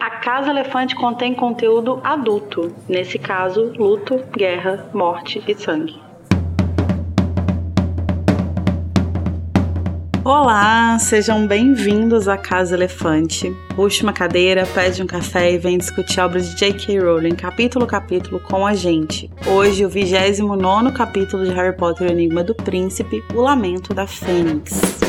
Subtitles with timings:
[0.00, 6.00] A Casa Elefante contém conteúdo adulto, nesse caso, luto, guerra, morte e sangue.
[10.24, 13.50] Olá, sejam bem-vindos à Casa Elefante.
[13.74, 17.00] Puxe uma cadeira, pede um café e vem discutir a obra de J.K.
[17.00, 19.28] Rowling capítulo a capítulo com a gente.
[19.48, 25.07] Hoje, o 29 capítulo de Harry Potter Enigma do Príncipe, O Lamento da Fênix.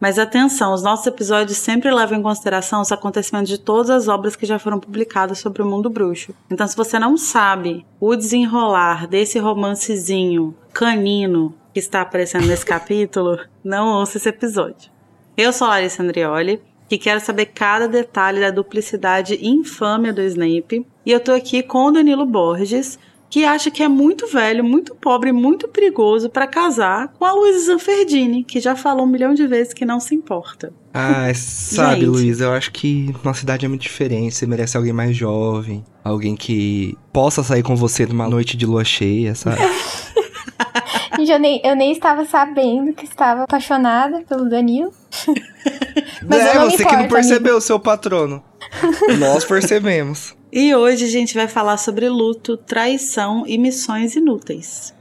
[0.00, 4.36] Mas atenção, os nossos episódios sempre levam em consideração os acontecimentos de todas as obras
[4.36, 6.32] que já foram publicadas sobre o mundo bruxo.
[6.50, 13.38] Então, se você não sabe o desenrolar desse romancezinho canino que está aparecendo nesse capítulo,
[13.64, 14.90] não ouça esse episódio.
[15.36, 21.12] Eu sou Larissa Andrioli, que quero saber cada detalhe da duplicidade infâmia do Snape, e
[21.12, 22.98] eu tô aqui com o Danilo Borges,
[23.30, 27.66] que acha que é muito velho, muito pobre, muito perigoso para casar com a Luísa
[27.66, 30.72] Zanferdini, que já falou um milhão de vezes que não se importa.
[30.92, 34.34] Ah, sabe, Luísa, eu acho que nossa idade é muito diferente.
[34.34, 38.84] Você merece alguém mais jovem, alguém que possa sair com você numa noite de lua
[38.84, 39.58] cheia, sabe?
[41.18, 44.92] eu, nem, eu nem estava sabendo que estava apaixonada pelo Danilo.
[46.26, 48.42] Mas é, você importo, que não percebeu o seu patrono.
[49.18, 50.36] Nós percebemos.
[50.50, 54.94] E hoje a gente vai falar sobre luto, traição e missões inúteis.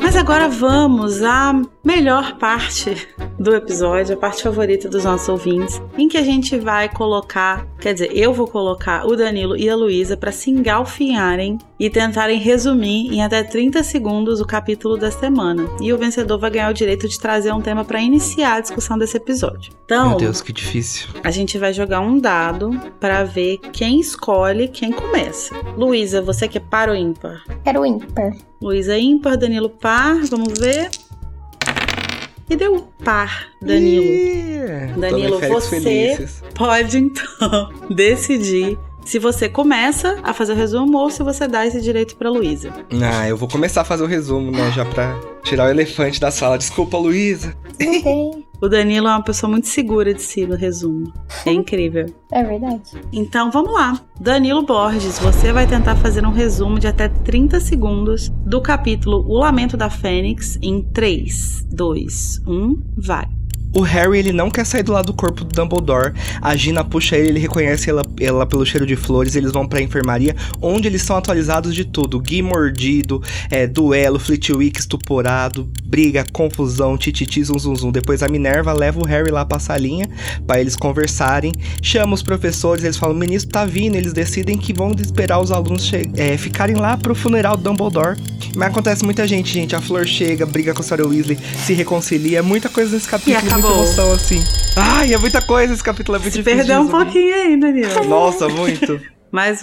[0.00, 1.52] Mas agora vamos à
[1.84, 3.06] melhor parte
[3.38, 7.92] do episódio, a parte favorita dos nossos ouvintes, em que a gente vai colocar, quer
[7.92, 13.12] dizer, eu vou colocar o Danilo e a Luísa para se engalfinharem e tentarem resumir
[13.12, 15.68] em até 30 segundos o capítulo da semana.
[15.80, 18.96] E o vencedor vai ganhar o direito de trazer um tema para iniciar a discussão
[18.96, 19.72] desse episódio.
[19.84, 21.08] Então, meu Deus, que difícil.
[21.22, 25.54] A gente vai jogar um dado para ver quem escolhe quem começa.
[25.76, 27.42] Luísa, você quer par ou ímpar?
[27.62, 28.32] Quero ímpar.
[28.62, 30.88] Luísa ímpar, Danilo par, vamos ver.
[32.48, 34.04] E deu par, Danilo.
[34.04, 34.96] Yeah.
[34.98, 36.42] Danilo, você felizes.
[36.54, 41.80] pode então decidir se você começa a fazer o resumo ou se você dá esse
[41.80, 42.72] direito para Luísa.
[43.02, 44.72] Ah, eu vou começar a fazer o resumo, né?
[44.72, 46.56] Já pra tirar o elefante da sala.
[46.56, 47.54] Desculpa, Luísa.
[48.64, 51.12] o Danilo é uma pessoa muito segura de si no resumo.
[51.44, 52.06] É incrível.
[52.32, 52.82] É verdade.
[53.12, 54.00] Então vamos lá.
[54.18, 59.38] Danilo Borges, você vai tentar fazer um resumo de até 30 segundos do capítulo O
[59.38, 63.28] Lamento da Fênix em 3, 2, 1, vai.
[63.74, 66.12] O Harry, ele não quer sair do lado do corpo do Dumbledore.
[66.40, 69.34] A Gina puxa ele, ele reconhece ela, ela pelo cheiro de flores.
[69.34, 72.20] Eles vão pra enfermaria, onde eles são atualizados de tudo.
[72.20, 73.20] Gui mordido,
[73.50, 77.90] é, duelo, Flitwick estuporado, briga, confusão, tititi, zum, zum, zum.
[77.90, 80.08] Depois a Minerva leva o Harry lá pra salinha,
[80.46, 81.52] para eles conversarem.
[81.82, 83.96] Chama os professores, eles falam, o ministro tá vindo.
[83.96, 88.16] Eles decidem que vão esperar os alunos é, ficarem lá pro funeral do Dumbledore.
[88.54, 89.74] Mas acontece muita gente, gente.
[89.74, 92.42] A Flor chega, briga com a Sarah Weasley, se reconcilia.
[92.42, 94.44] Muita coisa nesse capítulo muita emoção, assim.
[94.76, 96.58] Ai, é muita coisa, esse capítulo é muito Se difícil.
[96.58, 98.04] Perdeu um pouquinho aí, Danilo.
[98.04, 99.00] Nossa, muito.
[99.32, 99.62] Mas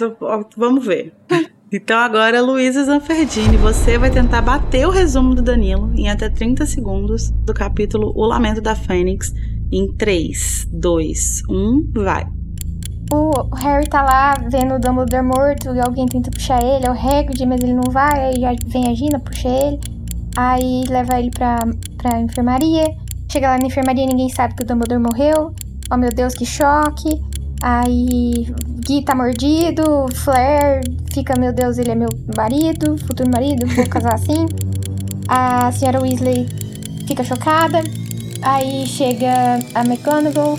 [0.56, 1.14] vamos ver.
[1.72, 6.66] Então agora, Luísa Zanferdini, você vai tentar bater o resumo do Danilo em até 30
[6.66, 9.32] segundos do capítulo O Lamento da Fênix
[9.72, 12.26] em 3, 2, 1, vai.
[13.10, 16.92] O Harry tá lá vendo o Dumbledore morto e alguém tenta puxar ele, é o
[16.92, 19.80] Hagrid, mas ele não vai, aí já vem a Gina, puxa ele,
[20.36, 21.56] aí leva ele pra,
[21.96, 22.84] pra enfermaria.
[23.32, 25.54] Chega lá na enfermaria ninguém sabe que o Dumbledore morreu.
[25.90, 27.18] Oh meu Deus, que choque.
[27.62, 28.52] Aí
[28.84, 30.82] Gui tá mordido, Flair
[31.14, 34.44] fica, meu Deus, ele é meu marido, futuro marido, vou casar assim.
[35.26, 36.46] A senhora Weasley
[37.08, 37.80] fica chocada.
[38.42, 40.58] Aí chega a McGonagall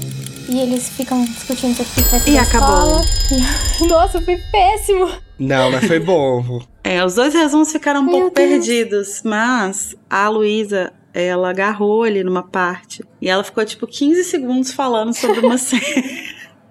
[0.50, 3.02] e eles ficam discutindo sobre o que vai ser E acabou.
[3.88, 5.12] Nossa, foi péssimo.
[5.38, 6.60] Não, mas foi bom.
[6.84, 8.50] é, os dois resumos ficaram um meu pouco Deus.
[8.50, 14.71] perdidos, mas a Luísa ela agarrou ali numa parte e ela ficou tipo 15 segundos
[14.71, 15.83] falando sobre uma cena.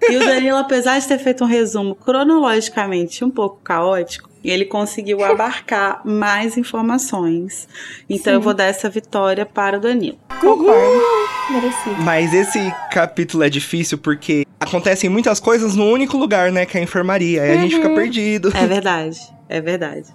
[0.09, 5.23] E o Danilo, apesar de ter feito um resumo cronologicamente um pouco caótico, ele conseguiu
[5.23, 7.67] abarcar mais informações.
[8.09, 8.37] Então Sim.
[8.37, 10.17] eu vou dar essa vitória para o Danilo.
[10.41, 11.01] Concordo.
[11.49, 12.01] Merecido.
[12.01, 16.65] Mas esse capítulo é difícil porque acontecem muitas coisas no único lugar, né?
[16.65, 17.43] Que é a enfermaria.
[17.43, 17.57] Aí uhum.
[17.57, 17.95] a gente fica uhum.
[17.95, 18.51] perdido.
[18.53, 19.19] É verdade.
[19.47, 20.07] É verdade.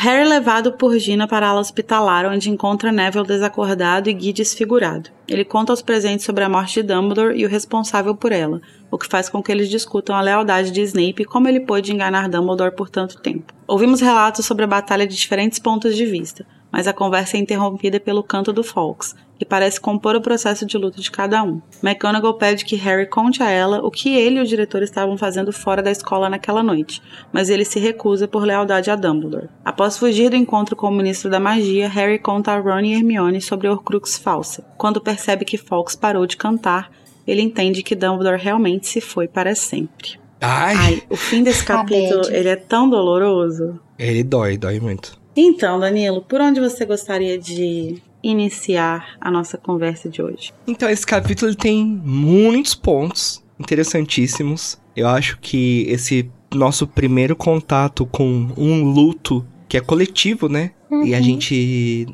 [0.00, 4.32] Harry é levado por Gina para a ala hospitalar, onde encontra Neville desacordado e Guy
[4.32, 5.10] desfigurado.
[5.26, 8.60] Ele conta aos presentes sobre a morte de Dumbledore e o responsável por ela,
[8.92, 11.92] o que faz com que eles discutam a lealdade de Snape e como ele pôde
[11.92, 13.52] enganar Dumbledore por tanto tempo.
[13.66, 17.98] Ouvimos relatos sobre a batalha de diferentes pontos de vista, mas a conversa é interrompida
[17.98, 21.60] pelo canto do Fawkes, que parece compor o processo de luto de cada um.
[21.82, 25.52] McGonagall pede que Harry conte a ela o que ele e o diretor estavam fazendo
[25.52, 27.00] fora da escola naquela noite,
[27.32, 29.48] mas ele se recusa por lealdade a Dumbledore.
[29.64, 33.40] Após fugir do encontro com o ministro da magia, Harry conta a Ron e Hermione
[33.40, 34.64] sobre a Horcrux falsa.
[34.76, 36.90] Quando percebe que Fawkes parou de cantar,
[37.26, 40.18] ele entende que Dumbledore realmente se foi para sempre.
[40.40, 43.78] Ai, Ai o fim desse capítulo, ele é tão doloroso.
[43.98, 45.17] Ele dói, dói muito.
[45.40, 50.52] Então, Danilo, por onde você gostaria de iniciar a nossa conversa de hoje?
[50.66, 54.80] Então, esse capítulo tem muitos pontos interessantíssimos.
[54.96, 60.72] Eu acho que esse nosso primeiro contato com um luto que é coletivo, né?
[60.90, 61.06] Uhum.
[61.06, 61.22] E a uhum.
[61.22, 62.08] gente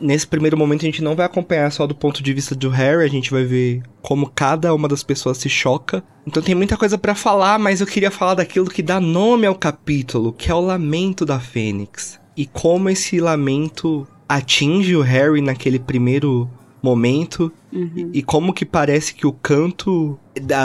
[0.00, 3.04] nesse primeiro momento a gente não vai acompanhar só do ponto de vista do Harry,
[3.04, 6.02] a gente vai ver como cada uma das pessoas se choca.
[6.26, 9.54] Então tem muita coisa para falar, mas eu queria falar daquilo que dá nome ao
[9.54, 15.78] capítulo, que é o lamento da Fênix e como esse lamento atinge o Harry naquele
[15.78, 16.48] primeiro
[16.82, 18.10] momento uhum.
[18.12, 20.18] e como que parece que o canto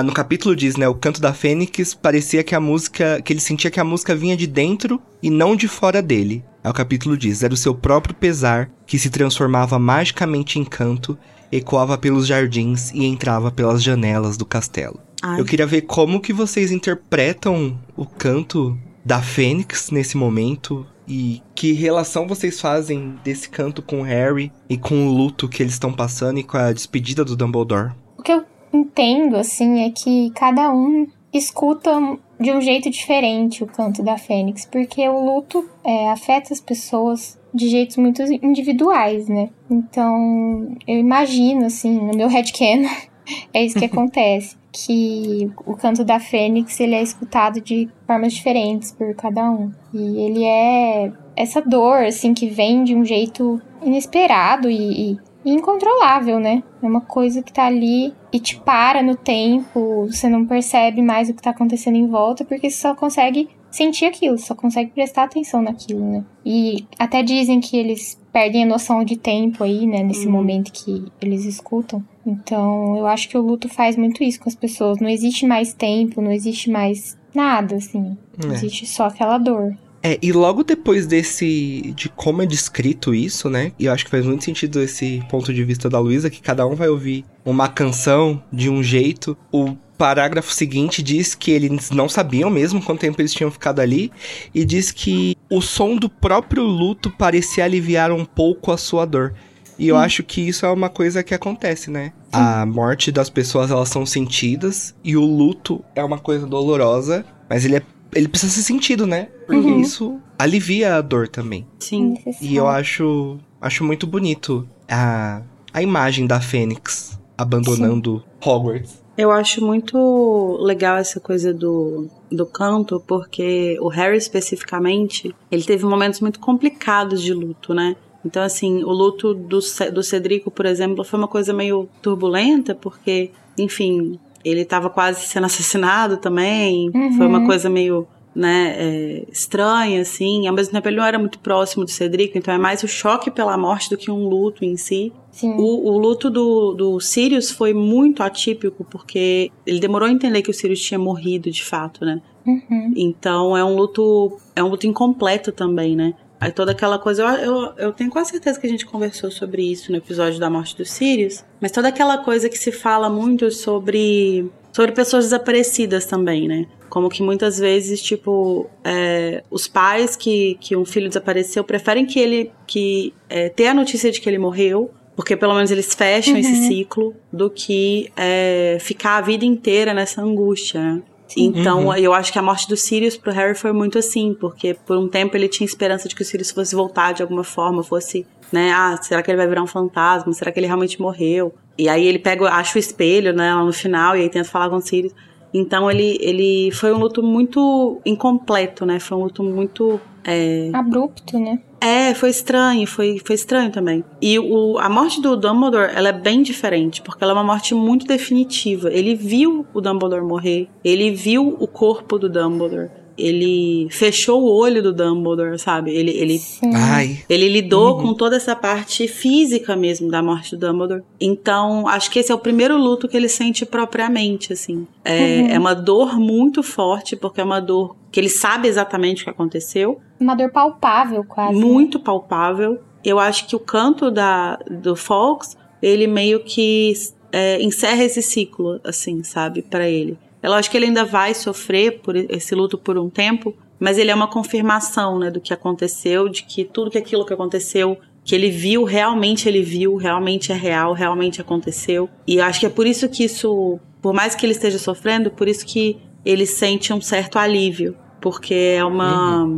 [0.03, 3.69] no capítulo diz, né, o canto da Fênix parecia que a música, que ele sentia
[3.69, 6.43] que a música vinha de dentro e não de fora dele.
[6.63, 11.17] Aí o capítulo diz, era o seu próprio pesar que se transformava magicamente em canto,
[11.51, 14.99] ecoava pelos jardins e entrava pelas janelas do castelo.
[15.21, 15.39] Ai.
[15.39, 21.73] Eu queria ver como que vocês interpretam o canto da Fênix nesse momento, e que
[21.73, 25.93] relação vocês fazem desse canto com o Harry e com o luto que eles estão
[25.93, 27.91] passando e com a despedida do Dumbledore?
[28.17, 28.43] O que eu
[28.73, 31.91] entendo, assim, é que cada um escuta
[32.39, 37.39] de um jeito diferente o canto da Fênix, porque o luto é, afeta as pessoas
[37.53, 39.49] de jeitos muito individuais, né?
[39.69, 42.89] Então, eu imagino, assim, no meu headcanon,
[43.53, 48.91] é isso que acontece que o canto da Fênix ele é escutado de formas diferentes
[48.91, 49.71] por cada um.
[49.93, 56.39] E ele é essa dor, assim, que vem de um jeito inesperado e, e, incontrolável,
[56.39, 56.61] né?
[56.83, 61.29] É uma coisa que tá ali e te para no tempo, você não percebe mais
[61.29, 65.23] o que tá acontecendo em volta, porque você só consegue sentir aquilo, só consegue prestar
[65.23, 66.25] atenção naquilo, né?
[66.45, 70.33] E até dizem que eles perdem a noção de tempo aí, né, nesse uhum.
[70.33, 72.03] momento que eles escutam.
[72.25, 74.99] Então, eu acho que o luto faz muito isso com as pessoas.
[74.99, 78.17] Não existe mais tempo, não existe mais nada, assim.
[78.43, 78.53] É.
[78.53, 79.75] Existe só aquela dor.
[80.01, 81.93] É, e logo depois desse.
[81.95, 83.71] de como é descrito isso, né?
[83.79, 86.65] E eu acho que faz muito sentido esse ponto de vista da Luísa, que cada
[86.67, 89.35] um vai ouvir uma canção de um jeito.
[89.51, 94.11] O parágrafo seguinte diz que eles não sabiam mesmo quanto tempo eles tinham ficado ali.
[94.53, 99.33] E diz que o som do próprio luto parecia aliviar um pouco a sua dor.
[99.77, 99.99] E eu hum.
[99.99, 102.13] acho que isso é uma coisa que acontece, né?
[102.31, 104.95] A morte das pessoas, elas são sentidas.
[105.03, 107.25] E o luto é uma coisa dolorosa.
[107.49, 107.81] Mas ele, é,
[108.13, 109.29] ele precisa ser sentido, né?
[109.45, 109.79] Porque uhum.
[109.79, 111.65] isso alivia a dor também.
[111.79, 112.17] Sim.
[112.41, 115.41] E eu acho, acho muito bonito a,
[115.73, 118.49] a imagem da Fênix abandonando Sim.
[118.49, 119.05] Hogwarts.
[119.17, 125.85] Eu acho muito legal essa coisa do, do canto, porque o Harry especificamente, ele teve
[125.85, 127.95] momentos muito complicados de luto, né?
[128.25, 129.59] Então, assim, o luto do,
[129.93, 135.45] do Cedrico, por exemplo, foi uma coisa meio turbulenta, porque, enfim, ele estava quase sendo
[135.45, 136.89] assassinado também.
[136.93, 137.13] Uhum.
[137.13, 137.45] Foi uma uhum.
[137.45, 140.47] coisa meio né, é, estranha, assim.
[140.47, 143.29] Ao mesmo tempo, ele não era muito próximo do Cedrico, então é mais o choque
[143.29, 145.13] pela morte do que um luto em si.
[145.41, 150.49] O, o, luto do, do Sirius foi muito atípico, porque ele demorou a entender que
[150.49, 152.21] o Sirius tinha morrido de fato, né?
[152.45, 152.93] Uhum.
[152.95, 154.37] Então é um luto.
[154.55, 156.13] É um luto incompleto também, né?
[156.39, 159.63] Aí toda aquela coisa, eu, eu, eu, tenho quase certeza que a gente conversou sobre
[159.63, 163.49] isso no episódio da morte dos Sirius, mas toda aquela coisa que se fala muito
[163.51, 166.67] sobre, sobre pessoas desaparecidas também, né?
[166.89, 172.19] Como que muitas vezes, tipo, é, os pais que, que um filho desapareceu preferem que
[172.19, 176.33] ele que é, ter a notícia de que ele morreu, porque pelo menos eles fecham
[176.33, 176.39] uhum.
[176.39, 181.01] esse ciclo, do que é, ficar a vida inteira nessa angústia, né?
[181.37, 181.95] Então, Uhum.
[181.95, 185.07] eu acho que a morte do Sirius pro Harry foi muito assim, porque por um
[185.07, 188.71] tempo ele tinha esperança de que o Sirius fosse voltar de alguma forma, fosse, né,
[188.71, 190.31] ah, será que ele vai virar um fantasma?
[190.33, 191.53] Será que ele realmente morreu?
[191.77, 194.69] E aí ele pega, acha o espelho, né, lá no final, e aí tenta falar
[194.69, 195.13] com o Sirius.
[195.53, 198.99] Então ele, ele foi um luto muito incompleto, né?
[198.99, 199.99] Foi um luto muito.
[200.23, 201.59] É, Abrupto, né?
[201.85, 204.03] É, foi estranho, foi, foi estranho também.
[204.19, 207.75] E o, a morte do Dumbledore, ela é bem diferente, porque ela é uma morte
[207.75, 208.91] muito definitiva.
[208.91, 214.81] Ele viu o Dumbledore morrer, ele viu o corpo do Dumbledore, ele fechou o olho
[214.83, 215.91] do Dumbledore, sabe?
[215.95, 216.39] Ele, ele.
[216.73, 217.19] Ai.
[217.29, 218.01] ele lidou Uhum.
[218.01, 221.03] com toda essa parte física mesmo da morte do Dumbledore.
[221.19, 224.85] Então, acho que esse é o primeiro luto que ele sente propriamente, assim.
[225.03, 225.47] É, Uhum.
[225.51, 229.29] é uma dor muito forte, porque é uma dor que ele sabe exatamente o que
[229.29, 231.53] aconteceu Uma dor palpável, quase.
[231.57, 231.65] né?
[231.65, 232.79] muito palpável.
[233.03, 236.93] Eu acho que o canto da, do Fox, ele meio que
[237.31, 240.17] é, encerra esse ciclo, assim, sabe, Pra ele.
[240.45, 244.11] É lógico que ele ainda vai sofrer por esse luto por um tempo, mas ele
[244.11, 248.35] é uma confirmação, né, do que aconteceu, de que tudo que aquilo que aconteceu, que
[248.35, 252.07] ele viu, realmente ele viu, realmente é real, realmente aconteceu.
[252.27, 255.31] E eu acho que é por isso que isso, por mais que ele esteja sofrendo,
[255.31, 259.49] por isso que ele sente um certo alívio, porque é uma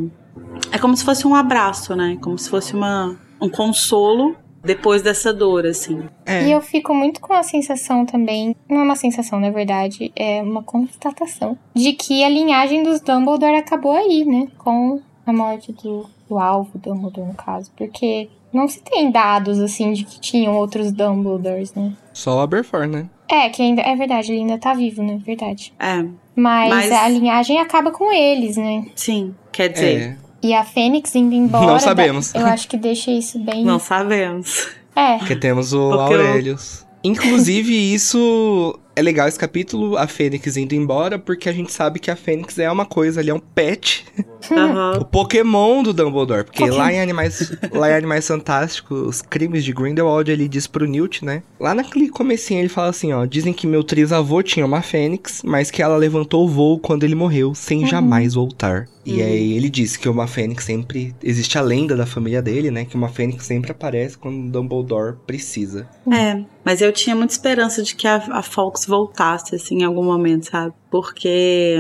[0.72, 2.18] é como se fosse um abraço, né?
[2.22, 4.38] Como se fosse uma, um consolo
[4.68, 6.04] depois dessa dor, assim.
[6.26, 6.44] É.
[6.48, 10.42] E eu fico muito com a sensação também, não é uma sensação, na verdade, é
[10.44, 14.48] uma constatação, de que a linhagem dos Dumbledore acabou aí, né?
[14.58, 17.72] Com a morte do, do alvo Dumbledore, no caso.
[17.76, 21.94] Porque não se tem dados, assim, de que tinham outros Dumbledores, né?
[22.14, 23.10] Só o Aberforth, né?
[23.30, 25.20] É, que ainda, é verdade, ele ainda tá vivo, né?
[25.26, 25.74] Verdade.
[25.80, 26.06] É,
[26.36, 28.86] Mas, Mas- a linhagem acaba com eles, né?
[28.96, 29.34] sim.
[29.52, 30.27] Quer dizer, É.
[30.48, 31.66] E a Fênix indo embora.
[31.66, 32.32] Não sabemos.
[32.32, 33.64] dá- eu acho que deixa isso bem.
[33.66, 34.68] não sabemos.
[34.96, 35.18] É.
[35.18, 36.86] Porque temos o Porque eu- Aurelius.
[37.04, 42.10] Inclusive, isso é legal esse capítulo, a Fênix indo embora, porque a gente sabe que
[42.10, 44.04] a Fênix é uma coisa ali, é um pet.
[44.52, 44.98] Aham.
[45.02, 46.44] O Pokémon do Dumbledore.
[46.46, 46.78] Porque Pokémon.
[46.78, 51.24] lá em Animais, lá em Animais Fantásticos, os crimes de Grindelwald, ele diz pro Newt,
[51.24, 51.44] né?
[51.60, 53.26] Lá naquele comecinho ele fala assim, ó.
[53.26, 57.16] Dizem que meu trisavô tinha uma Fênix, mas que ela levantou o voo quando ele
[57.16, 58.88] morreu, sem jamais voltar.
[59.08, 59.26] E Uhum.
[59.26, 61.16] aí ele disse que uma Fênix sempre...
[61.24, 62.84] Existe a lenda da família dele, né?
[62.84, 65.88] Que uma Fênix sempre aparece quando Dumbledore precisa.
[66.12, 70.04] É, mas eu tinha muita esperança de que a, a Fox voltasse, assim, em algum
[70.04, 70.74] momento, sabe?
[70.92, 71.78] Porque.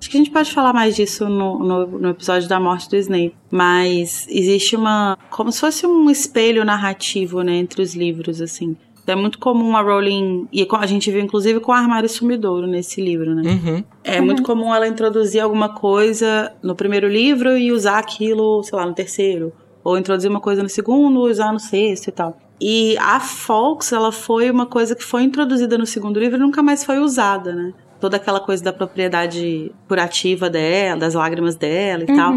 [0.00, 2.96] Acho que a gente pode falar mais disso no, no, no episódio da morte do
[2.96, 3.34] Snape.
[3.50, 5.18] Mas existe uma.
[5.28, 8.74] Como se fosse um espelho narrativo, né, entre os livros, assim.
[9.12, 10.48] É muito comum a Rowling.
[10.52, 13.42] E a gente viu, inclusive, com o Armário Sumidouro nesse livro, né?
[13.50, 13.84] Uhum.
[14.04, 18.86] É muito comum ela introduzir alguma coisa no primeiro livro e usar aquilo, sei lá,
[18.86, 19.52] no terceiro.
[19.82, 22.36] Ou introduzir uma coisa no segundo e usar no sexto e tal.
[22.60, 26.62] E a Fox, ela foi uma coisa que foi introduzida no segundo livro e nunca
[26.62, 27.72] mais foi usada, né?
[27.98, 32.32] Toda aquela coisa da propriedade curativa dela, das lágrimas dela e tal.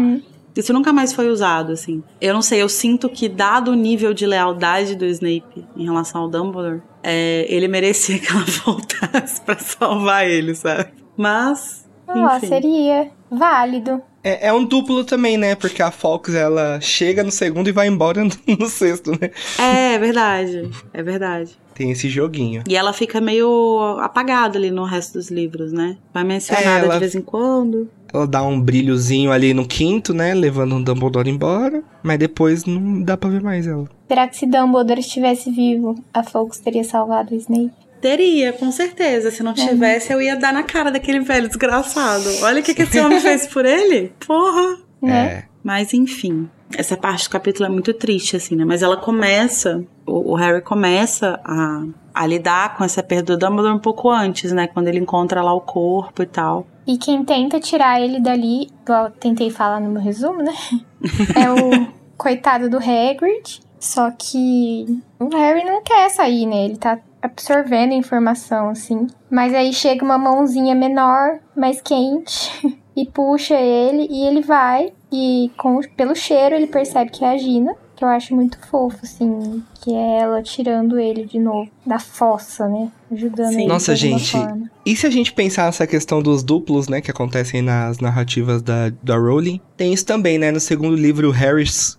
[0.56, 2.02] Isso nunca mais foi usado, assim.
[2.20, 6.22] Eu não sei, eu sinto que, dado o nível de lealdade do Snape em relação
[6.22, 10.90] ao Dumbledore, é, ele merecia que ela voltasse pra salvar ele, sabe?
[11.16, 11.88] Mas.
[12.06, 12.46] Ó, enfim.
[12.46, 14.02] seria válido.
[14.22, 15.54] É, é um duplo também, né?
[15.54, 19.30] Porque a Fox, ela chega no segundo e vai embora no sexto, né?
[19.58, 20.70] É, é verdade.
[20.92, 21.58] É verdade.
[21.74, 22.62] Tem esse joguinho.
[22.68, 25.96] E ela fica meio apagada ali no resto dos livros, né?
[26.12, 27.88] Vai mencionada É, ela- de vez em quando.
[28.12, 30.32] Ela dá um brilhozinho ali no quinto, né?
[30.34, 31.82] Levando o Dumbledore embora.
[32.02, 33.88] Mas depois não dá pra ver mais ela.
[34.06, 37.72] Será que se Dumbledore estivesse vivo, a Fox teria salvado o Snape?
[38.00, 39.30] Teria, com certeza.
[39.32, 39.54] Se não É.
[39.54, 42.24] tivesse, eu ia dar na cara daquele velho desgraçado.
[42.42, 44.12] Olha o que, que esse homem fez por ele.
[44.24, 44.76] Porra!
[45.02, 45.26] Né?
[45.26, 45.44] É.
[45.62, 48.64] Mas enfim, essa parte do capítulo é muito triste, assim, né?
[48.64, 53.74] Mas ela começa, o, o Harry começa a, a lidar com essa perda do Dumbledore
[53.74, 54.66] um pouco antes, né?
[54.66, 56.66] Quando ele encontra lá o corpo e tal.
[56.86, 60.54] E quem tenta tirar ele dali, igual tentei falar no meu resumo, né?
[61.36, 63.62] É o coitado do Hagrid.
[63.78, 66.64] Só que o Harry não quer sair, né?
[66.64, 69.06] Ele tá absorvendo a informação, assim.
[69.30, 72.50] Mas aí chega uma mãozinha menor, mais quente,
[72.96, 74.92] e puxa ele, e ele vai.
[75.16, 78.98] E com, pelo cheiro ele percebe que é a Gina, que eu acho muito fofo,
[79.02, 79.62] assim.
[79.80, 82.90] Que é ela tirando ele de novo da fossa, né?
[83.12, 83.58] Ajudando Sim.
[83.60, 84.68] ele Nossa, gente, forma.
[84.84, 87.00] E se a gente pensar nessa questão dos duplos, né?
[87.00, 89.60] Que acontecem nas narrativas da, da Rowling.
[89.76, 90.50] Tem isso também, né?
[90.50, 91.96] No segundo livro, o Harry s-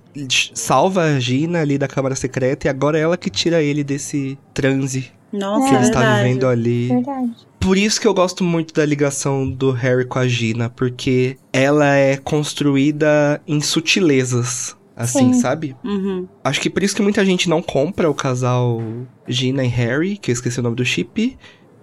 [0.54, 2.68] salva a Gina ali da Câmara Secreta.
[2.68, 6.48] E agora é ela que tira ele desse transe Nossa, que é ele está vivendo
[6.48, 6.88] ali.
[6.90, 7.32] Verdade.
[7.66, 11.96] Por isso que eu gosto muito da ligação do Harry com a Gina, porque ela
[11.96, 15.42] é construída em sutilezas, assim, Sim.
[15.42, 15.76] sabe?
[15.84, 16.28] Uhum.
[16.44, 18.80] Acho que por isso que muita gente não compra o casal
[19.28, 21.36] Gina e Harry, que eu esqueci o nome do chip.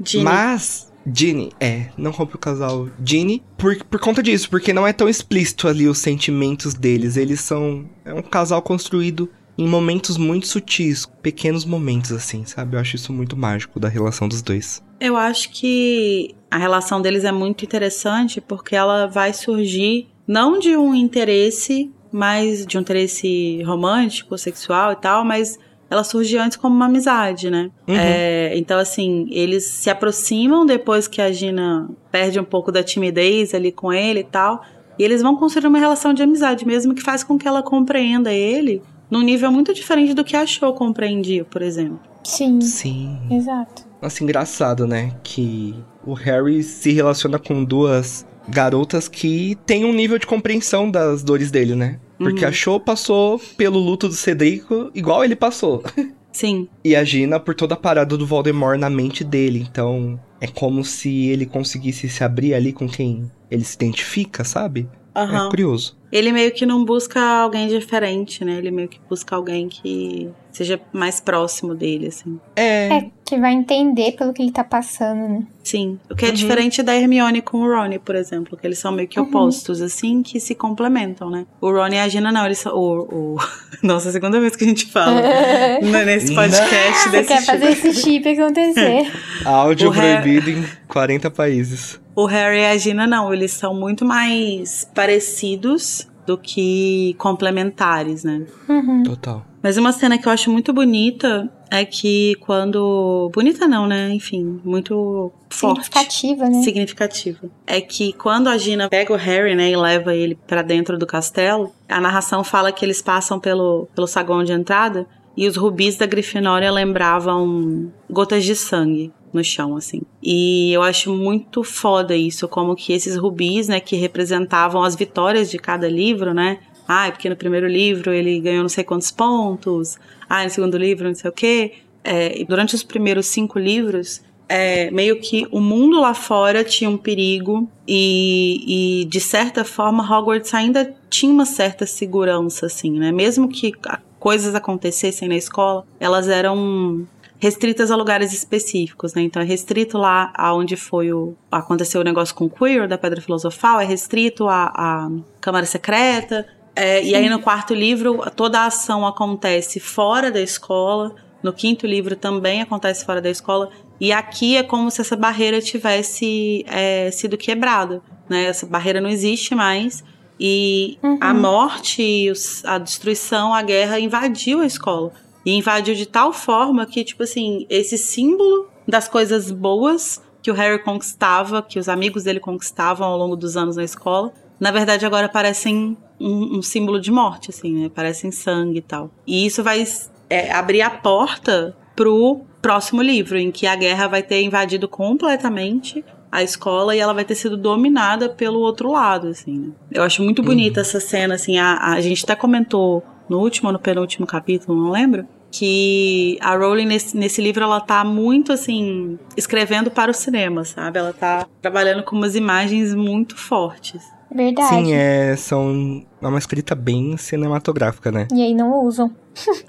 [0.05, 0.23] Ginny.
[0.23, 4.93] Mas Ginny, é, não rompe o casal Ginny por, por conta disso, porque não é
[4.93, 7.17] tão explícito ali os sentimentos deles.
[7.17, 7.87] Eles são.
[8.05, 9.29] É um casal construído
[9.63, 12.75] em momentos muito sutis, pequenos momentos assim, sabe?
[12.75, 14.83] Eu acho isso muito mágico da relação dos dois.
[15.01, 20.77] Eu acho que a relação deles é muito interessante porque ela vai surgir não de
[20.77, 26.75] um interesse, mas de um interesse romântico, sexual e tal, mas ela surge antes como
[26.75, 27.71] uma amizade, né?
[27.87, 27.95] Uhum.
[27.95, 33.55] É, então, assim, eles se aproximam depois que a Gina perde um pouco da timidez
[33.55, 34.63] ali com ele e tal.
[34.99, 38.33] E eles vão construir uma relação de amizade, mesmo que faz com que ela compreenda
[38.33, 42.01] ele num nível muito diferente do que achou compreendia, por exemplo.
[42.25, 42.63] Sim.
[42.63, 43.19] Sim.
[43.31, 43.87] Exato.
[44.01, 45.13] Nossa, engraçado, né?
[45.23, 51.23] Que o Harry se relaciona com duas garotas que têm um nível de compreensão das
[51.23, 52.01] dores dele, né?
[52.17, 52.49] Porque uhum.
[52.49, 55.83] a Cho passou pelo luto do Cedrico igual ele passou.
[56.33, 56.67] Sim.
[56.83, 59.67] E a Gina por toda a parada do Voldemort na mente dele.
[59.71, 64.89] Então, é como se ele conseguisse se abrir ali com quem ele se identifica, sabe?
[65.15, 65.47] Uhum.
[65.47, 66.01] É curioso.
[66.13, 68.59] Ele meio que não busca alguém diferente, né?
[68.59, 72.39] Ele meio que busca alguém que seja mais próximo dele, assim.
[72.55, 72.89] É.
[72.89, 75.47] é que vai entender pelo que ele tá passando, né?
[75.65, 75.99] Sim.
[76.11, 76.35] O que é uhum.
[76.35, 79.27] diferente da Hermione com o Ronnie, por exemplo, que eles são meio que uhum.
[79.27, 81.47] opostos, assim, que se complementam, né?
[81.59, 82.75] O Ronnie e a Gina não, eles são.
[82.75, 83.37] O, o...
[83.83, 85.23] Nossa, a segunda vez que a gente fala
[86.05, 89.11] nesse podcast Você desse quer fazer esse chip acontecer.
[89.47, 90.61] Áudio o proibido Harry...
[90.61, 92.02] em 40 países.
[92.15, 98.47] O Harry e a Gina não, eles são muito mais parecidos do que complementares, né?
[98.69, 99.03] Uhum.
[99.03, 99.45] Total.
[99.63, 103.31] Mas uma cena que eu acho muito bonita é que quando.
[103.33, 104.11] Bonita não, né?
[104.13, 105.85] Enfim, muito forte.
[105.85, 106.63] Significativa, né?
[106.63, 107.51] Significativa.
[107.67, 111.07] É que quando a Gina pega o Harry, né, e leva ele para dentro do
[111.07, 115.97] castelo, a narração fala que eles passam pelo, pelo saguão de entrada e os rubis
[115.97, 120.03] da Grifinória lembravam gotas de sangue no chão, assim.
[120.23, 125.51] E eu acho muito foda isso, como que esses rubis, né, que representavam as vitórias
[125.51, 126.59] de cada livro, né?
[126.87, 129.97] Ah, porque no primeiro livro ele ganhou não sei quantos pontos,
[130.29, 131.73] ah, no segundo livro não sei o quê.
[132.05, 136.99] É, durante os primeiros cinco livros, é, meio que o mundo lá fora tinha um
[136.99, 143.11] perigo e, e, de certa forma, Hogwarts ainda tinha uma certa segurança, assim, né?
[143.13, 143.73] Mesmo que
[144.23, 147.05] coisas acontecessem na escola, elas eram
[147.41, 149.23] restritas a lugares específicos, né?
[149.23, 153.21] Então é restrito lá aonde foi o aconteceu o negócio com o Queer da Pedra
[153.21, 156.47] Filosofal, é restrito a, a Câmara Secreta.
[156.77, 161.17] É, e aí no quarto livro toda a ação acontece fora da escola.
[161.43, 163.71] No quinto livro também acontece fora da escola.
[164.01, 168.01] E aqui é como se essa barreira tivesse é, sido quebrada.
[168.29, 168.45] Né?
[168.45, 170.05] Essa barreira não existe mais.
[170.39, 171.19] E uhum.
[171.21, 172.33] a morte,
[172.65, 175.13] a destruição, a guerra invadiu a escola.
[175.45, 180.55] E invadiu de tal forma que, tipo assim, esse símbolo das coisas boas que o
[180.55, 185.07] Harry conquistava, que os amigos dele conquistavam ao longo dos anos na escola, na verdade
[185.07, 187.89] agora parecem um, um símbolo de morte, assim, né?
[187.89, 189.11] Parecem sangue e tal.
[189.27, 189.85] E isso vai
[190.29, 196.05] é, abrir a porta pro próximo livro, em que a guerra vai ter invadido completamente
[196.33, 199.59] a escola e ela vai ter sido dominada pelo outro lado, assim.
[199.59, 199.69] Né?
[199.93, 200.87] Eu acho muito bonita uhum.
[200.87, 201.59] essa cena, assim.
[201.59, 206.57] A, a gente até comentou no último ou no penúltimo capítulo, não lembro, que a
[206.57, 210.99] Rowling nesse, nesse livro ela tá muito assim escrevendo para o cinema, sabe?
[210.99, 214.03] Ela tá trabalhando com umas imagens muito fortes.
[214.35, 214.69] Verdade.
[214.69, 218.29] Sim, é, são é uma escrita bem cinematográfica, né?
[218.33, 219.11] E aí não usam.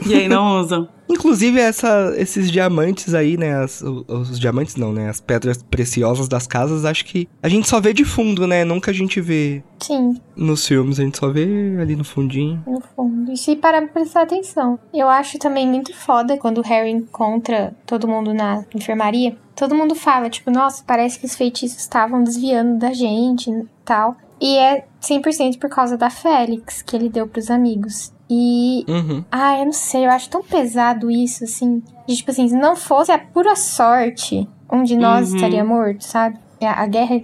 [0.06, 0.88] e aí não usam.
[1.10, 3.56] Inclusive, essa, esses diamantes aí, né?
[3.56, 5.10] As, os, os, diamantes não, né?
[5.10, 8.64] As pedras preciosas das casas, acho que a gente só vê de fundo, né?
[8.64, 9.64] Nunca a gente vê.
[9.82, 10.20] Sim.
[10.36, 12.64] Nos filmes, a gente só vê ali no fundinho.
[12.66, 13.32] No fundo.
[13.32, 14.80] E se parar pra prestar atenção.
[14.94, 19.36] Eu acho também muito foda quando o Harry encontra todo mundo na enfermaria.
[19.56, 24.16] Todo mundo fala, tipo, nossa, parece que os feitiços estavam desviando da gente e tal.
[24.42, 28.14] E é 100% por causa da Félix que ele deu pros amigos.
[28.30, 28.84] E.
[28.88, 29.24] Uhum.
[29.32, 31.84] Ah, eu não sei, eu acho tão pesado isso, assim.
[32.08, 35.36] De, tipo assim, se não fosse a pura sorte, um de nós uhum.
[35.36, 36.40] estaria morto, sabe?
[36.62, 37.16] A, a guerra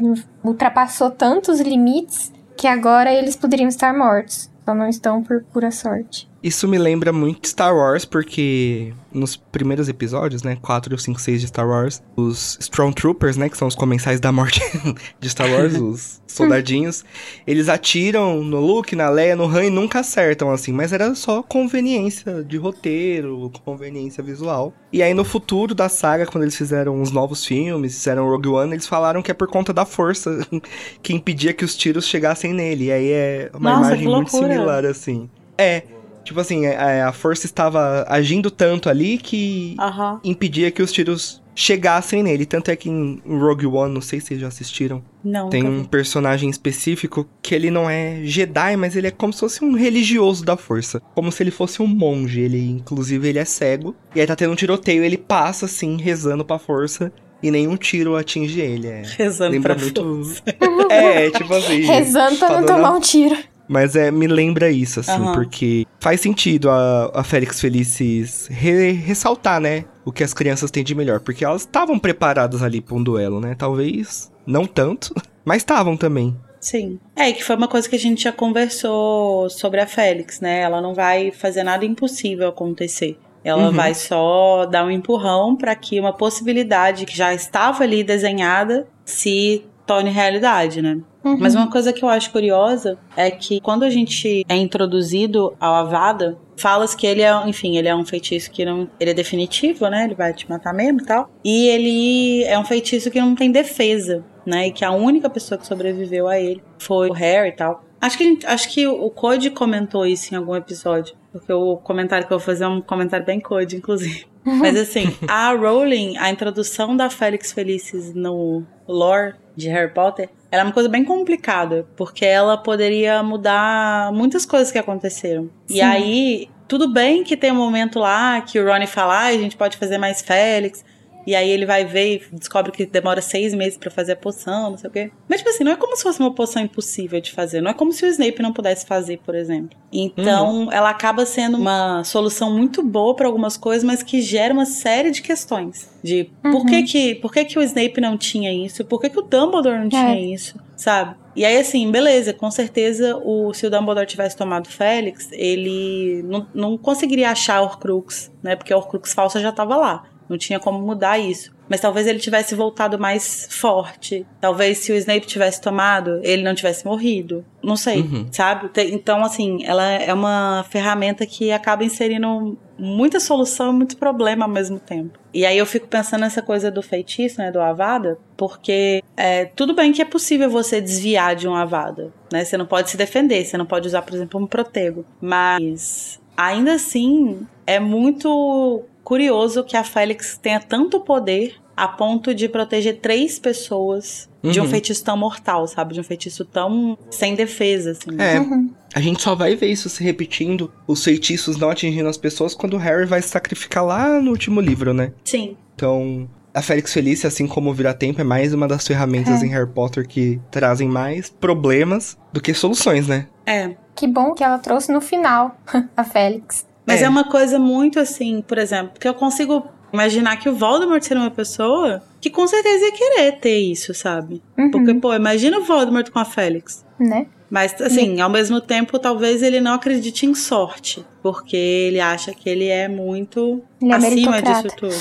[0.43, 4.49] ultrapassou tantos limites que agora eles poderiam estar mortos.
[4.65, 6.28] Só não estão por pura sorte.
[6.41, 11.47] Isso me lembra muito Star Wars, porque nos primeiros episódios, né, 4, 5, 6 de
[11.47, 14.61] Star Wars, os Stormtroopers, né, que são os comensais da morte
[15.19, 17.03] de Star Wars, os soldadinhos,
[17.45, 21.43] eles atiram no Luke, na Leia, no Han e nunca acertam, assim, mas era só
[21.43, 24.73] conveniência de roteiro, conveniência visual.
[24.93, 28.73] E aí no futuro da saga, quando eles fizeram os novos filmes, fizeram Rogue One,
[28.73, 30.39] eles falaram que é por conta da força
[31.03, 32.85] que impedia que os tiros chegassem nele.
[32.85, 35.29] E aí é uma Nossa, imagem muito similar, assim.
[35.57, 35.83] É,
[36.29, 39.75] Tipo assim, a, a força estava agindo tanto ali que
[40.23, 42.45] impedia que os tiros chegassem nele.
[42.45, 45.81] Tanto é que em Rogue One, não sei se vocês já assistiram, Não, tem um
[45.81, 45.87] vi.
[45.87, 50.45] personagem específico que ele não é Jedi, mas ele é como se fosse um religioso
[50.45, 51.01] da força.
[51.15, 52.39] Como se ele fosse um monge.
[52.41, 53.95] Ele, inclusive, ele é cego.
[54.15, 57.11] E aí tá tendo um tiroteio, ele passa assim, rezando pra força.
[57.41, 58.85] E nenhum tiro atinge ele.
[58.87, 59.01] É.
[59.17, 60.03] Rezando Lembra pra muito.
[60.03, 60.43] força.
[60.91, 61.81] É, tipo assim.
[61.89, 63.35] Rezando pra não falando- tomar um tiro.
[63.69, 65.31] Mas é, me lembra isso, assim, Aham.
[65.33, 69.85] porque faz sentido a, a Félix Felices re- ressaltar, né?
[70.03, 71.19] O que as crianças têm de melhor.
[71.19, 73.53] Porque elas estavam preparadas ali pra um duelo, né?
[73.55, 75.13] Talvez não tanto,
[75.45, 76.35] mas estavam também.
[76.59, 76.99] Sim.
[77.15, 80.61] É, que foi uma coisa que a gente já conversou sobre a Félix, né?
[80.61, 83.17] Ela não vai fazer nada impossível acontecer.
[83.43, 83.71] Ela Uhum.
[83.71, 89.63] vai só dar um empurrão para que uma possibilidade que já estava ali desenhada se
[89.85, 90.99] torne realidade, né?
[91.23, 91.37] Uhum.
[91.39, 95.75] Mas uma coisa que eu acho curiosa é que quando a gente é introduzido ao
[95.75, 99.87] Avada, falas que ele é, enfim, ele é um feitiço que não, ele é definitivo,
[99.89, 100.05] né?
[100.05, 101.29] Ele vai te matar mesmo e tal.
[101.43, 104.67] E ele é um feitiço que não tem defesa, né?
[104.67, 107.83] E que a única pessoa que sobreviveu a ele foi o Harry e tal.
[108.01, 111.15] Acho que, gente- acho que o Code comentou isso em algum episódio.
[111.33, 114.25] Porque o comentário que eu vou fazer é um comentário bem Code, inclusive.
[114.43, 120.63] Mas assim, a Rowling, a introdução da Félix Felicis no lore de Harry Potter, ela
[120.63, 125.49] é uma coisa bem complicada, porque ela poderia mudar muitas coisas que aconteceram.
[125.69, 125.81] E Sim.
[125.81, 129.55] aí, tudo bem que tem um momento lá que o Ronnie fala, ah, a gente
[129.55, 130.83] pode fazer mais Félix.
[131.25, 134.71] E aí ele vai ver e descobre que demora seis meses pra fazer a poção,
[134.71, 135.11] não sei o quê.
[135.27, 137.61] Mas, tipo assim, não é como se fosse uma poção impossível de fazer.
[137.61, 139.77] Não é como se o Snape não pudesse fazer, por exemplo.
[139.91, 144.65] Então, ela acaba sendo uma solução muito boa pra algumas coisas, mas que gera uma
[144.65, 145.89] série de questões.
[146.03, 148.85] De por, que, que, por que, que o Snape não tinha isso?
[148.85, 150.57] Por que, que o Dumbledore não tinha isso?
[150.75, 151.15] Sabe?
[151.35, 156.47] E aí, assim, beleza, com certeza, o, se o Dumbledore tivesse tomado Félix, ele não,
[156.53, 158.55] não conseguiria achar a Horcrux, né?
[158.55, 160.03] Porque a Horcrux falsa já tava lá.
[160.29, 161.51] Não tinha como mudar isso.
[161.67, 164.25] Mas talvez ele tivesse voltado mais forte.
[164.41, 167.45] Talvez se o Snape tivesse tomado, ele não tivesse morrido.
[167.63, 168.27] Não sei, Uhum.
[168.31, 168.69] sabe?
[168.91, 174.51] Então, assim, ela é uma ferramenta que acaba inserindo muita solução e muito problema ao
[174.51, 175.19] mesmo tempo.
[175.33, 179.75] E aí eu fico pensando nessa coisa do feitiço, né, do Avada, porque é, tudo
[179.75, 182.43] bem que é possível você desviar de um Avada, né?
[182.45, 185.05] Você não pode se defender, você não pode usar, por exemplo, um protego.
[185.21, 192.47] Mas ainda assim é muito curioso que a Félix tenha tanto poder a ponto de
[192.47, 194.69] proteger três pessoas de um Uhum.
[194.69, 195.95] feitiço tão mortal, sabe?
[195.95, 198.11] De um feitiço tão sem defesa, assim.
[198.19, 198.69] É, Uhum.
[198.93, 202.75] a gente só vai ver isso se repetindo, os feitiços não atingindo as pessoas, quando
[202.75, 205.11] o Harry vai se sacrificar lá no último livro, né?
[205.25, 205.57] Sim.
[205.75, 209.45] Então, a Félix Felícia, assim como o Vira-Tempo, é mais uma das ferramentas É.
[209.45, 213.27] em Harry Potter que trazem mais problemas do que soluções, né?
[213.45, 213.75] É.
[213.95, 215.57] Que bom que ela trouxe no final
[215.97, 216.65] a Félix.
[216.89, 217.05] Mas é.
[217.05, 217.09] É.
[217.09, 221.31] uma coisa muito assim, por exemplo, que eu consigo imaginar que o Voldemort seria uma
[221.31, 224.41] pessoa que com certeza ia querer ter isso, sabe?
[224.57, 224.71] Uhum.
[224.71, 226.85] Porque, pô, imagina o Voldemort com a Félix.
[226.99, 227.27] Né?
[227.49, 231.03] Mas, assim, ao mesmo tempo, talvez ele não acredite em sorte.
[231.23, 234.95] Porque ele acha que ele é muito Ele é acima disso tudo.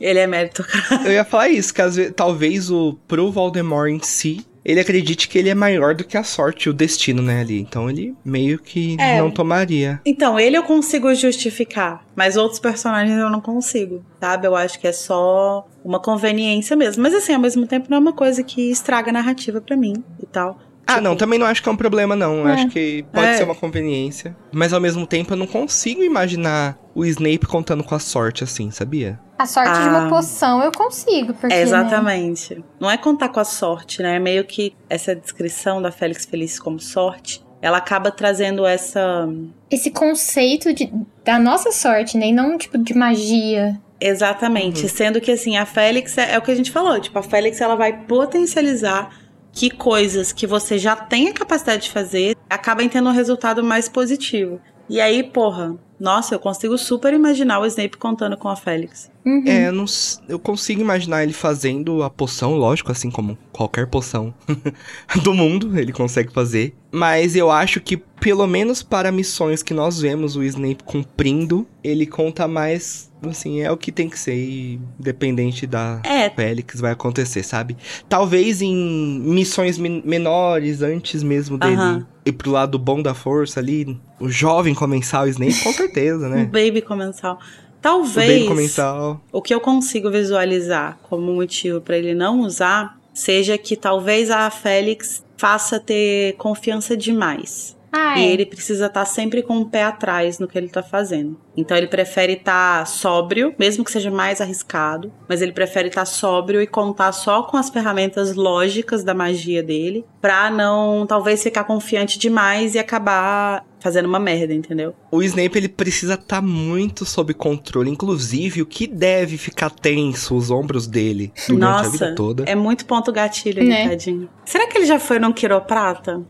[0.00, 1.06] Ele é meritocrata.
[1.06, 5.28] Eu ia falar isso, que às vezes, talvez o pro Voldemort em si, ele acredite
[5.28, 7.60] que ele é maior do que a sorte e o destino, né, ali.
[7.60, 9.18] Então ele meio que É.
[9.18, 10.00] não tomaria.
[10.06, 14.46] Então, ele eu consigo justificar, mas outros personagens eu não consigo, sabe?
[14.46, 17.02] Eu acho que é só uma conveniência mesmo.
[17.02, 19.94] Mas assim, ao mesmo tempo não é uma coisa que estraga a narrativa pra mim
[20.22, 20.58] e tal.
[20.86, 22.46] Ah, Tipo, não, também não acho que é um problema, não.
[22.48, 22.52] É.
[22.54, 23.34] Acho que pode É.
[23.38, 24.36] ser uma conveniência.
[24.52, 28.70] Mas ao mesmo tempo eu não consigo imaginar o Snape contando com a sorte assim,
[28.70, 29.18] sabia?
[29.38, 29.88] A sorte de Ah.
[29.88, 31.52] uma poção eu consigo, porque.
[31.54, 32.64] É, né, exatamente.
[32.78, 34.16] Não é contar com a sorte, né?
[34.16, 39.26] É meio que essa descrição da Félix Feliz como sorte, ela acaba trazendo essa.
[39.70, 40.92] esse conceito de,
[41.24, 42.26] da nossa sorte, né?
[42.28, 43.80] E não tipo de magia.
[44.00, 44.82] Exatamente.
[44.82, 44.88] Uhum.
[44.88, 47.00] Sendo que, assim, a Félix é, é o que a gente falou.
[47.00, 49.08] Tipo, a Félix ela vai potencializar
[49.54, 53.88] que coisas que você já tem a capacidade de fazer acabem tendo um resultado mais
[53.88, 54.60] positivo.
[54.88, 59.10] E aí, porra, nossa, eu consigo super imaginar o Snape contando com a Félix.
[59.24, 59.44] Uhum.
[59.46, 59.86] É, eu, não,
[60.28, 64.34] eu consigo imaginar ele fazendo a poção, lógico, assim como qualquer poção
[65.22, 66.74] do mundo, ele consegue fazer.
[66.92, 72.06] Mas eu acho que, pelo menos para missões que nós vemos o Snape cumprindo, ele
[72.06, 76.92] conta mais, assim, é o que tem que ser, e independente da É, Félix vai
[76.92, 77.76] acontecer, sabe?
[78.08, 78.74] Talvez em
[79.20, 82.06] missões men- menores, antes mesmo dele Aham.
[82.24, 86.44] ir pro lado bom da força ali, o jovem comensal Snape, com certeza, né?
[86.52, 87.34] baby comensal.
[87.34, 89.20] O baby Talvez comensal.
[89.30, 94.48] o que eu consigo visualizar como motivo pra ele não usar seja que talvez a
[94.50, 97.76] Félix faça ter confiança demais.
[97.92, 98.32] Ah, E é.
[98.32, 101.36] ele precisa estar sempre com o pé atrás no que ele tá fazendo.
[101.56, 106.60] Então ele prefere estar sóbrio, mesmo que seja mais arriscado, mas ele prefere estar sóbrio
[106.60, 112.18] e contar só com as ferramentas lógicas da magia dele, pra não talvez ficar confiante
[112.18, 114.94] demais e acabar fazendo uma merda, entendeu?
[115.12, 120.50] O Snape ele precisa estar muito sob controle, inclusive o que deve ficar tenso os
[120.50, 122.44] ombros dele durante a vida Nossa, toda.
[122.46, 123.86] é muito ponto gatilho Né?
[123.86, 124.26] tadinho.
[124.46, 126.22] Será que ele já foi num quiroprata?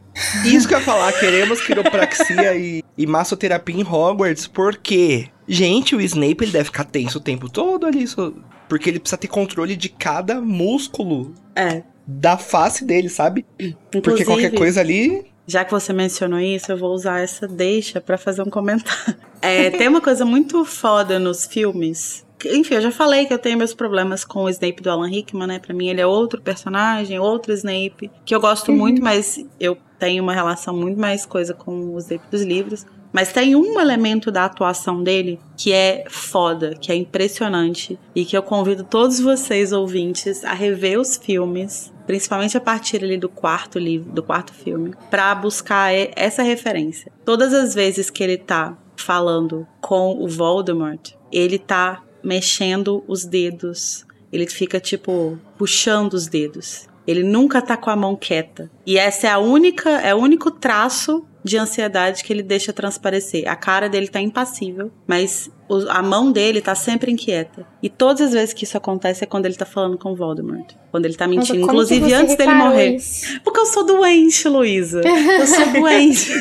[0.45, 5.13] Isso que eu ia falar, queremos quiropraxia e, e massoterapia em Hogwarts, porque,
[5.48, 8.35] gente, o Snape ele deve ficar tenso o tempo todo ali, so-
[8.68, 11.83] porque ele precisa ter controle de cada músculo É.
[12.07, 13.44] da face dele, sabe?
[13.59, 15.26] Porque Inclusive, qualquer coisa ali.
[15.46, 19.14] Já que você mencionou isso, eu vou usar essa deixa pra fazer um comentário.
[19.46, 22.24] É, tem uma coisa muito foda nos filmes.
[22.46, 25.46] Enfim, eu já falei que eu tenho meus problemas com o Snape do Alan Rickman,
[25.46, 25.59] né?
[25.59, 30.22] Pra mim ele é outro personagem, outro Snape, que eu gosto muito, mas eu tenho
[30.22, 32.87] uma relação muito mais coisa com o Snape dos livros.
[33.14, 38.37] Mas tem um elemento da atuação dele que é foda, que é impressionante e que
[38.37, 43.79] eu convido todos vocês ouvintes a rever os filmes, principalmente a partir ali do quarto
[43.79, 47.12] livro, do quarto filme, pra buscar essa referência.
[47.24, 54.05] Todas as vezes que ele tá falando com o Voldemort, ele tá mexendo os dedos.
[54.33, 56.88] Ele fica tipo puxando os dedos.
[57.07, 58.71] Ele nunca tá com a mão quieta.
[58.87, 63.47] E essa é a única, é o único traço de ansiedade que ele deixa transparecer.
[63.47, 65.51] A cara dele tá impassível, mas
[65.90, 67.67] a mão dele tá sempre inquieta.
[67.83, 70.73] E todas as vezes que isso acontece é quando ele tá falando com o Voldemort.
[70.90, 71.61] Quando ele tá mentindo.
[71.61, 72.97] Inclusive antes dele morrer.
[72.97, 73.40] isso?
[73.43, 75.03] Porque eu sou doente, Luísa.
[75.05, 76.33] Eu sou doente.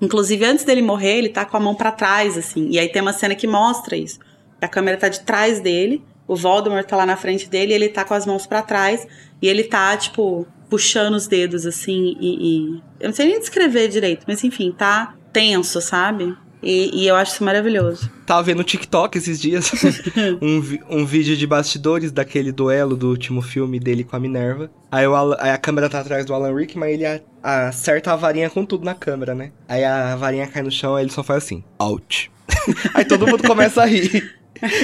[0.00, 2.68] Inclusive, antes dele morrer, ele tá com a mão pra trás, assim.
[2.70, 4.18] E aí tem uma cena que mostra isso.
[4.60, 7.88] A câmera tá de trás dele, o Voldemort tá lá na frente dele, e ele
[7.88, 9.06] tá com as mãos pra trás.
[9.42, 12.74] E ele tá, tipo, puxando os dedos, assim, e.
[12.76, 16.34] e- Eu não sei nem descrever direito, mas enfim, tá tenso, sabe?
[16.62, 18.10] E, e eu acho isso maravilhoso.
[18.26, 19.70] Tava vendo no TikTok esses dias
[20.42, 24.70] um, um vídeo de bastidores daquele duelo do último filme dele com a Minerva.
[24.92, 27.20] Aí, o Alan- aí a câmera tá atrás do Alan Rickman e ele a-
[27.68, 29.52] acerta a varinha com tudo na câmera, né?
[29.66, 32.30] Aí a varinha cai no chão e ele só faz assim, out.
[32.92, 34.30] aí todo mundo começa a rir.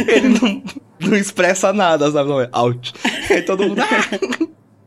[0.09, 0.63] Ele não,
[1.11, 2.31] não expressa nada, sabe?
[2.31, 2.95] Não, é out.
[3.29, 3.83] Aí todo mundo...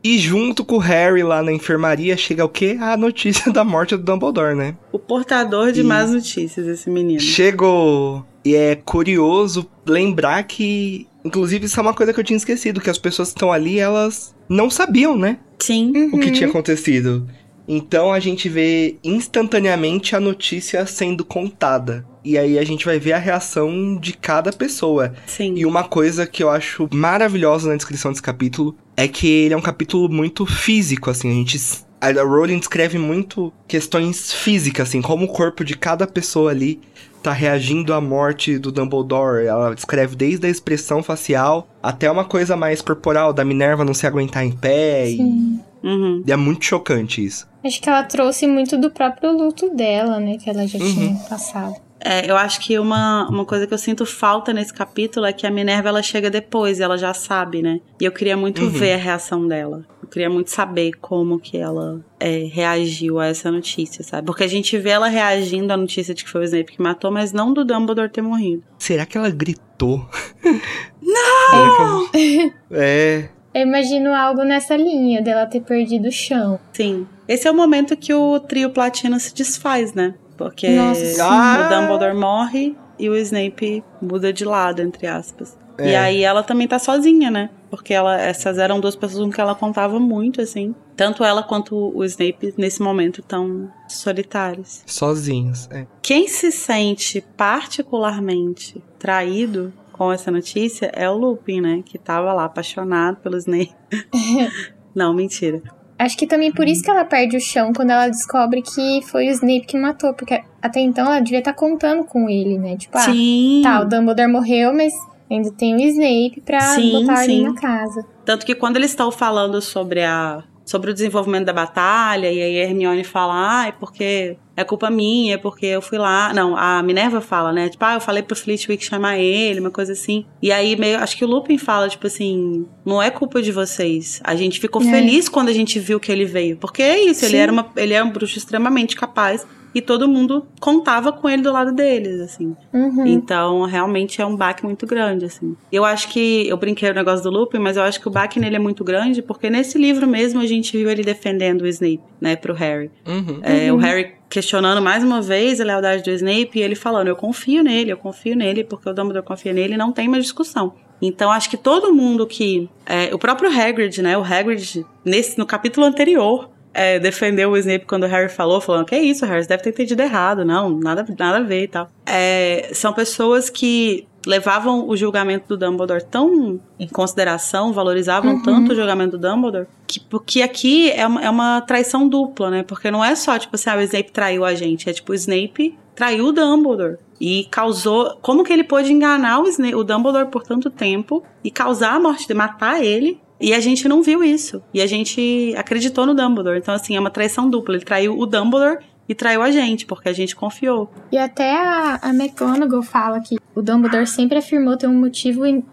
[0.02, 2.76] E junto com o Harry lá na enfermaria chega o quê?
[2.80, 4.74] A notícia da morte do Dumbledore, né?
[4.92, 7.20] O portador de E- más notícias, esse menino.
[7.20, 8.24] Chegou.
[8.44, 11.06] E é curioso lembrar que.
[11.22, 13.78] Inclusive, isso é uma coisa que eu tinha esquecido: que as pessoas que estão ali,
[13.78, 15.38] elas não sabiam, né?
[15.58, 15.90] Sim.
[16.10, 16.32] O que Uhum.
[16.32, 17.28] tinha acontecido.
[17.68, 22.04] Então a gente vê instantaneamente a notícia sendo contada.
[22.24, 25.14] E aí a gente vai ver a reação de cada pessoa.
[25.26, 25.54] Sim.
[25.56, 29.56] E uma coisa que eu acho maravilhosa na descrição desse capítulo é que ele é
[29.56, 31.58] um capítulo muito físico, assim, a gente
[32.00, 36.80] a Rowling descreve muito questões físicas, assim, como o corpo de cada pessoa ali
[37.22, 39.44] tá reagindo à morte do Dumbledore.
[39.44, 44.06] Ela descreve desde a expressão facial até uma coisa mais corporal, da Minerva não se
[44.06, 45.10] aguentar em pé.
[45.10, 45.60] E, Sim.
[45.82, 46.22] Uhum.
[46.26, 47.46] e é muito chocante isso.
[47.62, 50.38] Acho que ela trouxe muito do próprio luto dela, né?
[50.42, 50.94] Que ela já Uhum.
[50.94, 51.74] tinha passado.
[52.02, 55.46] É, eu acho que uma, uma coisa que eu sinto falta nesse capítulo é que
[55.46, 57.80] a Minerva ela chega depois, ela já sabe, né?
[58.00, 58.70] E eu queria muito Uhum.
[58.70, 59.84] ver a reação dela.
[60.02, 64.26] Eu queria muito saber como que ela é, reagiu a essa notícia, sabe?
[64.26, 67.10] Porque a gente vê ela reagindo à notícia de que foi o Snape que matou,
[67.10, 68.62] mas não do Dumbledore ter morrido.
[68.78, 70.04] Será que ela gritou?
[71.02, 72.08] Não!
[72.72, 73.28] é.
[73.52, 76.58] Eu imagino algo nessa linha dela ter perdido o chão.
[76.72, 77.06] Sim.
[77.26, 80.14] Esse é o momento que o trio platino se desfaz, né?
[80.40, 81.22] Porque Nossa.
[81.22, 81.66] Ah!
[81.66, 85.58] o Dumbledore morre e o Snape muda de lado, entre aspas.
[85.76, 85.90] É.
[85.90, 87.50] E aí ela também tá sozinha, né?
[87.68, 90.74] Porque ela, essas eram duas pessoas com que ela contava muito, assim.
[90.96, 94.82] Tanto ela quanto o Snape, nesse momento, tão solitários.
[94.86, 95.68] Sozinhos.
[95.70, 95.86] É.
[96.00, 101.82] Quem se sente particularmente traído com essa notícia é o Lupin, né?
[101.84, 103.74] Que tava lá apaixonado pelo Snape.
[104.96, 105.62] Não, mentira.
[106.00, 109.28] Acho que também por isso que ela perde o chão quando ela descobre que foi
[109.28, 110.14] o Snape que matou.
[110.14, 112.74] Porque até então ela devia estar contando com ele, né?
[112.78, 113.60] Tipo, ah, Sim.
[113.62, 114.94] tá, o Dumbledore morreu, mas
[115.30, 117.22] ainda tem o Snape pra Sim, botar sim.
[117.22, 118.06] ali na casa.
[118.24, 122.60] Tanto que quando eles estão falando sobre a sobre o desenvolvimento da batalha, e aí
[122.60, 126.32] a Hermione fala, ah, é porque é culpa minha, é porque eu fui lá.
[126.34, 127.68] Não, a Minerva fala, né?
[127.68, 130.24] Tipo, ah, eu falei pro Flitwick chamar ele, uma coisa assim.
[130.42, 134.20] E aí meio, acho que o Lupin fala, tipo assim, não é culpa de vocês.
[134.24, 134.84] A gente ficou É.
[134.90, 136.56] feliz quando a gente viu que ele veio.
[136.56, 139.46] Porque é isso, ele era uma, ele é um bruxo extremamente capaz.
[139.72, 142.56] E todo mundo contava com ele do lado deles, assim.
[142.72, 143.06] Uhum.
[143.06, 145.56] Então, realmente é um baque muito grande, assim.
[145.70, 146.44] Eu acho que.
[146.48, 148.82] Eu brinquei o negócio do Lupin, mas eu acho que o baque nele é muito
[148.82, 152.90] grande, porque nesse livro mesmo a gente viu ele defendendo o Snape, né, pro Harry.
[153.06, 153.38] Uhum.
[153.42, 153.78] É, Uhum.
[153.78, 157.62] O Harry questionando mais uma vez a lealdade do Snape e ele falando: Eu confio
[157.62, 160.72] nele, eu confio nele, porque o Dumbledore confia nele, não tem mais discussão.
[161.02, 162.70] Então acho que todo mundo que.
[162.86, 164.16] É, o próprio Hagrid, né?
[164.16, 168.86] O Hagrid, nesse, no capítulo anterior, é, defendeu o Snape quando o Harry falou, falando:
[168.86, 170.44] Que é isso, Harry, você deve ter entendido errado.
[170.44, 171.88] Não, nada, nada a ver e tal.
[172.06, 178.42] É, são pessoas que levavam o julgamento do Dumbledore tão em consideração, valorizavam uhum.
[178.42, 182.62] tanto o julgamento do Dumbledore, que, porque aqui é uma, é uma traição dupla, né?
[182.62, 185.14] Porque não é só, tipo assim, ah, o Snape traiu a gente, é tipo, o
[185.14, 186.98] Snape traiu o Dumbledore.
[187.20, 188.16] E causou.
[188.22, 192.00] Como que ele pôde enganar o, Snape, o Dumbledore por tanto tempo e causar a
[192.00, 194.62] morte de matar ele e a gente não viu isso.
[194.72, 196.58] E a gente acreditou no Dumbledore.
[196.58, 197.74] Então, assim, é uma traição dupla.
[197.74, 200.88] Ele traiu o Dumbledore e traiu a gente, porque a gente confiou.
[201.10, 205.64] E até a, a McGonagall fala que o Dumbledore sempre afirmou ter um motivo in,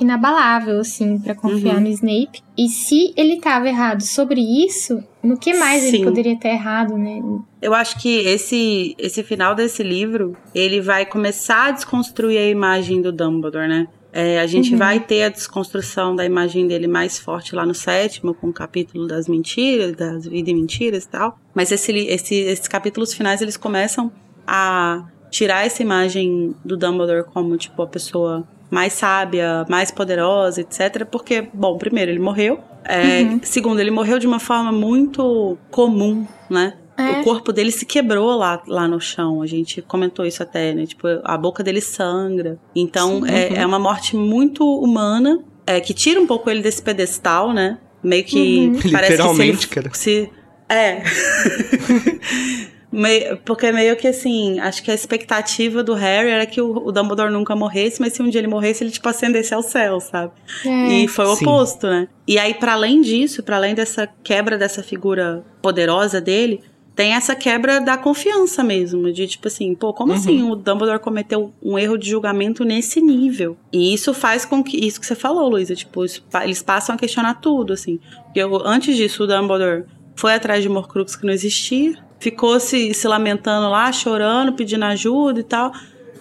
[0.00, 1.82] inabalável, assim, para confiar uhum.
[1.82, 2.42] no Snape.
[2.56, 5.96] E se ele tava errado sobre isso, no que mais Sim.
[5.96, 7.20] ele poderia estar errado, né?
[7.60, 13.02] Eu acho que esse, esse final desse livro, ele vai começar a desconstruir a imagem
[13.02, 13.88] do Dumbledore, né?
[14.18, 14.78] É, a gente uhum.
[14.78, 19.06] vai ter a desconstrução da imagem dele mais forte lá no sétimo, com o capítulo
[19.06, 21.38] das mentiras, das vidas e mentiras e tal.
[21.54, 24.10] Mas esse, esse, esses capítulos finais, eles começam
[24.46, 31.04] a tirar essa imagem do Dumbledore como, tipo, a pessoa mais sábia, mais poderosa, etc.
[31.04, 32.58] Porque, bom, primeiro, ele morreu.
[32.84, 33.40] É, uhum.
[33.42, 36.72] Segundo, ele morreu de uma forma muito comum, né?
[36.96, 37.20] É.
[37.20, 39.42] O corpo dele se quebrou lá, lá no chão.
[39.42, 40.86] A gente comentou isso até, né?
[40.86, 42.58] Tipo, a boca dele sangra.
[42.74, 43.56] Então, Sim, é, uhum.
[43.56, 47.78] é uma morte muito humana, é, que tira um pouco ele desse pedestal, né?
[48.02, 48.68] Meio que.
[48.68, 48.90] Uhum.
[48.90, 49.94] Parece Literalmente, que se ele, cara.
[49.94, 50.30] Se,
[50.68, 51.02] é.
[52.90, 56.92] Meio, porque meio que assim, acho que a expectativa do Harry era que o, o,
[56.92, 60.32] Dumbledore nunca morresse, mas se um dia ele morresse, ele tipo ascendesse ao céu, sabe?
[60.64, 60.88] É.
[60.92, 61.44] E foi o Sim.
[61.44, 62.08] oposto, né?
[62.26, 66.62] E aí, para além disso, para além dessa quebra dessa figura poderosa dele,
[66.96, 70.18] tem essa quebra da confiança mesmo, de tipo assim, pô, como uhum.
[70.18, 73.54] assim o Dumbledore cometeu um erro de julgamento nesse nível?
[73.70, 76.98] E isso faz com que, isso que você falou, Luísa, tipo, isso, eles passam a
[76.98, 78.00] questionar tudo, assim.
[78.24, 79.84] Porque eu, antes disso, o Dumbledore
[80.16, 85.38] foi atrás de Morcrux que não existia, ficou se, se lamentando lá, chorando, pedindo ajuda
[85.38, 85.72] e tal.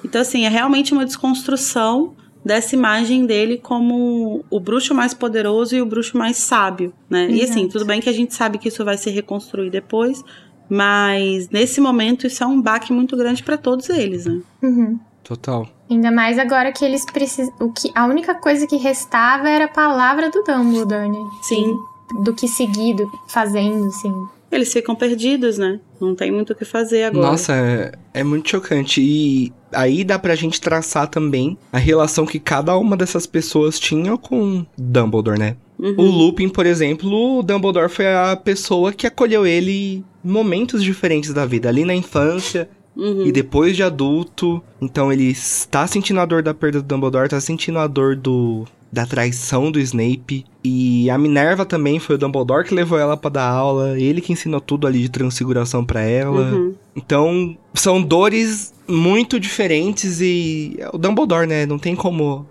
[0.03, 2.13] Então, assim, é realmente uma desconstrução
[2.45, 7.23] dessa imagem dele como o bruxo mais poderoso e o bruxo mais sábio, né?
[7.23, 7.38] Exato.
[7.38, 10.23] E assim, tudo bem que a gente sabe que isso vai se reconstruir depois,
[10.69, 14.41] mas nesse momento isso é um baque muito grande para todos eles, né?
[14.62, 14.99] Uhum.
[15.23, 15.67] Total.
[15.89, 17.54] Ainda mais agora que eles precisam.
[17.60, 21.30] O que a única coisa que restava era a palavra do Dumbledore, né?
[21.41, 21.75] Sim.
[22.23, 24.13] Do que seguido, fazendo, assim.
[24.51, 25.80] Eles ficam perdidos, né?
[25.99, 27.28] Não tem muito o que fazer agora.
[27.28, 29.01] Nossa, é, é muito chocante.
[29.01, 34.17] E aí dá pra gente traçar também a relação que cada uma dessas pessoas tinha
[34.17, 35.58] com Dumbledore, né?
[35.77, 35.95] Uhum.
[35.97, 41.33] O Lupin, por exemplo, o Dumbledore foi a pessoa que acolheu ele em momentos diferentes
[41.33, 41.69] da vida.
[41.69, 43.25] Ali na infância, Uhum.
[43.25, 47.41] E depois de adulto, então ele está sentindo a dor da perda do Dumbledore, está
[47.41, 50.45] sentindo a dor do da traição do Snape.
[50.63, 54.31] E a Minerva também foi o Dumbledore que levou ela para dar aula, ele que
[54.31, 56.53] ensinou tudo ali de transfiguração para ela.
[56.53, 56.73] Uhum.
[56.95, 62.47] Então, são dores muito diferentes e o Dumbledore, né, não tem como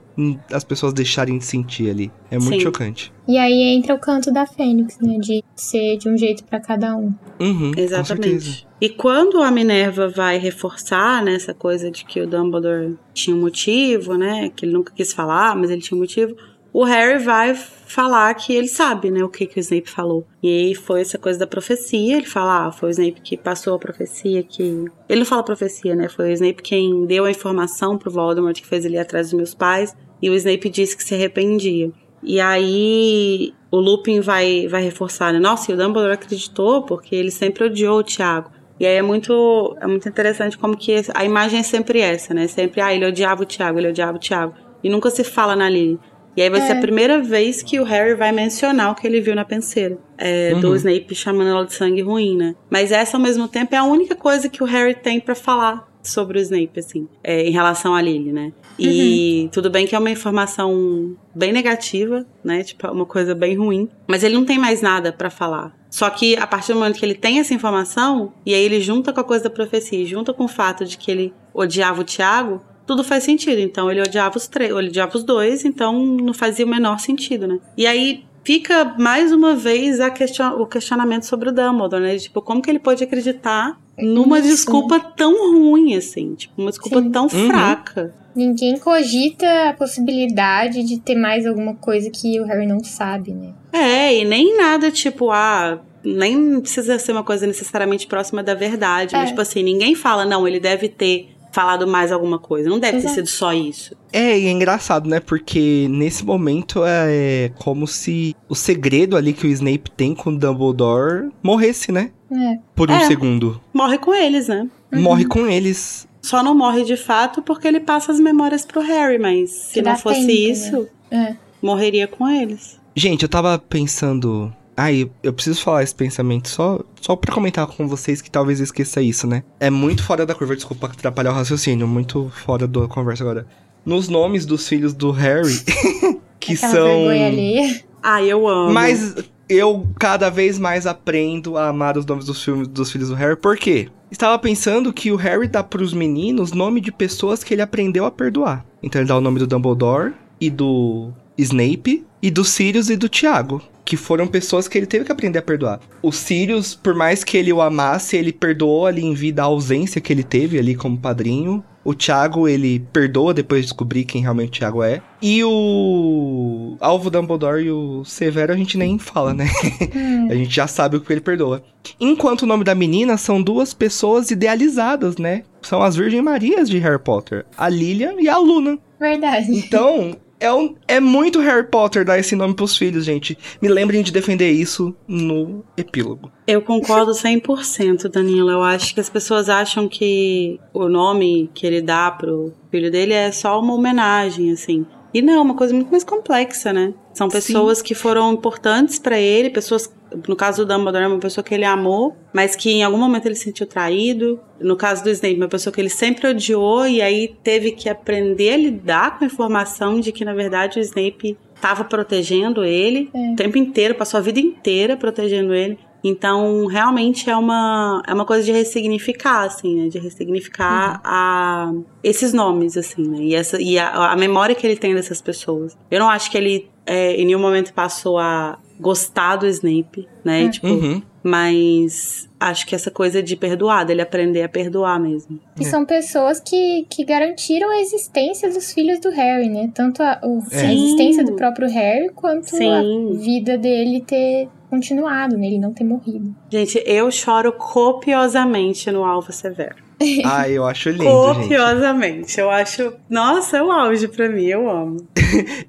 [0.52, 2.10] as pessoas deixarem de sentir ali.
[2.30, 2.60] É muito Sim.
[2.60, 3.12] chocante.
[3.26, 5.18] E aí entra o canto da Fênix, né?
[5.18, 7.12] De ser de um jeito para cada um.
[7.40, 8.66] Uhum, Exatamente.
[8.80, 13.40] E quando a Minerva vai reforçar né, essa coisa de que o Dumbledore tinha um
[13.40, 14.50] motivo, né?
[14.54, 16.36] Que ele nunca quis falar, mas ele tinha um motivo.
[16.74, 20.26] O Harry vai falar que ele sabe, né, o que, que o Snape falou.
[20.42, 23.76] E aí foi essa coisa da profecia, ele fala, ah, foi o Snape que passou
[23.76, 24.84] a profecia, que...
[25.08, 28.66] Ele não fala profecia, né, foi o Snape quem deu a informação pro Voldemort que
[28.66, 31.92] fez ele ir atrás dos meus pais, e o Snape disse que se arrependia.
[32.20, 35.38] E aí o Lupin vai, vai reforçar, né?
[35.38, 38.50] Nossa, e o Dumbledore acreditou porque ele sempre odiou o Tiago.
[38.80, 42.48] E aí é muito, é muito interessante como que a imagem é sempre essa, né?
[42.48, 44.54] Sempre, ah, ele odiava o Tiago, ele odiava o Tiago.
[44.82, 46.00] E nunca se fala na Lily.
[46.36, 46.66] E aí vai é.
[46.66, 49.98] ser a primeira vez que o Harry vai mencionar o que ele viu na penseira.
[50.18, 50.60] É, uhum.
[50.60, 52.54] Do Snape chamando ela de sangue ruim, né?
[52.68, 55.88] Mas essa, ao mesmo tempo, é a única coisa que o Harry tem para falar
[56.02, 58.52] sobre o Snape, assim, é, em relação a Lily, né?
[58.78, 59.48] E uhum.
[59.48, 62.62] tudo bem que é uma informação bem negativa, né?
[62.62, 63.88] Tipo, é uma coisa bem ruim.
[64.06, 65.74] Mas ele não tem mais nada para falar.
[65.88, 69.12] Só que a partir do momento que ele tem essa informação, e aí ele junta
[69.12, 72.60] com a coisa da profecia, junta com o fato de que ele odiava o Tiago,
[72.86, 73.60] tudo faz sentido.
[73.60, 77.46] Então ele odiava os três, ele odiava os dois, então não fazia o menor sentido,
[77.46, 77.58] né?
[77.76, 82.16] E aí fica mais uma vez question o questionamento sobre o Dumbledore, né?
[82.18, 84.48] Tipo, como que ele pode acreditar numa Isso.
[84.48, 86.34] desculpa tão ruim, assim?
[86.34, 87.10] Tipo, uma desculpa Sim.
[87.10, 87.46] tão uhum.
[87.46, 88.14] fraca.
[88.34, 93.54] Ninguém cogita a possibilidade de ter mais alguma coisa que o Harry não sabe, né?
[93.72, 99.14] É, e nem nada tipo, ah, nem precisa ser uma coisa necessariamente próxima da verdade.
[99.14, 99.26] Mas, É.
[99.28, 102.68] tipo assim, ninguém fala, não, ele deve ter falado mais alguma coisa.
[102.68, 103.14] Não deve ter Exato.
[103.14, 103.96] sido só isso.
[104.12, 105.20] É, e é engraçado, né?
[105.20, 110.36] Porque nesse momento é como se o segredo ali que o Snape tem com o
[110.38, 112.10] Dumbledore morresse, né?
[112.30, 112.58] É.
[112.74, 113.06] Por um É.
[113.06, 113.60] segundo.
[113.72, 114.68] Morre com eles, né?
[114.92, 116.08] Morre com eles.
[116.20, 119.82] Só não morre de fato porque ele passa as memórias pro Harry, mas se Que
[119.82, 120.34] não fosse tempo, né?
[120.34, 121.36] isso, É.
[121.62, 122.80] morreria com eles.
[122.96, 124.52] Gente, eu tava pensando.
[124.76, 128.64] Ai, eu preciso falar esse pensamento só, só pra comentar com vocês que talvez eu
[128.64, 129.44] esqueça isso, né?
[129.60, 133.46] É muito fora da curva, desculpa atrapalhar o raciocínio, muito fora da conversa agora.
[133.86, 135.60] Nos nomes dos filhos do Harry,
[136.40, 136.86] que Aquela são.
[136.86, 137.84] vergonha alheia.
[138.02, 138.72] Ah, eu amo.
[138.72, 139.14] Mas
[139.48, 143.36] eu cada vez mais aprendo a amar os nomes dos, filmes, dos filhos do Harry.
[143.36, 143.88] Por quê?
[144.10, 148.10] Estava pensando que o Harry dá pros meninos nome de pessoas que ele aprendeu a
[148.10, 148.64] perdoar.
[148.82, 153.08] Então ele dá o nome do Dumbledore e do Snape e do Sirius e do
[153.08, 153.62] Tiago.
[153.84, 155.78] Que foram pessoas que ele teve que aprender a perdoar.
[156.02, 160.00] O Sirius, por mais que ele o amasse, ele perdoou ali em vida a ausência
[160.00, 161.62] que ele teve ali como padrinho.
[161.84, 165.02] O Thiago, ele perdoa depois de descobrir quem realmente o Thiago é.
[165.20, 169.46] E o Alvo Dumbledore e o Severo a gente nem fala, né?
[170.30, 171.62] A gente já sabe o que ele perdoa.
[172.00, 175.42] Enquanto o nome da menina são duas pessoas idealizadas, né?
[175.60, 177.44] São as Virgem Marias de Harry Potter.
[177.58, 178.78] A Lilian e a Luna.
[178.98, 179.46] Verdade.
[179.50, 183.36] Então, é, um- é muito Harry Potter dar esse nome pros filhos, gente.
[183.60, 186.30] Me lembrem de defender isso no epílogo.
[186.46, 188.50] Eu concordo 100%, Danilo.
[188.50, 193.12] Eu acho que as pessoas acham que o nome que ele dá pro filho dele
[193.14, 194.84] é só uma homenagem, assim.
[195.14, 196.92] E não, é uma coisa muito mais complexa, né?
[197.12, 199.88] São pessoas que foram importantes pra ele, pessoas.
[200.28, 203.26] No caso do Dumbledore, é uma pessoa que ele amou, mas que em algum momento
[203.26, 204.40] ele se sentiu traído.
[204.60, 208.52] No caso do Snape, uma pessoa que ele sempre odiou e aí teve que aprender
[208.52, 213.32] a lidar com a informação de que, na verdade, o Snape estava protegendo ele É.
[213.32, 215.78] o tempo inteiro, passou a vida inteira protegendo ele.
[216.04, 219.88] Então, realmente é uma, é uma coisa de ressignificar, assim, né?
[219.88, 223.18] De ressignificar a, esses nomes, assim, né?
[223.22, 225.74] E, essa, e a, a memória que ele tem dessas pessoas.
[225.90, 230.44] Eu não acho que ele, é, em nenhum momento, passou a gostar do Snape, né?
[230.44, 230.48] É.
[230.50, 231.02] Tipo, Uhum.
[231.22, 235.38] mas acho que essa coisa de perdoar, dele aprender a perdoar mesmo.
[235.60, 239.70] E são pessoas que, que garantiram a existência dos filhos do Harry, né?
[239.74, 242.68] Tanto a, o- a existência do próprio Harry, quanto Sim.
[242.70, 242.82] a
[243.20, 245.46] vida dele ter continuado, né?
[245.46, 246.34] Ele não ter morrido.
[246.50, 249.83] Gente, eu choro copiosamente no Alvo Severo.
[250.24, 251.42] Ai, eu acho lindo, gente.
[251.42, 252.40] Copiosamente.
[252.40, 252.92] Eu acho.
[253.08, 255.06] Nossa, é o auge pra mim, eu amo.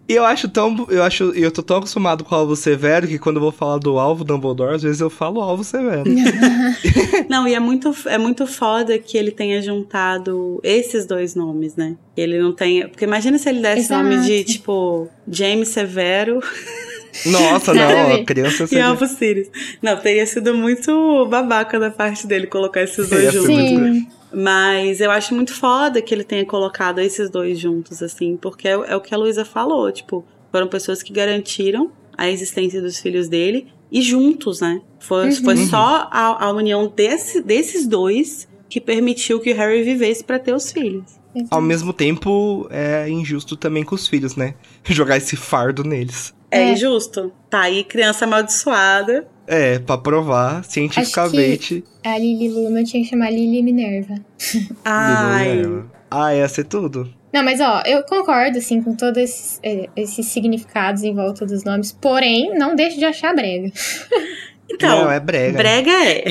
[0.08, 0.86] E eu acho tão.
[0.90, 1.32] Eu acho.
[1.32, 4.24] Eu tô tão acostumado com o alvo severo que quando eu vou falar do alvo
[4.24, 6.04] Dumbledore, às vezes eu falo alvo severo.
[7.28, 11.96] Não, e é muito, é muito foda que ele tenha juntado esses dois nomes, né?
[12.16, 12.88] Ele não tenha.
[12.88, 14.04] Porque imagina se ele desse Exato.
[14.04, 16.40] nome de, tipo, James Severo
[17.26, 18.88] Nossa, não, criança e seria...
[18.88, 19.48] Alvo Sirius.
[19.82, 23.48] Não, teria sido muito babaca da parte dele colocar esses dois juntos.
[23.48, 24.08] Sim.
[24.34, 28.72] Mas eu acho muito foda que ele tenha colocado esses dois juntos, assim, porque é,
[28.72, 33.30] é o que a Luísa falou, tipo, foram pessoas que garantiram a existência dos filhos
[33.30, 34.82] dele e juntos, né?
[35.00, 35.36] Foi, Uhum.
[35.44, 40.38] foi só a, a união desse, desses dois que permitiu que o Harry vivesse pra
[40.40, 41.04] ter os filhos.
[41.52, 44.56] Ao mesmo tempo, é injusto também com os filhos, né?
[44.84, 46.34] Jogar esse fardo neles.
[46.56, 46.72] É, É.
[46.74, 47.32] injusto.
[47.50, 49.28] Tá aí criança amaldiçoada.
[49.48, 51.84] É, pra provar cientificamente.
[52.04, 54.16] A Lily Luna tinha que chamar Lily Minerva.
[54.84, 55.62] Ai.
[56.10, 57.14] Ah, ia ser tudo.
[57.34, 61.64] Não, mas ó, eu concordo, assim, com todos esses, é, esses significados em volta dos
[61.66, 61.92] nomes.
[61.92, 63.70] Porém, não deixe de achar brega.
[64.68, 65.58] Então, não, é brega.
[65.60, 66.24] brega é.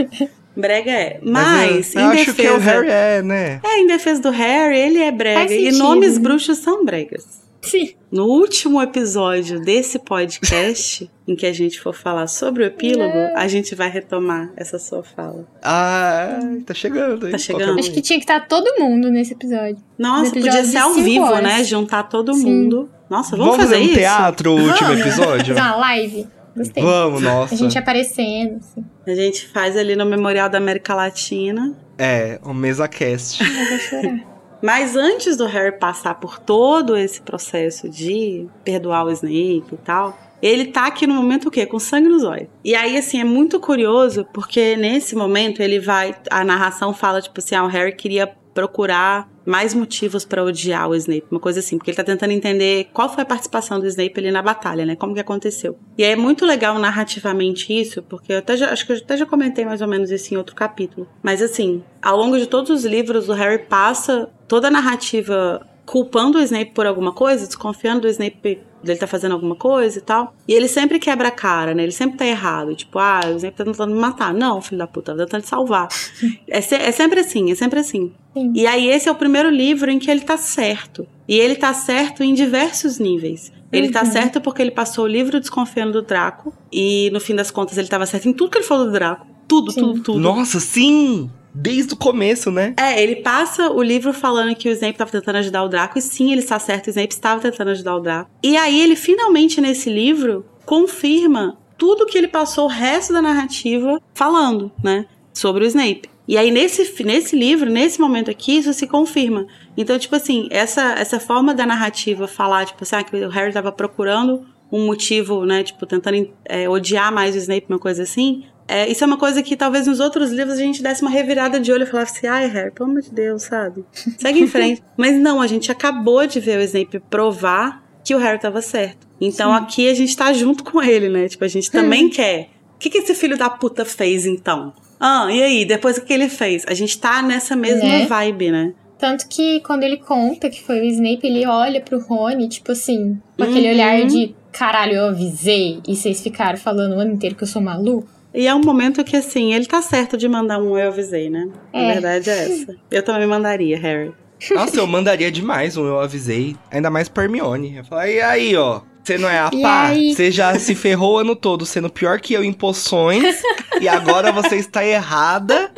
[0.56, 1.20] brega é.
[1.22, 3.60] Mas, eu, eu em acho que o defesa- Harry é, né?
[3.62, 5.40] É, em defesa do Harry, ele é brega.
[5.40, 6.20] Faz E nomes né?
[6.22, 7.42] bruxos são bregas.
[7.62, 7.90] Sim.
[8.10, 13.46] No último episódio desse podcast, em que a gente for falar sobre o epílogo, a
[13.48, 15.46] gente vai retomar essa sua fala.
[15.62, 17.32] Ah, tá chegando, hein?
[17.32, 17.78] Tá chegando.
[17.78, 19.76] Acho que tinha que estar todo mundo nesse episódio.
[19.98, 21.42] Nossa, episódio podia ser ao vivo, horas.
[21.42, 21.62] né?
[21.64, 22.44] Juntar todo Sim.
[22.44, 22.88] mundo.
[23.08, 23.98] Nossa, vamos, Vamos fazer fazer um isso?
[23.98, 25.00] teatro o último Vamos.
[25.00, 25.54] episódio?
[25.54, 26.26] Fazer uma live.
[26.56, 26.82] Gostei.
[26.82, 27.54] Vamos, nossa.
[27.54, 28.84] A gente aparecendo, assim.
[29.06, 31.76] A gente faz ali no Memorial da América Latina.
[31.96, 33.42] É, o mesa cast.
[33.42, 34.29] Eu vou chorar.
[34.62, 40.18] Mas antes do Harry passar por todo esse processo de perdoar o Snape e tal,
[40.42, 41.66] ele tá aqui no momento o quê?
[41.66, 42.48] Com sangue nos olhos.
[42.64, 46.14] E aí, assim, é muito curioso, porque nesse momento ele vai.
[46.30, 50.94] A narração fala, tipo assim, ah, o Harry queria procurar mais motivos pra odiar o
[50.94, 54.18] Snape, uma coisa assim, porque ele tá tentando entender qual foi a participação do Snape
[54.18, 54.94] ali na batalha, né?
[54.96, 55.78] Como que aconteceu.
[55.98, 59.26] E é muito legal narrativamente isso, porque eu até já, acho que eu até já
[59.26, 61.08] comentei mais ou menos isso em outro capítulo.
[61.22, 66.38] Mas assim, ao longo de todos os livros, o Harry passa toda a narrativa culpando
[66.38, 70.32] o Snape por alguma coisa, desconfiando do Snape dele tá fazendo alguma coisa e tal.
[70.46, 71.82] E ele sempre quebra a cara, né?
[71.82, 72.76] Ele sempre tá errado.
[72.76, 74.32] Tipo, ah, o Snape tá tentando me matar.
[74.32, 75.88] Não, filho da puta, tá tentando te salvar.
[76.46, 78.12] é, se, é sempre assim, é sempre assim.
[78.32, 78.52] Sim.
[78.54, 81.08] E aí esse é o primeiro livro em que ele tá certo.
[81.26, 83.52] E ele tá certo em diversos níveis.
[83.72, 84.12] Ele tá Uhum.
[84.12, 86.54] certo porque ele passou o livro desconfiando do Draco.
[86.72, 89.26] E no fim das contas ele tava certo em tudo que ele falou do Draco.
[89.48, 89.80] Tudo, Sim.
[89.80, 90.18] tudo, tudo.
[90.20, 91.28] Nossa, sim!
[91.52, 92.74] Desde o começo, né?
[92.78, 96.02] É, ele passa o livro falando que o Snape estava tentando ajudar o Draco, e
[96.02, 98.30] sim, ele está certo, o Snape estava tentando ajudar o Draco.
[98.42, 104.00] E aí ele finalmente, nesse livro, confirma tudo que ele passou o resto da narrativa
[104.14, 105.06] falando, né?
[105.32, 106.10] Sobre o Snape.
[106.28, 109.46] E aí, nesse, nesse livro, nesse momento aqui, isso se confirma.
[109.76, 113.48] Então, tipo assim, essa, essa forma da narrativa falar, tipo assim, ah, que o Harry
[113.48, 115.64] estava procurando um motivo, né?
[115.64, 118.44] Tipo, tentando é, odiar mais o Snape, uma coisa assim.
[118.72, 121.58] É, isso é uma coisa que talvez nos outros livros a gente desse uma revirada
[121.58, 123.84] de olho e falasse assim, ai, Harry, pelo amor de Deus, sabe?
[124.18, 124.82] Segue em frente.
[124.96, 129.08] Mas não, a gente acabou de ver o Snape provar que o Harry tava certo.
[129.20, 129.58] Então Sim.
[129.64, 131.28] aqui a gente tá junto com ele, né?
[131.28, 132.48] Tipo, a gente também quer.
[132.76, 134.72] O que, que esse filho da puta fez, então?
[134.98, 135.64] Ah, e aí?
[135.64, 136.64] Depois o que ele fez?
[136.68, 138.06] A gente tá nessa mesma Né?
[138.06, 138.72] vibe, né?
[138.98, 143.18] Tanto que quando ele conta que foi o Snape, ele olha pro Rony, tipo assim,
[143.36, 143.74] com aquele Uhum.
[143.74, 147.60] olhar de caralho, eu avisei e vocês ficaram falando o ano inteiro que eu sou
[147.62, 148.08] maluco.
[148.32, 151.48] E é um momento que, assim, ele tá certo de mandar um eu avisei, né?
[151.72, 151.92] A É.
[151.94, 152.76] verdade é essa.
[152.90, 154.12] Eu também mandaria, Harry.
[154.52, 156.56] Nossa, eu mandaria demais um, eu avisei.
[156.70, 157.76] Ainda mais pra Hermione.
[157.78, 158.82] Eu falei, e aí, ó.
[159.02, 159.86] Você não é a E pá?
[159.88, 160.14] aí?
[160.14, 163.42] Você já se ferrou o ano todo sendo pior que eu em poções.
[163.80, 165.70] e agora você está errada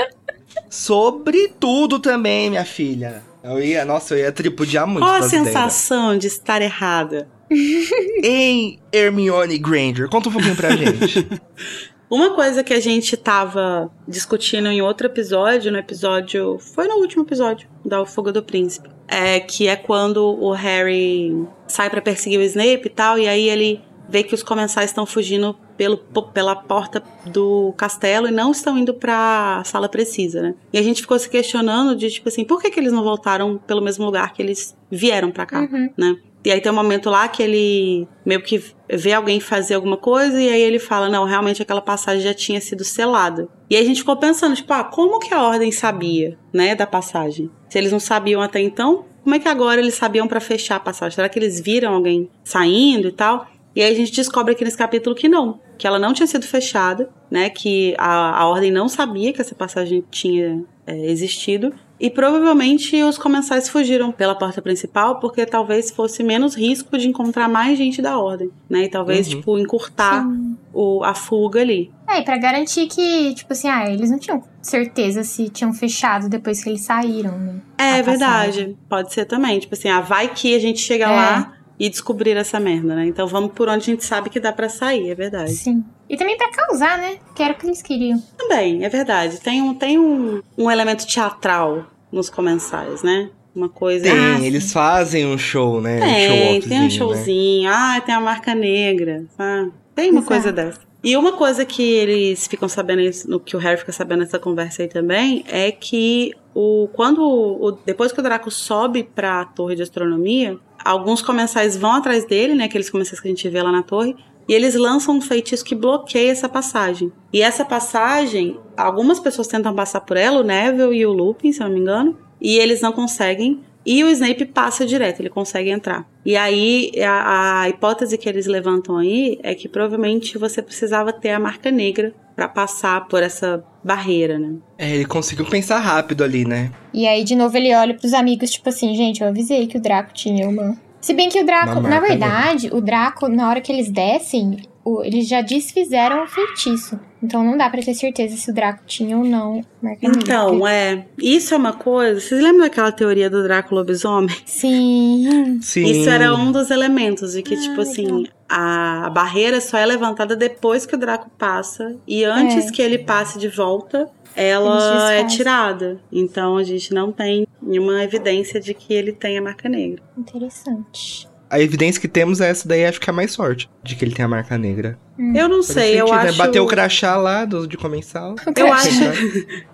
[0.69, 3.23] sobre tudo também, minha filha.
[3.43, 7.29] Eu ia, nossa, eu ia tripudiar muito Qual a sensação de estar errada?
[8.23, 11.27] Em Hermione Granger, conta um pouquinho pra gente.
[12.13, 16.59] Uma coisa que a gente tava discutindo em outro episódio, no episódio.
[16.59, 18.91] Foi no último episódio da Fuga do Príncipe.
[19.09, 23.49] É que é quando o Harry sai pra perseguir o Snape e tal, e aí
[23.49, 28.77] ele vê que os comensais estão fugindo pelo, pela porta do castelo e não estão
[28.77, 30.55] indo pra sala precisa, né?
[30.71, 33.57] E a gente ficou se questionando de, tipo assim, por que, que eles não voltaram
[33.57, 35.61] pelo mesmo lugar que eles vieram pra cá?
[35.61, 35.89] Uhum.
[35.97, 36.17] né?
[36.45, 40.41] E aí tem um momento lá que ele meio que vê alguém fazer alguma coisa
[40.41, 43.49] e aí ele fala, não, realmente aquela passagem já tinha sido selada.
[43.71, 46.87] E aí a gente ficou pensando, tipo, ah, como que a ordem sabia, né, da
[46.87, 47.51] passagem?
[47.69, 50.81] Se eles não sabiam até então, como é que agora eles sabiam pra fechar a
[50.81, 51.15] passagem?
[51.15, 53.47] Será que eles viram alguém saindo e tal?
[53.75, 56.47] E aí a gente descobre aqui nesse capítulo que não, que ela não tinha sido
[56.47, 61.73] fechada, né, que a, a ordem não sabia que essa passagem tinha é, existido.
[62.05, 67.49] E provavelmente os comensais fugiram pela porta principal porque talvez fosse menos risco de encontrar
[67.49, 68.87] mais gente da ordem, né?
[68.87, 69.37] E talvez, Uhum.
[69.37, 70.57] tipo, encurtar Sim.
[70.75, 71.93] o, a fuga ali.
[72.09, 76.29] É, e pra garantir que, tipo assim, ah, eles não tinham certeza se tinham fechado
[76.29, 77.61] depois que eles saíram, né?
[77.79, 79.61] É verdade, pode ser também.
[79.61, 81.09] Tipo assim, ah, vai que a gente chega É.
[81.09, 81.53] lá
[81.85, 83.07] e descobrir essa merda, né?
[83.07, 85.51] Então vamos por onde a gente sabe que dá pra sair, é verdade.
[85.51, 85.83] Sim.
[86.09, 87.17] E também pra causar, né?
[87.35, 88.23] Que era o que eles queriam.
[88.39, 89.41] Também, é verdade.
[89.41, 93.31] Tem um, tem um, um elemento teatral nos comensais, né?
[93.53, 94.05] Uma coisa.
[94.05, 95.97] Tem, Ah, eles fazem um show, né?
[95.97, 96.91] um Tem, show-offzinho, tem um né?
[96.91, 97.71] showzinho.
[97.73, 99.25] Ah, tem a marca negra.
[99.37, 100.29] Ah, tem uma Exato.
[100.29, 100.81] coisa dessa.
[101.05, 104.83] E uma coisa que eles ficam sabendo, no que o Harry fica sabendo nessa conversa
[104.83, 109.83] aí também, é que o quando o, depois que o Draco sobe pra torre de
[109.83, 112.65] astronomia, alguns comensais vão atrás dele, né?
[112.65, 114.17] Aqueles comensais que a gente vê lá na torre.
[114.49, 117.13] E eles lançam um feitiço que bloqueia essa passagem.
[117.33, 121.63] E essa passagem, algumas pessoas tentam passar por ela, o Neville e o Lupin, se
[121.63, 123.61] eu não me engano, e eles não conseguem.
[123.85, 126.07] E o Snape passa direto, ele consegue entrar.
[126.25, 131.31] E aí, a, a hipótese que eles levantam aí é que provavelmente você precisava ter
[131.31, 134.55] a marca negra pra passar por essa barreira, né?
[134.79, 136.71] É, ele conseguiu pensar rápido ali, né?
[136.93, 139.81] E aí, de novo, ele olha pros amigos, tipo assim, gente, eu avisei que o
[139.81, 140.77] Draco tinha uma.
[141.01, 145.03] Se bem que o Draco, na verdade, o Draco, na hora que eles descem, o-
[145.05, 146.99] eles já desfizeram o feitiço.
[147.23, 150.67] Então não dá pra ter certeza se o Draco tinha ou não marca negra, Então,
[150.67, 151.07] é.
[151.17, 152.19] Isso é uma coisa.
[152.21, 154.35] Vocês lembram daquela teoria do Draco lobisomem?
[154.45, 155.59] Sim.
[155.63, 155.85] Sim.
[155.85, 158.25] Isso era um dos elementos de que, Ah, tipo assim, legal.
[158.49, 161.97] a, a barreira só é levantada depois que o Draco passa.
[162.07, 162.71] E antes É.
[162.73, 166.01] que ele passe de volta, ela é tirada.
[166.11, 170.03] Então a gente não tem nenhuma evidência de que ele tem a marca negra.
[170.19, 171.29] Interessante.
[171.53, 173.69] A evidência que temos é essa daí, acho que é a mais sorte.
[173.83, 174.99] De que ele tem a marca negra.
[175.35, 176.13] Eu não Faz sei, eu né?
[176.13, 176.39] acho.
[176.39, 178.35] Bateu o crachá lá do, de comensal.
[178.57, 178.89] Eu acho.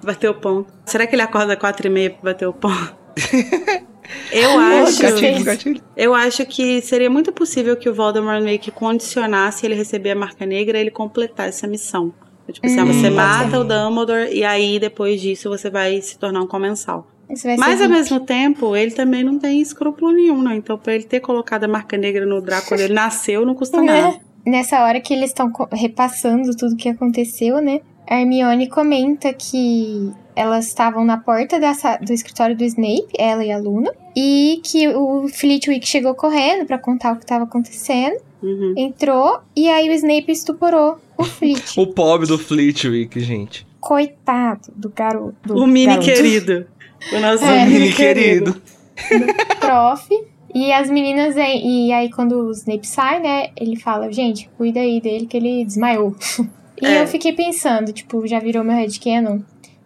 [0.03, 0.73] Bateu o ponto.
[0.85, 2.97] Será que ele acorda às quatro e meia pra bater o ponto?
[4.33, 5.03] Eu acho.
[5.03, 5.83] gatilho, gatilho.
[5.97, 10.17] Eu acho que seria muito possível que o Voldemort meio que condicionasse ele receber a
[10.17, 12.13] marca negra e ele completar essa missão.
[12.51, 13.57] Tipo assim, ah, Hum, você pode mata ser.
[13.59, 17.07] o Dumbledore e aí depois disso você vai se tornar um comensal.
[17.59, 20.53] Mas ao mesmo tempo, ele também não tem escrúpulo nenhum, não.
[20.53, 23.81] Então, pra ele ter colocado a marca negra no Draco quando ele nasceu, não custa
[23.83, 24.09] nada.
[24.13, 24.21] Né?
[24.47, 27.81] Nessa hora que eles estão repassando tudo que aconteceu, né?
[28.09, 33.45] A Hermione comenta que elas estavam na porta da sa- do escritório do Snape, ela
[33.45, 38.17] e a Luna, e que o Flitwick chegou correndo pra contar o que estava acontecendo,
[38.43, 38.73] Uhum.
[38.77, 41.79] entrou e aí o Snape estuporou o Flit.
[41.79, 43.67] O pobre do Fleetwick, gente.
[43.81, 45.53] Coitado do garoto.
[45.55, 46.07] O mini garoto.
[46.07, 46.67] querido.
[47.13, 47.65] O nosso É.
[47.67, 48.61] mini, querido.
[49.09, 49.35] querido.
[49.61, 50.09] prof.
[50.55, 55.01] E as meninas, e aí quando o Snape sai, né, ele fala, gente, cuida aí
[55.01, 56.17] dele que ele desmaiou.
[56.81, 57.03] e É.
[57.03, 59.41] eu fiquei pensando, tipo, já virou meu headcanon,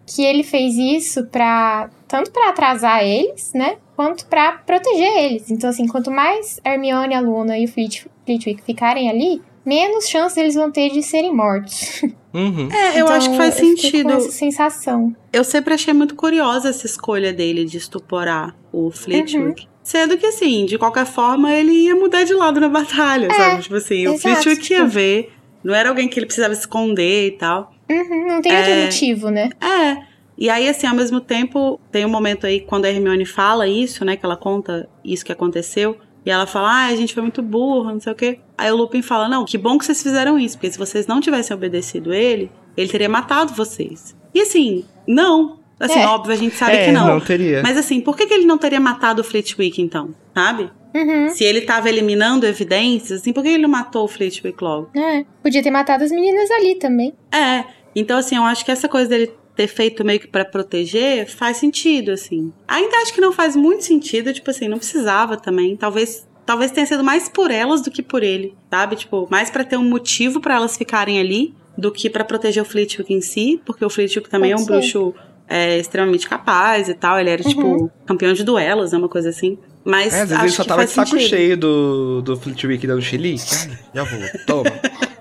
[0.07, 5.51] que ele fez isso pra, tanto pra atrasar eles, né, quanto pra proteger eles.
[5.51, 10.55] Então, assim, quanto mais Hermione, a Luna e o Flitwick ficarem ali, menos chance eles
[10.55, 12.03] vão ter de serem mortos.
[12.35, 12.69] Uhum.
[12.73, 14.09] É, eu Então, acho que faz eu fiquei sentido.
[14.11, 15.15] Com essa sensação.
[15.33, 19.63] Eu sempre achei muito curiosa essa escolha dele de estuporar o Flitwick.
[19.65, 19.69] Uhum.
[19.83, 23.63] Sendo que, assim, de qualquer forma, ele ia mudar de lado na batalha, sabe?
[23.63, 25.33] Tipo assim, o É, exato, Flitwick ia tipo- ver.
[25.63, 27.73] Não era alguém que ele precisava esconder e tal.
[27.91, 28.85] Uhum, não tem outro É.
[28.85, 29.51] motivo, né?
[29.61, 30.03] É.
[30.39, 34.05] E aí, assim, ao mesmo tempo, tem um momento aí quando a Hermione fala isso,
[34.05, 34.17] né?
[34.17, 35.97] Que ela conta isso que aconteceu.
[36.25, 38.39] E ela fala, ah, a gente foi muito burro, não sei o quê.
[38.57, 41.21] Aí o Lupin fala, não, que bom que vocês fizeram isso, porque se vocês não
[41.21, 44.17] tivessem obedecido ele, ele teria matado vocês.
[44.35, 45.59] E assim, não.
[45.81, 46.07] Assim, É.
[46.07, 47.21] óbvio, a gente sabe é, que não.
[47.21, 47.61] teria.
[47.63, 50.15] Mas assim, por que, que ele não teria matado o Flitwick, então?
[50.33, 50.71] Sabe?
[50.95, 51.31] Uhum.
[51.31, 54.91] Se ele tava eliminando evidências, assim, por que ele não matou o Flitwick logo?
[54.95, 57.13] É, podia ter matado as meninas ali também.
[57.35, 57.65] É,
[57.97, 61.59] então assim, eu acho que essa coisa dele ter feito meio que pra proteger faz
[61.59, 62.53] sentido, assim.
[62.67, 65.77] Ainda acho que não faz muito sentido, tipo assim, não precisava também.
[65.77, 68.97] Talvez talvez tenha sido mais por elas do que por ele, sabe?
[68.97, 72.67] Tipo, mais pra ter um motivo pra elas ficarem ali do que pra proteger o
[72.67, 74.73] Flitwick em si, porque o Flitwick também Pode é um ser.
[74.73, 75.15] bruxo
[75.49, 77.19] é, extremamente capaz e tal.
[77.21, 78.99] Ele era, tipo, campeão de duelos, né?
[78.99, 79.57] Uma coisa assim.
[79.85, 81.29] Mas É, às vezes acho ele só que tava faz de saco sentido.
[81.29, 83.43] cheio do, do Flitwick dando chilique.
[83.71, 84.71] Ai, Já vou, toma,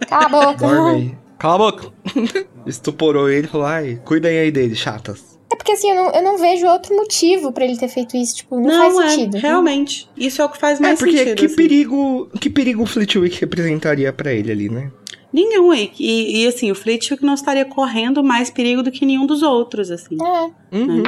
[0.08, 0.54] Cala a boca.
[0.68, 1.18] dorme aí.
[1.42, 1.92] Cala a boca.
[2.68, 5.40] Estuporou ele e falou, ai, cuidem aí dele, chatas.
[5.52, 8.36] É porque assim, eu não, eu não vejo outro motivo pra ele ter feito isso.
[8.36, 9.38] Tipo, não, Não, faz é, sentido.
[9.42, 10.08] realmente.
[10.16, 11.36] Isso é o que faz É, mais porque sentido.
[11.38, 11.56] que assim.
[11.56, 14.92] perigo, que perigo o Flitwick representaria pra ele ali, né?
[15.34, 19.26] Nenhum, e, e, e, assim, o Flitwick não estaria correndo mais perigo do que nenhum
[19.26, 20.18] dos outros, assim.
[20.22, 20.78] É.
[20.78, 21.02] Uhum.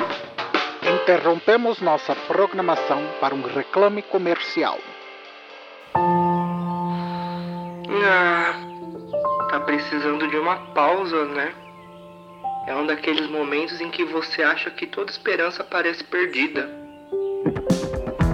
[1.03, 4.79] Interrompemos nossa programação para um reclame comercial.
[8.05, 8.72] Ah,
[9.53, 11.53] tá precisando de uma pausa, né?
[12.65, 16.67] É um daqueles momentos em que você acha que toda esperança parece perdida.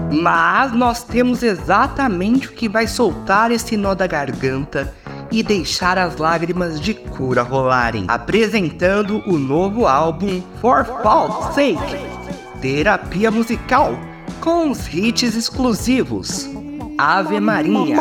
[0.10, 4.96] Mas nós temos exatamente o que vai soltar esse nó da garganta
[5.30, 8.06] e deixar as lágrimas de cura rolarem.
[8.08, 13.92] Apresentando o novo álbum For Fault's Sake Terapia Musical
[14.40, 16.59] com os hits exclusivos.
[17.02, 17.96] Ave Maria.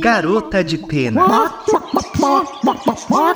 [0.00, 1.54] Garota de Pena.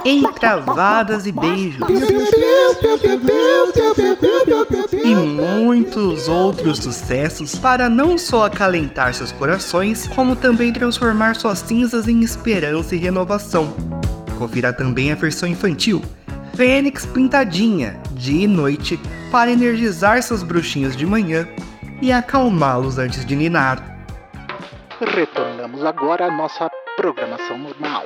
[0.04, 1.86] Entravadas e beijos.
[5.04, 12.08] E muitos outros sucessos para não só acalentar seus corações, como também transformar suas cinzas
[12.08, 13.72] em esperança e renovação.
[14.36, 16.02] Confira também a versão infantil,
[16.56, 18.98] Fênix Pintadinha, dia e noite,
[19.30, 21.46] para energizar seus bruxinhos de manhã
[22.00, 23.82] e acalmá-los antes de ninar.
[25.00, 28.04] Retornamos agora à nossa programação normal.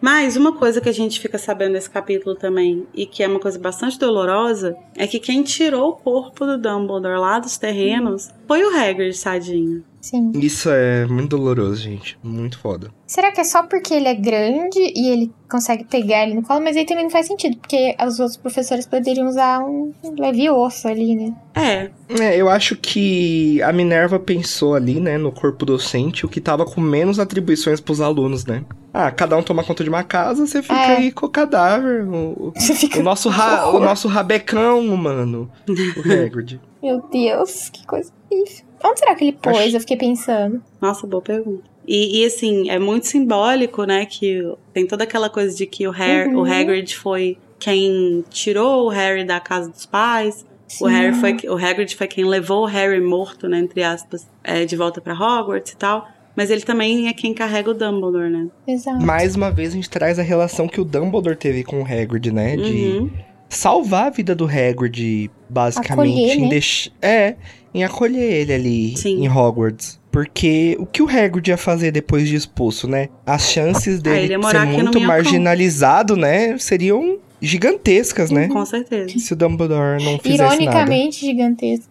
[0.00, 3.40] Mas uma coisa que a gente fica sabendo nesse capítulo também, e que é uma
[3.40, 8.62] coisa bastante dolorosa, é que quem tirou o corpo do Dumbledore lá dos terrenos foi
[8.62, 9.82] o Hagrid, tadinho.
[10.08, 10.30] Sim.
[10.36, 12.16] Isso é muito doloroso, gente.
[12.22, 12.92] Muito foda.
[13.08, 16.62] Será que é só porque ele é grande e ele consegue pegar ele no colo?
[16.62, 20.86] Mas aí também não faz sentido, porque os outros professores poderiam usar um leve osso
[20.86, 21.34] ali, né?
[21.56, 21.90] É,
[22.22, 26.64] É, eu acho que a Minerva pensou ali, né, no corpo docente, o que tava
[26.64, 28.64] com menos atribuições pros alunos, né?
[28.94, 30.96] Ah, cada um toma conta de uma casa, você fica É.
[30.98, 32.06] aí com o cadáver.
[32.08, 33.00] O, Você fica.
[33.00, 35.50] o nosso, ra- o nosso rabecão, mano.
[35.68, 36.60] O Hagrid.
[36.82, 38.65] Meu Deus, que coisa horrível.
[38.90, 39.56] Onde será que ele pôs?
[39.56, 40.62] Acho- Eu fiquei pensando.
[40.80, 41.62] nossa, boa pergunta.
[41.88, 45.90] E, e, assim, é muito simbólico, né, que tem toda aquela coisa de que o,
[45.92, 46.40] Har Uhum.
[46.40, 50.44] o Hagrid foi quem tirou o Harry da casa dos pais,
[50.80, 50.92] O Sim.
[50.94, 54.74] Harry foi o Hagrid foi quem levou o Harry morto, né, entre aspas, é, de
[54.74, 56.08] volta pra Hogwarts e tal.
[56.34, 58.48] Mas ele também é quem carrega o Dumbledore, né?
[58.66, 59.00] Exato.
[59.00, 62.32] Mais uma vez a gente traz a relação que o Dumbledore teve com o Hagrid,
[62.32, 62.56] né?
[62.56, 63.10] De Uhum.
[63.48, 65.92] salvar a vida do Hagrid, basicamente.
[65.92, 66.48] Acolher, em né?
[66.48, 67.36] deix- É,
[67.76, 69.22] em acolher ele ali Sim.
[69.22, 70.00] em Hogwarts.
[70.10, 73.10] Porque o que o Hagrid ia fazer depois de expulso, né?
[73.26, 76.56] As chances Ah, dele morar ser muito marginalizado, né?
[76.56, 78.48] Seriam gigantescas, né?
[78.48, 79.18] Com certeza.
[79.18, 80.54] Se o Dumbledore não fizesse nada.
[80.62, 81.90] Ironicamente gigantesco.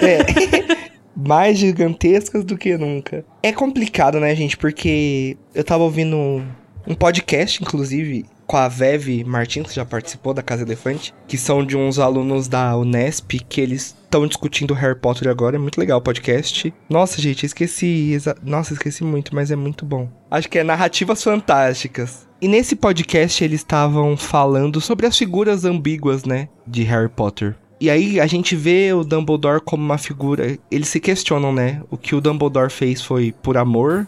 [0.00, 0.88] É.
[1.14, 3.22] Mais gigantescas do que nunca.
[3.42, 4.56] É complicado, né, gente?
[4.56, 6.16] Porque eu tava ouvindo
[6.86, 11.64] um podcast, inclusive, com a Veve Martins, que já participou da Casa Elefante, que são
[11.64, 15.56] de uns alunos da Unesp, que eles estão discutindo Harry Potter agora.
[15.56, 16.72] É muito legal o podcast.
[16.88, 18.16] Nossa, gente, esqueci.
[18.42, 20.08] Nossa, esqueci muito, mas é muito bom.
[20.30, 22.26] Acho que é Narrativas Fantásticas.
[22.40, 27.54] E nesse podcast eles estavam falando sobre as figuras ambíguas, né, de Harry Potter.
[27.80, 30.58] E aí a gente vê o Dumbledore como uma figura.
[30.70, 31.80] Eles se questionam, né?
[31.90, 34.06] O que o Dumbledore fez foi por amor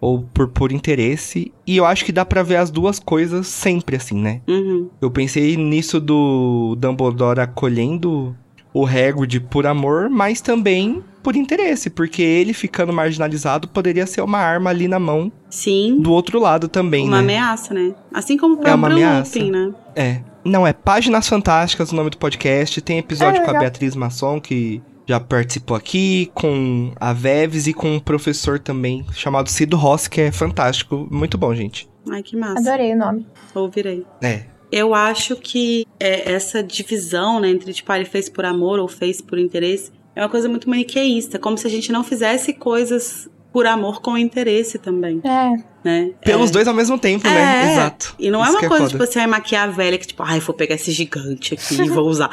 [0.00, 1.52] ou por, por interesse.
[1.66, 4.40] E eu acho que dá pra ver as duas coisas sempre assim, né?
[4.48, 4.88] Uhum.
[5.00, 8.34] Eu pensei nisso do Dumbledore acolhendo
[8.72, 14.38] o Hagrid por amor, mas também por interesse, porque ele ficando marginalizado poderia ser uma
[14.38, 16.00] arma ali na mão Sim.
[16.00, 17.36] do outro lado também, uma né?
[17.36, 17.94] ameaça, né?
[18.14, 19.38] Assim como o É uma próprio ameaça.
[19.38, 19.72] Lupin, né?
[19.94, 20.20] É.
[20.42, 22.80] Não, é Páginas Fantásticas o nome do podcast.
[22.80, 23.60] Tem episódio Ah, com a.
[23.60, 24.80] Beatriz Masson, que
[25.10, 30.20] já participou aqui, com a Veves e com um professor também, chamado Cido Rossi, que
[30.20, 31.08] é fantástico.
[31.10, 31.88] Muito bom, gente.
[32.08, 32.60] Ai, que massa.
[32.60, 33.26] Adorei o nome.
[33.52, 34.06] Ouvirei.
[34.22, 34.44] É.
[34.70, 38.86] Eu acho que é, essa divisão, né, entre tipo, ah, ele fez por amor ou
[38.86, 43.28] fez por interesse, é uma coisa muito maniqueísta, como se a gente não fizesse coisas
[43.52, 45.50] por amor com interesse também, É,
[45.82, 46.12] né?
[46.24, 46.52] Pelos É.
[46.52, 47.66] dois ao mesmo tempo, né?
[47.68, 48.14] É, Exato.
[48.16, 48.90] E não é Isso uma que coisa, foda.
[48.92, 52.30] tipo assim, ai, maquiavélica, tipo, ai, vou pegar esse gigante aqui e vou usar.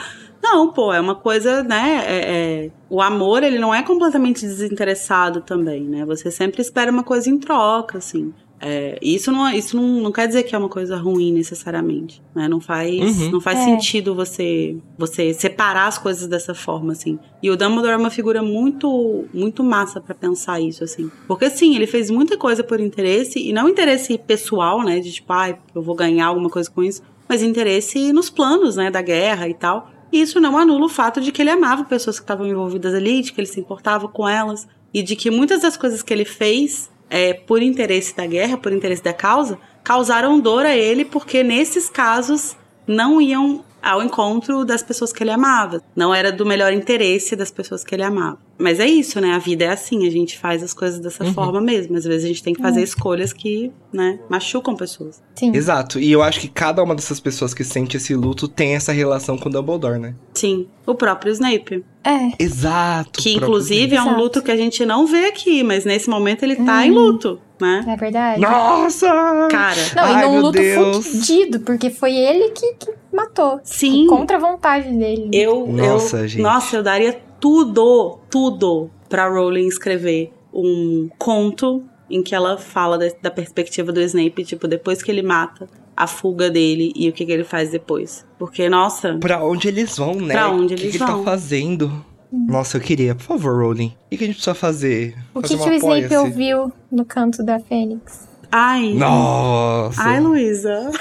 [0.52, 2.04] Não, pô, é uma coisa, né?
[2.08, 6.06] é- é- o amor, ele não é completamente desinteressado também, né?
[6.06, 8.34] Você sempre espera uma coisa em troca, assim.
[8.60, 12.48] É, isso não, isso não, não quer dizer que é uma coisa ruim necessariamente, né?
[12.48, 13.32] Não faz, Uhum.
[13.34, 13.64] não faz É.
[13.66, 17.20] sentido você você separar as coisas dessa forma, assim.
[17.44, 21.12] E o Dumbledore é uma figura muito muito massa pra pensar isso, assim.
[21.28, 25.00] Porque sim, ele fez muita coisa por interesse e não interesse pessoal, né?
[25.02, 28.90] De tipo, ai, eu vou ganhar alguma coisa com isso, mas interesse nos planos, né?
[28.90, 29.92] Da guerra e tal.
[30.12, 33.34] Isso não anula o fato de que ele amava pessoas que estavam envolvidas ali, de
[33.34, 36.90] que ele se importava com elas e de que muitas das coisas que ele fez
[37.10, 41.90] é, por interesse da guerra, por interesse da causa, causaram dor a ele, porque nesses
[41.90, 42.56] casos
[42.86, 45.82] não iam ao encontro das pessoas que ele amava.
[45.96, 48.38] Não era do melhor interesse das pessoas que ele amava.
[48.60, 49.34] Mas é isso, né?
[49.34, 51.34] A vida é assim, a gente faz as coisas dessa Uhum.
[51.34, 51.96] forma mesmo.
[51.96, 55.22] Às vezes a gente tem que fazer escolhas que, né, machucam pessoas.
[55.36, 55.52] sim.
[55.56, 56.00] Exato.
[56.00, 59.38] E eu acho que cada uma dessas pessoas que sente esse luto tem essa relação
[59.38, 60.16] com o Dumbledore, né?
[60.34, 61.86] Sim, o próprio Snape.
[62.04, 63.22] É, Exato.
[63.22, 64.20] Que inclusive é um Exato.
[64.22, 66.82] luto que a gente não vê aqui, mas nesse momento ele tá Uhum.
[66.84, 67.86] em luto, né?
[67.88, 68.42] é verdade.
[68.42, 69.08] Nossa!
[69.52, 71.06] Cara, Não, Ai, e num luto Deus.
[71.08, 73.60] fudido, porque foi ele que, que matou.
[73.64, 75.30] sim, Contra a vontade dele.
[75.34, 76.42] eu, Nossa, eu, gente.
[76.42, 83.08] nossa, eu daria tudo, tudo pra Rowling escrever um conto em que ela fala da,
[83.22, 87.26] da perspectiva do Snape, tipo, depois que ele mata a fuga dele e o que,
[87.26, 88.26] que ele faz depois.
[88.40, 90.34] Porque, nossa, Pra onde eles vão, né?
[90.34, 91.24] Pra onde o que eles que ele vão.
[91.24, 92.06] tá fazendo?
[92.32, 93.16] Nossa, eu queria.
[93.16, 93.88] Por favor, Rowling.
[94.06, 95.16] O que, que a gente precisa fazer?
[95.34, 96.18] o Fazer que, que o Snape apoia-se?
[96.18, 98.28] ouviu no canto da Fênix?
[98.52, 100.02] ai, Nossa!
[100.02, 100.92] ai, Luísa,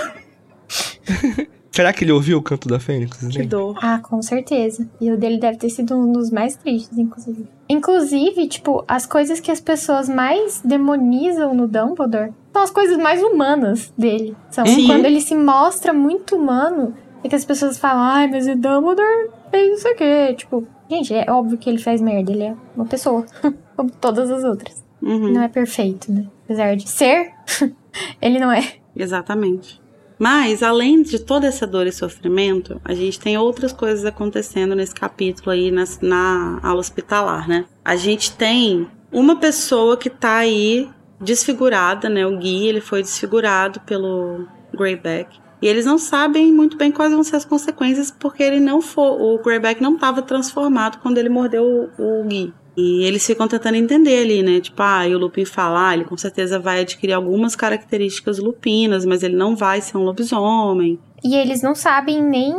[1.77, 3.19] Será que ele ouviu o canto da Fênix?
[3.19, 3.49] que Snape?
[3.49, 3.79] dor.
[3.83, 4.89] Ah, com certeza.
[4.99, 7.47] E o dele deve ter sido um dos mais tristes, inclusive.
[7.69, 13.23] Inclusive, tipo, as coisas que as pessoas mais demonizam no Dumbledore são as coisas mais
[13.23, 14.35] humanas dele.
[14.49, 14.87] São Sim.
[14.87, 19.29] quando ele se mostra muito humano e que as pessoas falam, ai, mas o Dumbledore
[19.51, 20.35] fez isso aqui.
[20.35, 22.33] Tipo, gente, é óbvio que ele faz merda.
[22.33, 23.27] Ele é uma pessoa,
[23.77, 24.83] como todas as outras.
[25.03, 25.31] Uhum.
[25.31, 26.25] Não é perfeito, né?
[26.47, 27.35] Apesar de ser,
[28.23, 28.63] ele não é.
[28.97, 29.85] Exatamente.
[30.19, 34.95] Mas, além de toda essa dor e sofrimento, a gente tem outras coisas acontecendo nesse
[34.95, 37.67] capítulo aí na, na aula hospitalar, né?
[37.85, 40.89] A gente tem uma pessoa que tá aí
[41.21, 42.27] desfigurada, né?
[42.27, 45.39] O Gui, ele foi desfigurado pelo Greyback.
[45.61, 49.09] E eles não sabem muito bem quais vão ser as consequências, porque ele não foi.
[49.09, 52.53] O Greyback não estava transformado quando ele mordeu o, o Gui.
[52.77, 54.61] E eles ficam tentando entender ali, né?
[54.61, 59.07] Tipo, ah, e o Lupin fala, ah, ele com certeza vai adquirir algumas características lupinas,
[59.07, 60.99] mas ele não vai ser um lobisomem.
[61.25, 62.55] E eles não sabem nem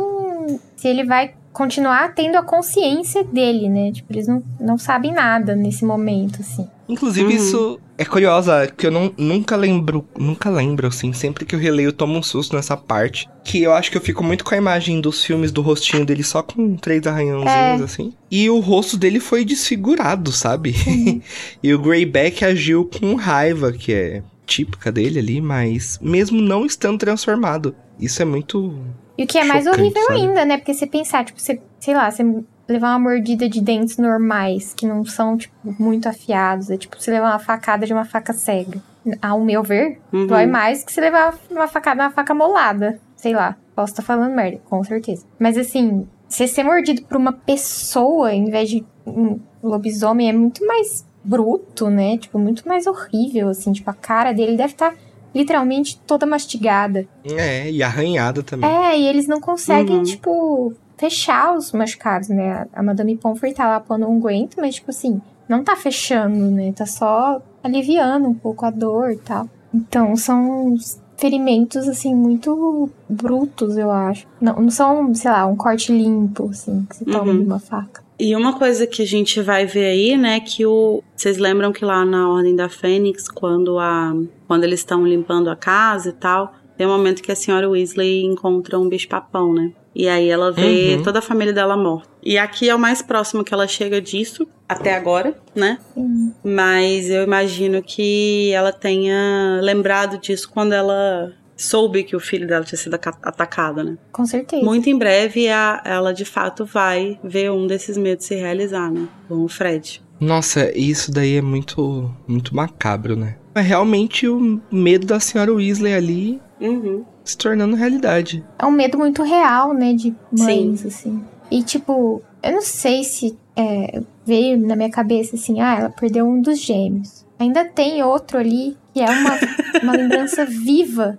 [0.76, 3.92] se ele vai continuar tendo a consciência dele, né?
[3.92, 6.68] Tipo, eles não, não sabem nada nesse momento, assim.
[6.88, 7.36] Inclusive, Uhum.
[7.36, 11.88] isso é curiosa, que eu não, nunca lembro, nunca lembro, assim, sempre que eu releio
[11.88, 13.28] eu tomo um susto nessa parte.
[13.44, 16.22] Que eu acho que eu fico muito com a imagem dos filmes do rostinho dele
[16.22, 17.84] só com três arranhãozinhos, É.
[17.84, 18.14] assim.
[18.30, 20.74] E o rosto dele foi desfigurado, sabe?
[21.62, 26.98] e o Greyback agiu com raiva, que é típica dele ali, mas mesmo não estando
[26.98, 27.74] transformado.
[28.00, 28.78] Isso é muito
[29.18, 30.20] E o que é mais Chocante, horrível sabe?
[30.20, 30.56] ainda, né?
[30.56, 32.24] Porque você pensar, tipo, você, sei lá, você
[32.68, 36.68] levar uma mordida de dentes normais, que não são, tipo, muito afiados.
[36.70, 38.80] É tipo você levar uma facada de uma faca cega.
[39.22, 40.26] Ao meu ver, Uhum.
[40.26, 43.00] dói mais que se levar uma facada de uma faca molada.
[43.16, 45.24] Sei lá, posso estar falando merda, com certeza.
[45.38, 50.64] Mas assim, você ser mordido por uma pessoa em vez de um lobisomem é muito
[50.66, 52.18] mais bruto, né?
[52.18, 53.72] Tipo, muito mais horrível, assim.
[53.72, 54.94] Tipo, a cara dele deve estar
[55.34, 57.06] literalmente toda mastigada.
[57.24, 58.68] É, e arranhada também.
[58.70, 60.02] É, e eles não conseguem, Uhum.
[60.02, 62.66] tipo, fechar os machucados, né?
[62.72, 66.72] A Madame Pomfrey tá lá pondo um unguento, mas, tipo assim, não tá fechando, né?
[66.72, 69.48] Tá só aliviando um pouco a dor e tal.
[69.72, 70.74] Então, são
[71.16, 74.26] ferimentos, assim, muito brutos, eu acho.
[74.40, 77.38] Não, não são, sei lá, um corte limpo, assim, que se toma Uhum.
[77.40, 78.02] de uma faca.
[78.20, 81.84] E uma coisa que a gente vai ver aí, né, que o vocês lembram que
[81.84, 84.12] lá na Ordem da Fênix, quando a
[84.48, 88.24] quando eles estão limpando a casa e tal, tem um momento que a senhora Weasley
[88.24, 89.70] encontra um bicho-papão, né?
[89.98, 91.02] E aí ela vê Uhum.
[91.02, 92.08] toda a família dela morta.
[92.22, 95.78] E aqui é o mais próximo que ela chega disso até agora, né?
[95.92, 96.32] Sim.
[96.44, 102.64] Mas eu imagino que ela tenha lembrado disso quando ela soube que o filho dela
[102.64, 103.98] tinha sido aca- atacado, né?
[104.12, 104.64] Com certeza.
[104.64, 109.08] Muito em breve a- ela de fato vai ver um desses medos se realizar, né?
[109.28, 110.00] Com o Fred.
[110.20, 113.36] Nossa, isso daí é muito, muito macabro, né?
[113.54, 117.04] É realmente o medo da senhora Weasley ali Uhum.
[117.30, 118.44] Se tornando realidade.
[118.58, 121.22] É um medo muito real, né, de mães, assim.
[121.50, 126.26] E, tipo, eu não sei se é, veio na minha cabeça, assim, ah, ela perdeu
[126.26, 127.26] um dos gêmeos.
[127.38, 129.38] Ainda tem outro ali, que é uma,
[129.82, 131.18] uma lembrança viva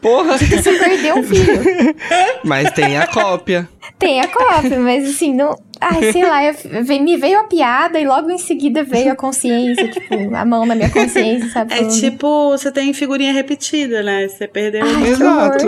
[0.00, 0.36] Porra!
[0.36, 1.62] de que você perdeu um filho.
[2.44, 3.68] Mas tem a cópia.
[3.98, 5.56] Tem a cópia, mas assim, não...
[5.80, 6.54] Ai, sei lá, eu,
[7.02, 10.74] me veio a piada e logo em seguida veio a consciência, tipo, a mão na
[10.76, 11.72] minha consciência, sabe?
[11.72, 14.28] É falando, tipo, você tem figurinha repetida, né?
[14.28, 14.82] Você perdeu.
[14.84, 15.66] Ai, Exato.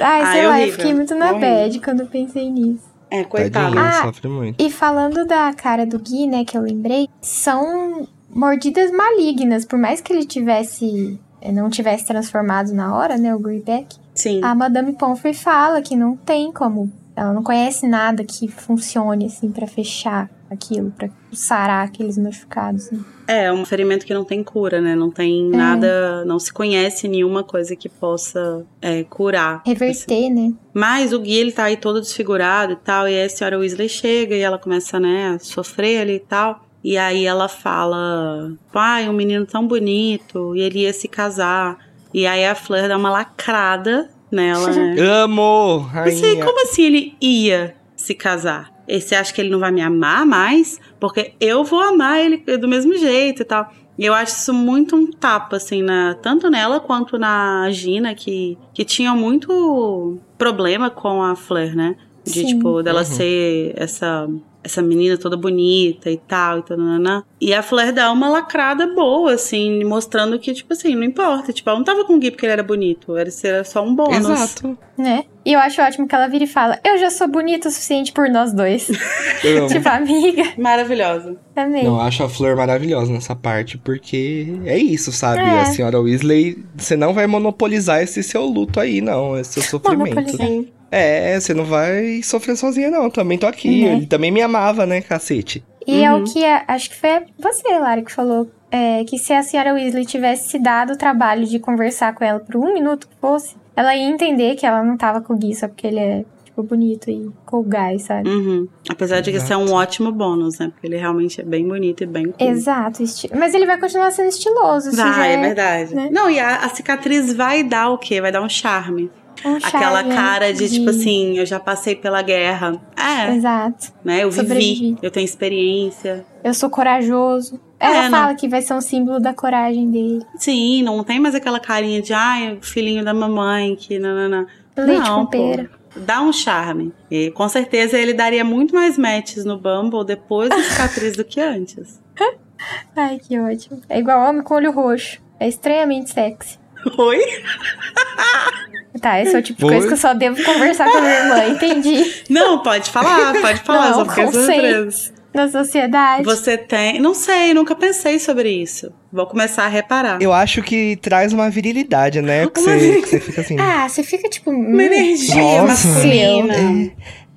[0.00, 2.82] Ai, Ah, sei é lá, eu fiquei muito na bad quando eu pensei nisso.
[3.10, 3.74] É, coitado.
[3.74, 4.62] Tadinho, Ah, sofre muito.
[4.62, 9.64] E falando da cara do Gui, né, que eu lembrei, são mordidas malignas.
[9.64, 11.18] Por mais que ele tivesse.
[11.40, 14.40] eh, não tivesse transformado na hora, né, o Greyback, Sim.
[14.42, 16.90] a Madame Pomfrey fala que não tem como.
[17.16, 22.90] Ela não conhece nada que funcione, assim, pra fechar aquilo, pra sarar aqueles machucados.
[22.90, 22.98] né?
[23.28, 24.94] É, um ferimento que não tem cura, né?
[24.96, 25.56] Não tem É.
[25.56, 26.24] nada.
[26.24, 29.62] Não se conhece nenhuma coisa que possa é, curar.
[29.64, 30.52] Reverter, né?
[30.74, 33.08] Mas o Gui, ele tá aí todo desfigurado e tal.
[33.08, 36.63] E aí a senhora Weasley chega e ela começa, né, a sofrer ali e tal.
[36.84, 40.54] E aí ela fala: pai, um menino tão bonito.
[40.54, 41.78] E ele ia se casar.
[42.12, 44.96] E aí a Fleur dá uma lacrada nela, né?
[45.22, 45.78] Amo!
[46.04, 46.44] Você, Rainha.
[46.44, 48.70] como assim ele ia se casar?
[48.86, 50.78] E você acha que ele não vai me amar mais?
[51.00, 53.72] Porque eu vou amar ele do mesmo jeito e tal.
[53.96, 58.58] E eu acho isso muito um tapa, assim, na, tanto nela quanto na Gina, que,
[58.74, 61.96] que tinham muito problema com a Fleur, né?
[62.24, 62.46] De, Sim.
[62.46, 63.04] tipo, dela Uhum.
[63.06, 64.28] ser essa,
[64.64, 67.22] essa menina toda bonita e tal, e tal, nananã.
[67.40, 71.52] E a Fleur dá uma lacrada boa, assim, mostrando que, tipo assim, não importa.
[71.52, 73.94] Tipo, ela não tava com o Gui porque ele era bonito, era, era só um
[73.94, 74.16] bônus.
[74.16, 74.78] Exato.
[74.96, 75.24] Né?
[75.44, 78.12] E eu acho ótimo que ela vira e fala: Eu já sou bonita o suficiente
[78.12, 78.88] por nós dois.
[79.44, 79.68] Eu amo.
[79.68, 81.36] tipo, amiga, Maravilhosa.
[81.54, 81.84] também.
[81.84, 85.40] Não, eu acho a Flor maravilhosa nessa parte, porque é isso, sabe?
[85.42, 85.60] É.
[85.60, 90.14] A senhora Weasley, você não vai monopolizar esse seu luto aí, não, esse seu sofrimento.
[90.14, 90.64] Monopolizar.
[90.94, 93.10] É, você não vai sofrer sozinha, não.
[93.10, 93.84] Também tô aqui.
[93.84, 93.92] Uhum.
[93.96, 95.64] Ele também me amava, né, cacete?
[95.86, 96.20] E é Uhum.
[96.20, 99.72] o que a- acho que foi você, Lara, que falou é, que se a senhora
[99.74, 103.54] Weasley tivesse se dado o trabalho de conversar com ela por um minuto que fosse,
[103.76, 106.60] ela ia entender que ela não tava com o Gui só porque ele é, tipo,
[106.62, 108.28] bonito e cool guy, sabe?
[108.28, 108.66] Uhum.
[108.88, 109.48] Apesar de que Exato.
[109.48, 110.70] ser um ótimo bônus, né?
[110.72, 112.48] Porque ele realmente é bem bonito e bem cool.
[112.48, 113.00] Exato.
[113.02, 115.94] esti- Mas ele vai continuar sendo estiloso, isso já Vai, é é verdade.
[115.94, 116.08] né?
[116.10, 118.20] Não, e a, a cicatriz vai dar o quê?
[118.20, 119.08] Vai dar um charme.
[119.44, 122.80] Um Aquela charme, cara de, de- tipo assim, eu já passei pela guerra.
[122.96, 123.92] É, Exato.
[124.04, 124.24] né?
[124.24, 124.98] Eu vivi, Sobrevivi.
[125.02, 126.24] eu tenho experiência.
[126.42, 127.60] Eu sou corajoso.
[127.80, 130.24] Ela É, fala que vai ser um símbolo da coragem dele.
[130.36, 134.46] Sim, não tem mais aquela carinha de, ai, filhinho da mamãe, que nanana.
[134.76, 135.64] Leite não, com pera.
[135.64, 136.00] pô.
[136.00, 136.92] Dá um charme.
[137.10, 141.40] E com certeza ele daria muito mais matches no Bumble depois da cicatriz do que
[141.40, 142.00] antes.
[142.96, 143.80] Ai, que ótimo.
[143.88, 145.20] É igual homem com olho roxo.
[145.38, 146.58] É estranhamente sexy.
[146.98, 147.18] Oi?
[149.04, 149.70] Tá, esse é o tipo de Oi?
[149.72, 152.04] coisa que eu só devo conversar com a minha irmã, entendi.
[152.30, 155.12] Não, pode falar, pode falar, Não, só porque é conceito.
[155.34, 156.24] Na sociedade.
[156.24, 157.00] Você tem.
[157.00, 158.90] Não sei, nunca pensei sobre isso.
[159.12, 160.22] Vou começar a reparar.
[160.22, 162.46] Eu acho que traz uma virilidade, né?
[162.46, 163.56] Que você, fica assim.
[163.60, 164.50] Ah, você fica tipo.
[164.50, 165.86] Uma energia Nossa.
[165.88, 166.54] masculina.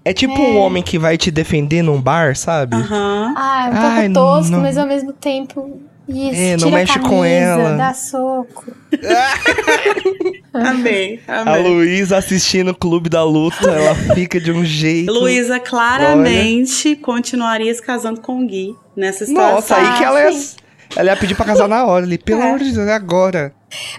[0.06, 0.40] É tipo É.
[0.40, 2.78] um homem que vai te defender num bar, sabe?
[2.78, 3.34] Aham.
[3.36, 4.62] Ah, é um pouco Ai, tosco, não.
[4.62, 5.82] mas ao mesmo tempo.
[6.08, 7.78] Isso, É, não tira a mexe com camisa, ela.
[7.78, 8.66] Dá soco.
[10.54, 11.64] Amei, A amei.
[11.64, 15.12] Luísa assistindo o Clube da Luta, ela fica de um jeito.
[15.12, 19.56] Luísa claramente continuaria se casando com o Gui nessa situação.
[19.56, 20.56] Nossa, aí que ela Sim.
[20.96, 22.18] Ela ia pedir pra casar na hora ali.
[22.18, 22.48] Pelo É.
[22.48, 23.54] amor de Deus, é agora.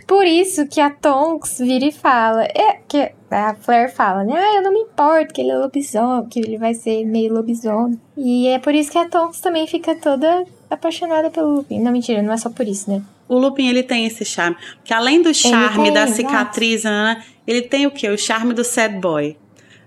[0.06, 2.44] Por isso que a Tonks vira e fala.
[2.44, 4.32] É, que a Flair fala, né?
[4.34, 8.00] Ah, eu não me importo que ele é lobisomem, que ele vai ser meio lobisomem.
[8.16, 11.80] E é por isso que a Tonks também fica toda apaixonada pelo Lupin.
[11.80, 13.02] Não, mentira, não é só por isso, né?
[13.28, 14.56] O Lupin, ele tem esse charme.
[14.78, 18.08] Porque além do charme tem, da cicatriz, né, ele tem o quê?
[18.08, 19.36] O charme do sad boy.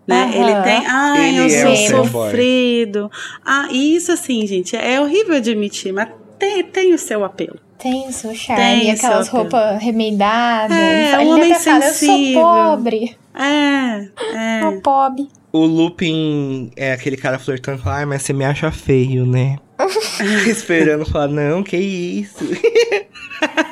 [0.05, 0.23] Né?
[0.23, 0.33] Aham.
[0.35, 3.11] Ele tem, ai, Ele eu é sou sofrido.
[3.45, 6.09] Ah, e isso assim, gente, é horrível admitir, mas
[6.41, 7.59] tem, tem o seu apelo.
[7.77, 10.75] Tem o seu charme, Tem o aquelas seu roupas remendadas.
[10.77, 12.41] É, ele um homem até fala, eu sou sensível.
[12.41, 13.17] pobre.
[13.33, 14.61] É, é.
[14.61, 15.27] Sou pobre.
[15.53, 19.57] O Lupin é aquele cara flertando, ai, mas você me acha feio, né?
[20.47, 22.37] Esperando falar, não, que isso.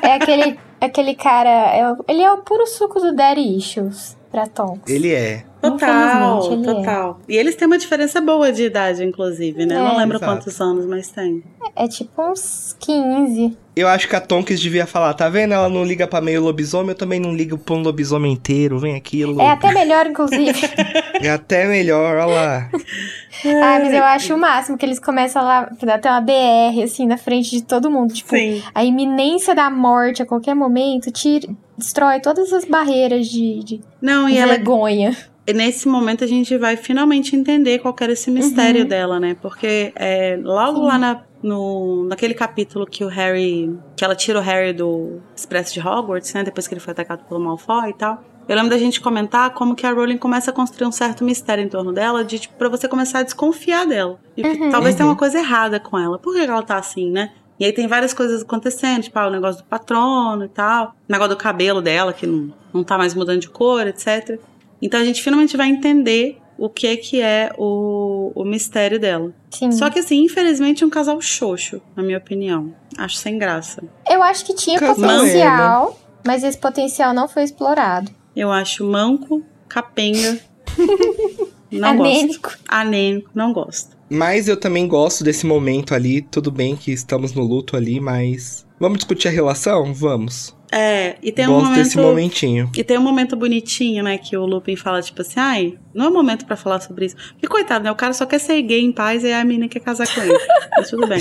[0.02, 1.48] É aquele, aquele cara.
[1.48, 4.92] é o- ele é o puro suco do Daddy Issues pra Tonks.
[4.92, 5.44] Ele é.
[5.60, 6.62] Total, é.
[6.62, 7.20] total.
[7.28, 9.76] E eles têm uma diferença boa de idade, inclusive, né?
[9.76, 9.98] Eu não É.
[9.98, 10.32] lembro Exato.
[10.32, 11.42] quantos anos, mas tem.
[11.76, 13.56] É tipo uns 15.
[13.76, 15.54] Eu acho que a Tonks devia falar, tá vendo?
[15.54, 18.96] Ela não liga pra meio lobisomem, eu também não ligo pra um lobisomem inteiro, vem
[18.96, 19.40] aqui, Lu.
[19.40, 20.52] É até melhor, inclusive.
[21.22, 22.70] É até melhor, olha lá.
[23.44, 27.06] ah, mas eu acho o máximo que eles começam lá, dar até uma BR, assim,
[27.06, 28.14] na frente de todo mundo.
[28.14, 28.62] Tipo, Sim.
[28.74, 31.46] a iminência da morte a qualquer momento tira,
[31.76, 35.10] destrói todas as barreiras de, de Não, e ela, vergonha.
[35.10, 38.88] E nesse momento a gente vai finalmente entender qual que era esse mistério Uhum.
[38.88, 39.36] dela, né?
[39.40, 40.86] Porque é, logo Sim.
[40.86, 43.74] lá na, no, naquele capítulo que o Harry.
[43.96, 46.42] que ela tira o Harry do Expresso de Hogwarts, né?
[46.44, 48.22] Depois que ele foi atacado pelo Malfoy e tal.
[48.48, 51.62] Eu lembro da gente comentar como que a Rowling começa a construir um certo mistério
[51.62, 54.18] em torno dela, de tipo, pra você começar a desconfiar dela.
[54.36, 54.70] E Uhum.
[54.70, 55.12] talvez tenha Uhum.
[55.12, 56.18] uma coisa errada com ela.
[56.18, 57.30] Por que ela tá assim, né?
[57.60, 61.12] E aí tem várias coisas acontecendo, tipo, ah, o negócio do patrono e tal, o
[61.12, 64.40] negócio do cabelo dela, que não, não tá mais mudando de cor, etc.
[64.80, 69.32] Então a gente finalmente vai entender o que é que é o, o mistério dela.
[69.50, 69.72] Sim.
[69.72, 72.74] Só que assim, infelizmente, é um casal xoxo, na minha opinião.
[72.98, 73.82] Acho sem graça.
[74.08, 78.10] Eu acho que tinha Casal potencial, mas esse potencial não foi explorado.
[78.36, 80.38] Eu acho manco, capenga.
[81.72, 82.10] não gosto.
[82.10, 82.58] Anêmico.
[82.68, 83.96] Anêmico, não gosto.
[84.10, 86.20] Mas eu também gosto desse momento ali.
[86.20, 88.66] Tudo bem que estamos no luto ali, mas.
[88.78, 89.94] Vamos discutir a relação?
[89.94, 90.54] Vamos.
[90.72, 91.82] É, e tem um gosto momento.
[91.82, 92.70] desse momentinho.
[92.76, 96.10] E tem um momento bonitinho, né, que o Lupin fala, tipo assim, ai, não é
[96.10, 97.16] momento pra falar sobre isso.
[97.32, 99.68] Porque, coitado, né, o cara só quer ser gay em paz e aí a menina
[99.68, 100.38] quer casar com ele.
[100.76, 101.20] Mas tudo bem.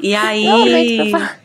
[0.00, 1.40] E aí, Não é falar.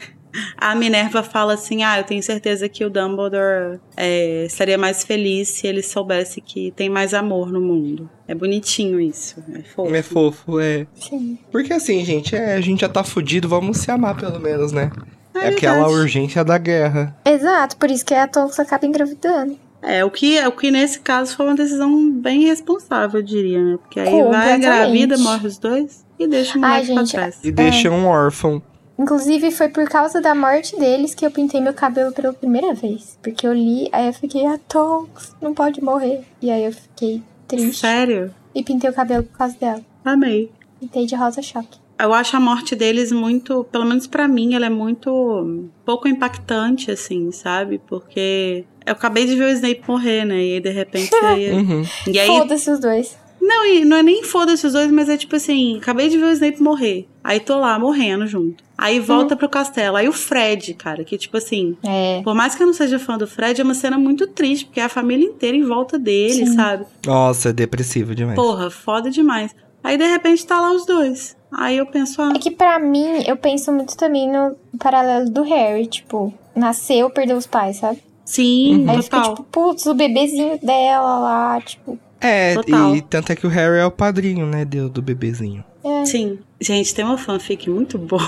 [0.57, 5.49] a Minerva fala assim, ah, eu tenho certeza que o Dumbledore é, estaria mais feliz
[5.49, 8.09] se ele soubesse que tem mais amor no mundo.
[8.27, 9.95] É bonitinho isso, é fofo.
[9.95, 10.87] É fofo, é.
[10.95, 11.37] Sim.
[11.51, 14.89] Porque assim, gente, é, a gente já tá fudido, vamos se amar pelo menos, né?
[15.35, 17.15] É, É aquela urgência da guerra.
[17.25, 19.57] Exato, por isso que a Tonks acaba engravidando.
[19.81, 23.77] É, o que, o que nesse caso foi uma decisão bem responsável, eu diria, né?
[23.77, 27.39] Porque aí vai, engravida, morre os dois e deixa o Ai, moleque pra trás.
[27.43, 28.61] E deixa um órfão.
[28.97, 33.17] Inclusive, foi por causa da morte deles que eu pintei meu cabelo pela primeira vez.
[33.21, 36.21] Porque eu li, aí eu fiquei, a Tonks não pode morrer.
[36.41, 37.79] E aí eu fiquei triste.
[37.81, 38.33] Sério?
[38.55, 39.81] E pintei o cabelo por causa dela.
[40.05, 40.49] Amei.
[40.79, 41.79] Pintei de rosa choque.
[42.03, 46.91] Eu acho a morte deles muito, pelo menos pra mim, ela é muito pouco impactante,
[46.91, 47.79] assim, sabe?
[47.87, 50.35] Porque eu acabei de ver o Snape morrer, né?
[50.35, 51.09] E aí, de repente.
[51.23, 51.83] aí- Uhum.
[52.07, 52.27] e aí.
[52.27, 53.17] Foda-se os dois.
[53.41, 56.25] Não, e não é nem foda-se os dois, mas é tipo assim: acabei de ver
[56.25, 57.07] o Snape morrer.
[57.23, 58.63] Aí tô lá morrendo junto.
[58.77, 59.95] Aí volta pro castelo.
[59.97, 61.77] Aí o Fred, cara, que tipo assim.
[61.85, 62.21] É.
[62.23, 64.79] Por mais que eu não seja fã do Fred, é uma cena muito triste, porque
[64.79, 66.55] é a família inteira em volta dele, Sim.
[66.55, 66.85] sabe?
[67.05, 68.35] Nossa, é depressivo demais.
[68.35, 69.53] Porra, foda demais.
[69.83, 71.35] Aí de repente tá lá os dois.
[71.51, 75.43] Aí eu penso, ah, É que pra mim, eu penso muito também no paralelo do
[75.43, 75.85] Harry.
[75.85, 78.01] Tipo, nasceu, perdeu os pais, sabe?
[78.25, 79.35] sim, Aí fica total.
[79.35, 81.99] tipo, putz, o bebezinho dela lá, tipo.
[82.21, 82.95] É, Total.
[82.95, 85.61] e tanto é que o Harry é o padrinho, né, do, do bebezinho.
[85.83, 86.39] É, Sim.
[86.61, 88.21] Gente, tem uma fanfic muito boa.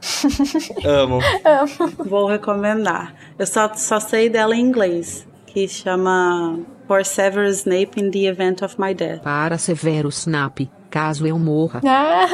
[0.84, 1.18] Amo.
[1.44, 1.92] amo.
[2.08, 3.14] Vou recomendar.
[3.38, 5.26] Eu só, só sei dela em inglês.
[5.46, 6.58] Que chama
[6.92, 9.22] For Severus Snape in the Event of My Death.
[9.22, 10.58] Para Severo Snap,
[10.90, 11.80] caso eu morra.
[11.88, 12.26] Ah,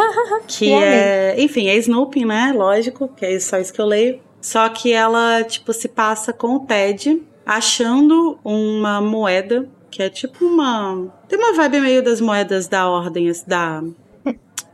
[0.49, 1.37] Que é.
[1.39, 2.53] Enfim, é Snoopy, né?
[2.53, 4.19] Lógico, que é só isso que eu leio.
[4.41, 9.69] Só que ela, tipo, se passa com o Ted achando uma moeda.
[9.93, 11.07] Que é tipo uma.
[11.29, 13.81] Tem uma vibe meio das moedas da ordem, assim, da.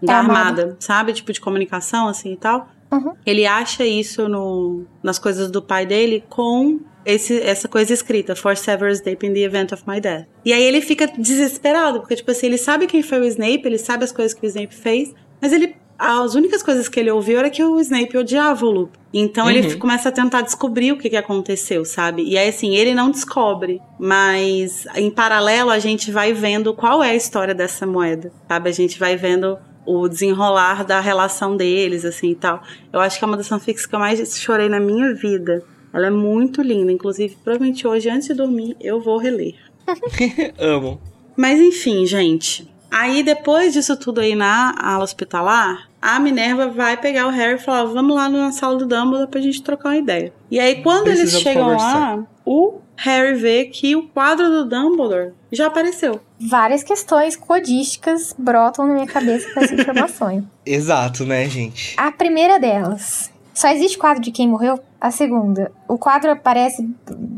[0.03, 0.39] Da armada.
[0.62, 1.12] armada, sabe?
[1.12, 2.68] Tipo de comunicação, assim e tal.
[2.95, 3.12] Uhum.
[3.26, 8.57] Ele acha isso no, nas coisas do pai dele com esse, essa coisa escrita, For
[8.57, 10.26] Severus Snape in the Event of My Death.
[10.45, 13.78] E aí ele fica desesperado, porque, tipo assim, ele sabe quem foi o Snape, ele
[13.78, 17.38] sabe as coisas que o Snape fez, mas ele as únicas coisas que ele ouviu
[17.38, 18.99] era que o Snape odiava o Lupin.
[19.12, 22.24] Então ele f- começa a tentar descobrir o que, que aconteceu, sabe?
[22.24, 27.11] E aí, assim, ele não descobre, mas em paralelo a gente vai vendo qual é
[27.11, 28.68] a história dessa moeda, sabe?
[28.68, 29.57] A gente vai vendo
[29.87, 32.62] o desenrolar da relação deles, assim e tal.
[32.93, 35.62] Eu acho que é uma das fanfics que eu mais chorei na minha vida.
[35.93, 39.55] Ela é muito linda, inclusive, provavelmente hoje, antes de dormir, eu vou reler.
[40.59, 41.01] Amo.
[41.37, 42.68] Mas enfim, gente.
[42.91, 47.59] Aí depois disso tudo aí na ala hospitalar, a Minerva vai pegar o Harry e
[47.59, 50.32] falar: vamos lá na sala do Dumbledore pra gente trocar uma ideia.
[50.51, 52.16] E aí, quando eles Precisamos chegam conversar.
[52.16, 56.20] lá, o Harry vê que o quadro do Dumbledore já apareceu.
[56.40, 60.47] Várias questões codísticas brotam na minha cabeça com essa informação.
[60.64, 61.95] Exato, né, gente?
[61.99, 63.30] A primeira delas.
[63.53, 64.78] Só existe quadro de quem morreu?
[65.01, 65.70] A segunda.
[65.86, 66.88] O quadro aparece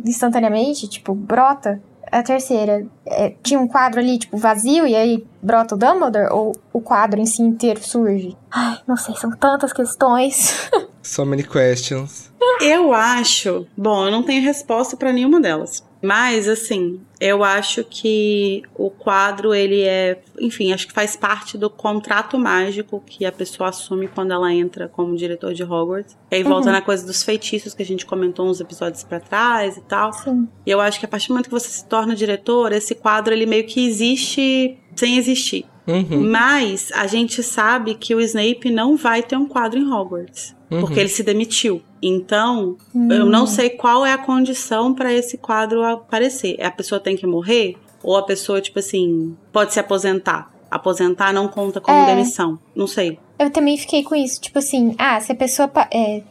[0.05, 1.81] instantaneamente, tipo, brota.
[2.11, 2.87] A terceira.
[3.05, 6.33] é, tinha um quadro ali, tipo, vazio, e aí brota o Dumbledore?
[6.33, 8.37] Ou o quadro em si inteiro surge?
[8.51, 10.71] Ai, não sei, são tantas questões.
[11.07, 12.31] So many questions.
[12.61, 13.67] Eu acho.
[13.77, 15.85] Bom, eu não tenho resposta pra nenhuma delas.
[16.03, 20.21] Mas, assim, eu acho que o quadro, ele é.
[20.41, 24.89] Enfim, acho que faz parte do contrato mágico que a pessoa assume quando ela entra
[24.89, 26.17] como diretor de Hogwarts.
[26.31, 26.73] E aí volta Uhum.
[26.73, 30.13] na coisa dos feitiços que a gente comentou uns episódios pra trás e tal.
[30.13, 30.49] Sim.
[30.67, 33.35] E eu acho que a partir do momento que você se torna diretor, esse quadro,
[33.35, 35.67] ele meio que existe sem existir.
[35.87, 36.29] Uhum.
[36.31, 40.56] Mas a gente sabe que o Snape não vai ter um quadro em Hogwarts.
[40.71, 40.81] Uhum.
[40.81, 41.81] Porque ele se demitiu.
[42.03, 42.77] Então,
[43.11, 46.61] eu não sei qual é a condição pra esse quadro aparecer.
[46.63, 47.77] A pessoa tem que morrer?
[48.03, 50.51] Ou a pessoa, tipo assim, pode se aposentar?
[50.71, 52.07] Aposentar não conta como É.
[52.07, 52.59] demissão.
[52.75, 53.19] Não sei.
[53.39, 54.41] Eu também fiquei com isso.
[54.41, 56.23] Tipo assim, ah, se a pessoa, é,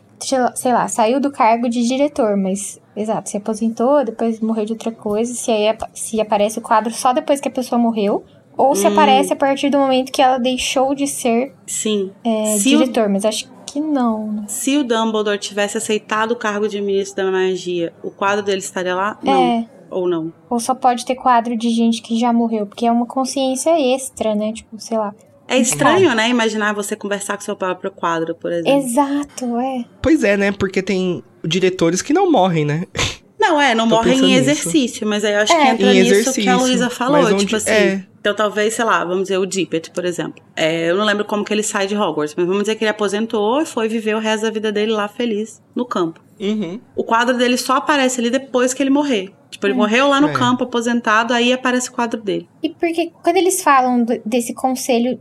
[0.55, 4.91] sei lá- saiu do cargo de diretor, mas, exato, se aposentou, depois morreu de outra
[4.91, 8.23] coisa, se, aí, se aparece o quadro só depois que a pessoa morreu,
[8.57, 8.91] ou se Hum.
[8.91, 12.11] aparece a partir do momento que ela deixou de ser Sim.
[12.23, 14.45] é, se, o, diretor, mas acho que não, né?
[14.47, 18.95] se o Dumbledore tivesse aceitado o cargo de ministro da magia, o quadro dele estaria
[18.95, 19.19] lá?
[19.21, 19.33] Não.
[19.33, 20.31] É, Ou não?
[20.49, 24.33] ou só pode ter quadro de gente que já morreu, porque é uma consciência extra,
[24.33, 24.53] né?
[24.53, 25.13] Tipo, sei lá.
[25.45, 26.29] É estranho, né?
[26.29, 28.79] Imaginar você conversar com seu próprio quadro, por exemplo.
[28.79, 29.83] Exato, é.
[30.01, 30.53] Pois é, né?
[30.53, 32.85] Porque tem diretores que não morrem, né?
[33.39, 34.49] Não, é, não Tô morre pensando em nisso.
[34.49, 35.69] exercício, mas aí eu acho que É.
[35.71, 37.69] entra Em nisso que a Luísa falou, onde- tipo assim.
[37.69, 38.03] é.
[38.19, 40.43] Então talvez, sei lá, vamos dizer o Dippet, por exemplo.
[40.55, 42.89] É, eu não lembro como que ele sai de Hogwarts, mas vamos dizer que ele
[42.89, 46.19] aposentou e foi viver o resto da vida dele lá feliz, no campo.
[46.39, 46.79] Uhum.
[46.95, 49.31] O quadro dele só aparece ali depois que ele morrer.
[49.51, 50.33] Tipo, ele morreu lá no É.
[50.33, 52.49] campo, aposentado, aí aparece o quadro dele.
[52.63, 55.19] E porque quando eles falam do- desse conselho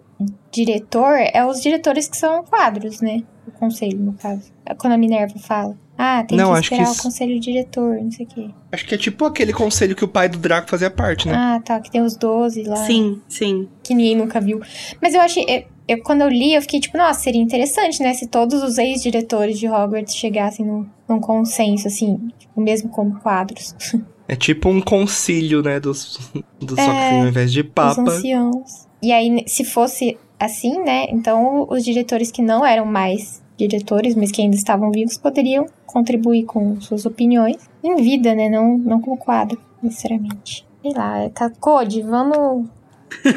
[0.50, 3.22] diretor, é os diretores que são quadros, né?
[3.46, 4.50] O conselho, no caso.
[4.78, 5.76] Quando a Minerva fala.
[5.96, 8.50] Ah, tem Não, que acho que esperar isso- o conselho diretor, não sei o quê.
[8.72, 11.34] Acho que é tipo aquele conselho que o pai do Draco fazia parte, né?
[11.36, 12.76] Ah, tá, que tem os 12 lá.
[12.76, 13.68] Sim, sim.
[13.82, 14.60] Que ninguém nunca viu.
[15.00, 15.44] Mas eu achei.
[15.48, 15.64] Eu,
[15.96, 18.12] eu- quando eu li, eu fiquei tipo, nossa, seria interessante, né?
[18.12, 23.74] Se todos os ex-diretores de Hogwarts chegassem num, num consenso, assim, tipo, mesmo como quadros.
[24.26, 25.78] É tipo um concílio, né?
[25.78, 26.18] Dos,
[26.58, 28.00] dos É, só que ao invés de Os papa.
[28.00, 28.88] anciãos.
[29.02, 31.06] E aí, se fosse assim, né?
[31.10, 36.44] Então, os diretores que não eram mais diretores, mas que ainda estavam vivos, poderiam contribuir
[36.44, 38.48] com suas opiniões em vida, né?
[38.48, 40.66] Não, não como quadro, necessariamente.
[40.82, 42.68] Sei lá, tá, Code, vamos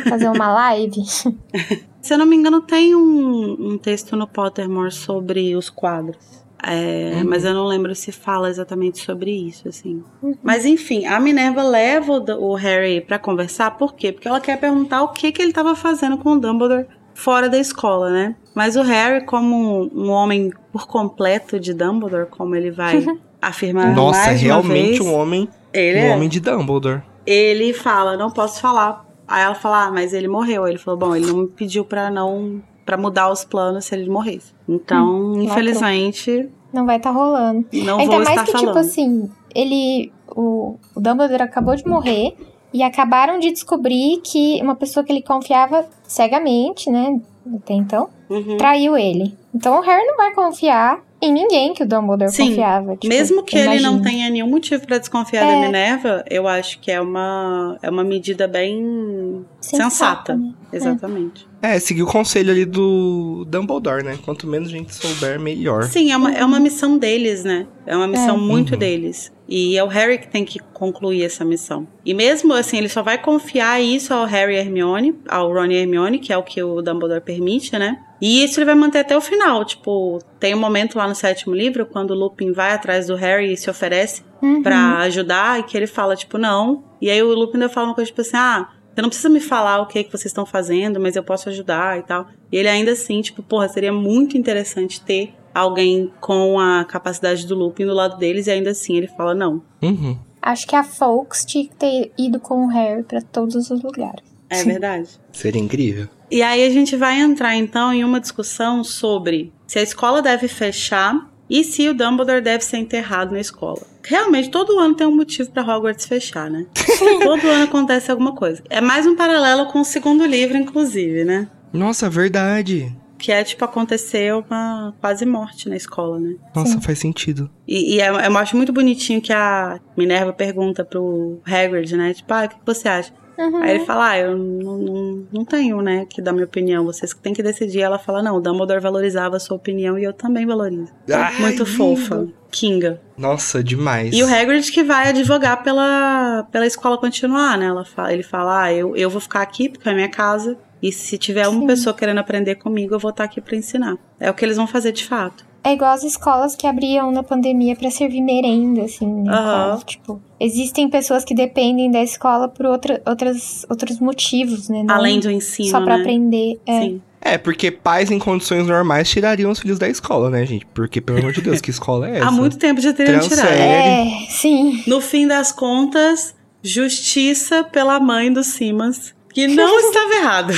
[0.10, 1.04] fazer uma live?
[2.02, 6.46] Se eu não me engano, tem um, um texto no Pottermore sobre os quadros.
[6.64, 10.04] É, Mas eu não lembro se fala exatamente sobre isso, assim.
[10.42, 14.12] Mas enfim, a Minerva leva o, o Harry pra conversar, por quê?
[14.12, 16.88] Porque ela quer perguntar o que, que ele tava fazendo com o Dumbledore
[17.18, 18.36] fora da escola, né?
[18.54, 23.04] Mas o Harry, como um, um homem por completo de Dumbledore, como ele vai
[23.42, 27.02] afirmar Nossa, mais uma realmente vez, um homem, ele um é homem de Dumbledore.
[27.26, 29.04] ele fala, não posso falar.
[29.28, 30.64] Aí ela fala, ah, mas ele morreu.
[30.64, 33.94] Aí ele falou, bom, ele não me pediu pra não para mudar os planos se
[33.96, 34.54] ele morresse.
[34.70, 37.66] Então, Hum, infelizmente, Não vai estar rolando.
[37.74, 38.68] não Ainda vou mais estar que, falando.
[38.68, 40.14] tipo assim, ele.
[40.30, 42.36] O, o Dumbledore acabou de morrer
[42.74, 47.20] e acabaram de descobrir que uma pessoa que ele confiava cegamente, né?
[47.56, 48.58] Até então, Uhum.
[48.58, 49.38] traiu ele.
[49.56, 52.96] Então o Harry não vai confiar em ninguém que o Dumbledore Sim, confiava.
[52.98, 55.62] tipo, Mesmo que ele não tenha nenhum motivo pra desconfiar da É.
[55.66, 60.36] Minerva, eu acho que é uma, é uma medida bem sensata.
[60.36, 60.54] né?
[60.72, 61.47] Exatamente.
[61.76, 64.18] É, seguir o conselho ali do Dumbledore, né?
[64.24, 65.84] Quanto menos gente souber, melhor.
[65.84, 67.68] Sim, é uma, é uma missão deles, né?
[67.86, 68.40] É uma missão É.
[68.40, 68.80] muito Uhum.
[68.80, 69.32] deles.
[69.50, 71.88] E é o Harry que tem que concluir essa missão.
[72.06, 75.76] E mesmo assim, ele só vai confiar isso ao Harry e Hermione, ao Ron e
[75.76, 77.98] Hermione, que é o que o Dumbledore permite, né?
[78.22, 79.64] E isso ele vai manter até o final.
[79.64, 83.54] Tipo, tem um momento lá no sétimo livro, quando o Lupin vai atrás do Harry
[83.54, 84.62] e se oferece Uhum.
[84.62, 86.84] pra ajudar, e que ele fala, tipo, não.
[87.02, 89.40] E aí o Lupin ainda fala uma coisa, tipo assim, ah, Você não precisa me
[89.40, 92.30] falar o que, é que vocês estão fazendo, mas eu posso ajudar e tal.
[92.52, 97.54] E ele ainda assim, tipo, porra, seria muito interessante ter alguém com a capacidade do
[97.54, 99.62] Lupin do lado deles, e ainda assim ele fala não.
[99.84, 100.18] Uhum.
[100.42, 104.24] Acho que a Folks tinha que ter ido com o Harry pra todos os lugares.
[104.50, 105.10] É verdade.
[105.32, 106.08] Seria incrível.
[106.32, 110.48] E aí a gente vai entrar então em uma discussão sobre se a escola deve
[110.48, 113.82] fechar e se o Dumbledore deve ser enterrado na escola.
[114.04, 116.66] Realmente, todo ano tem um motivo pra Hogwarts fechar, né?
[117.24, 118.64] todo ano acontece alguma coisa.
[118.70, 121.50] É mais um paralelo com o segundo livro, inclusive, né?
[121.74, 122.96] Nossa, verdade.
[123.18, 126.36] Que é, tipo, acontecer uma quase morte na escola, né?
[126.56, 127.50] Nossa, faz sentido.
[127.68, 132.14] E, e é- eu acho muito bonitinho que a Minerva pergunta pro Hagrid, né?
[132.14, 133.12] Tipo, ah, o que você acha?
[133.38, 133.58] Uhum.
[133.58, 136.84] Aí ele fala, ah, eu não, não, não tenho, né, que dar minha opinião.
[136.84, 137.82] Vocês que têm que decidir.
[137.82, 140.92] Ela fala, não, o Dumbledore valorizava a sua opinião e eu também valorizo.
[141.12, 141.66] Ai, muito lindo.
[141.66, 142.28] fofa.
[142.50, 143.00] Kinga.
[143.18, 144.16] Nossa, demais.
[144.16, 147.66] E o Hagrid que vai advogar pela, pela escola continuar, né?
[147.66, 150.58] Ela fala, ele fala, ah, eu, eu vou ficar aqui porque é a minha casa.
[150.82, 151.68] E se tiver uma Sim.
[151.68, 153.98] pessoa querendo aprender comigo, eu vou estar aqui pra ensinar.
[154.20, 155.46] É o que eles vão fazer de fato.
[155.64, 159.06] É igual as escolas que abriam na pandemia pra servir merenda, assim.
[159.24, 159.32] né?
[159.32, 159.80] Aham.
[159.86, 164.84] Tipo, existem pessoas que dependem da escola por outra, outras, outros motivos, né?
[164.84, 166.02] Não Além do ensino, Só pra né?
[166.04, 166.60] aprender.
[166.66, 166.82] É.
[166.82, 167.02] Sim.
[167.20, 170.66] É, porque pais em condições normais tirariam os filhos da escola, né, gente?
[170.68, 172.28] Porque, pelo amor de Deus, que escola é essa?
[172.28, 173.50] Há muito tempo já teriam tirado.
[173.50, 174.84] É, sim.
[174.88, 176.34] No fim das contas,
[176.64, 180.54] justiça pela mãe do Simas, que não estava errado.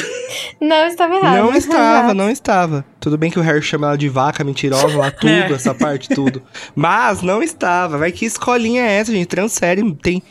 [0.62, 1.38] Não estava errado.
[1.38, 2.14] Não estava, Exato.
[2.14, 2.86] não estava.
[3.00, 5.52] Tudo bem que o Harry chama ela de vaca mentirosa lá, tudo, É.
[5.54, 6.42] essa parte, tudo.
[6.76, 7.98] Mas não estava.
[7.98, 9.28] Vai que escolinha é essa, gente?
[9.28, 10.22] Transfere, tem...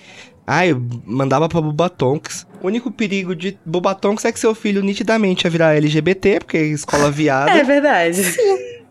[0.47, 2.47] Ai, eu mandava pra Bubatonks.
[2.63, 6.63] O único perigo de Bubatonks é que seu filho nitidamente ia virar LGBT, porque é
[6.63, 7.51] escola viada.
[7.51, 8.23] É verdade.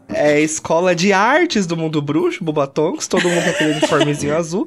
[0.07, 4.65] É escola de artes do mundo bruxo, Bubatonks, todo mundo com aquele uniformezinho azul.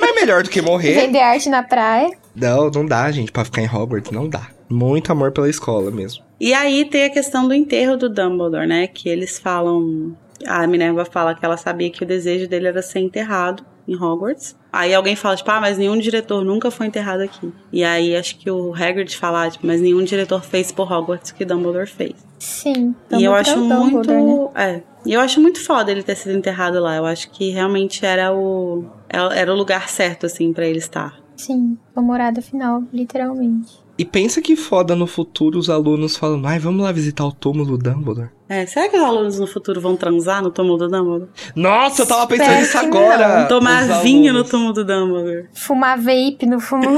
[0.00, 0.94] Mas melhor do que morrer.
[0.94, 2.10] Vender arte na praia.
[2.34, 4.48] Não, não dá, gente, pra ficar em Hogwarts, não dá.
[4.68, 6.22] Muito amor pela escola mesmo.
[6.40, 8.86] E aí tem a questão do enterro do Dumbledore, né?
[8.86, 10.16] Que eles falam.
[10.46, 14.56] A Minerva fala que ela sabia que o desejo dele era ser enterrado em Hogwarts.
[14.72, 17.52] Aí alguém fala, tipo, ah, mas nenhum diretor nunca foi enterrado aqui.
[17.72, 21.34] E aí acho que o Hagrid fala, tipo, mas nenhum diretor fez por Hogwarts o
[21.34, 22.14] que Dumbledore fez.
[22.38, 22.94] Sim.
[23.12, 24.22] e eu acho é o Dumbledore, né?
[24.22, 24.58] muito.
[24.58, 24.82] É.
[25.04, 26.96] E eu acho muito foda ele ter sido enterrado lá.
[26.96, 28.84] Eu acho que realmente era o.
[29.08, 31.19] Era o lugar certo, assim, pra ele estar.
[31.40, 33.78] Sim, a morada final, literalmente.
[33.98, 37.76] E pensa que foda no futuro os alunos falando, ai, vamos lá visitar o túmulo
[37.76, 38.30] do Dumbledore.
[38.48, 41.30] É, será que os alunos no futuro vão transar no túmulo do Dumbledore?
[41.54, 43.44] Nossa, eu tava pensando nisso que agora.
[43.46, 45.48] Tomar Os vinho no túmulo do Dumbledore.
[45.52, 46.82] Fumar vape no fumo.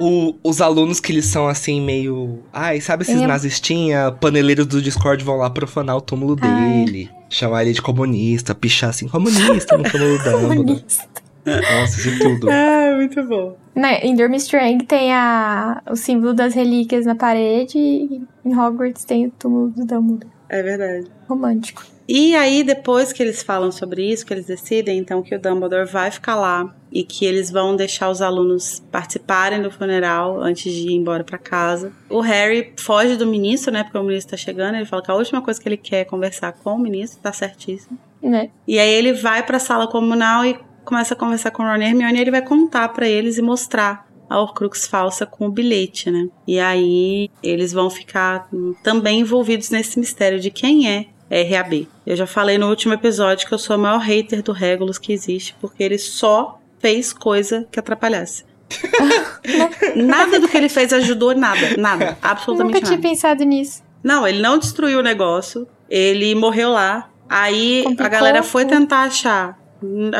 [0.00, 2.40] O- os alunos que eles são assim, meio.
[2.52, 3.26] Ai, sabe esses É.
[3.26, 6.84] nazistinha, paneleiros do Discord vão lá profanar o túmulo Ai.
[6.84, 7.10] dele.
[7.28, 10.56] Chamar ele de comunista, pichar assim, comunista no túmulo do Dumbledore.
[10.56, 11.04] Comunista.
[11.44, 12.48] Nossa, isso tudo.
[12.52, 13.56] Ah, muito bom.
[13.74, 19.26] né, em Durmstrang tem a, o símbolo das relíquias na parede e em Hogwarts tem
[19.26, 20.30] o túmulo do Dumbledore.
[20.48, 21.06] É verdade.
[21.28, 21.82] Romântico.
[22.06, 25.88] E aí, depois que eles falam sobre isso, que eles decidem, então, que o Dumbledore
[25.88, 30.88] vai ficar lá e que eles vão deixar os alunos participarem do funeral antes de
[30.88, 31.90] ir embora pra casa.
[32.10, 33.82] O Harry foge do ministro, né?
[33.84, 34.74] Porque o ministro tá chegando.
[34.74, 37.32] Ele fala que a última coisa que ele quer é conversar com o ministro, tá
[37.32, 37.98] certíssimo.
[38.22, 38.50] Né?
[38.68, 41.84] E aí ele vai pra sala comunal e começa a conversar com o Ron e
[41.84, 46.10] Hermione e ele vai contar pra eles e mostrar a Horcrux falsa com o bilhete,
[46.10, 46.28] né?
[46.46, 48.48] E aí eles vão ficar
[48.82, 51.86] também envolvidos nesse mistério de quem é RAB.
[52.06, 55.12] Eu já falei no último episódio que eu sou a maior hater do Regulus que
[55.12, 58.44] existe, porque ele só fez coisa que atrapalhasse.
[59.96, 63.08] nada do que ele fez ajudou nada, nada, absolutamente Nunca tinha nada.
[63.08, 63.82] pensado nisso.
[64.02, 65.66] Não, ele não destruiu o negócio.
[65.88, 67.08] Ele morreu lá.
[67.28, 69.58] Aí a Complicou galera foi tentar achar.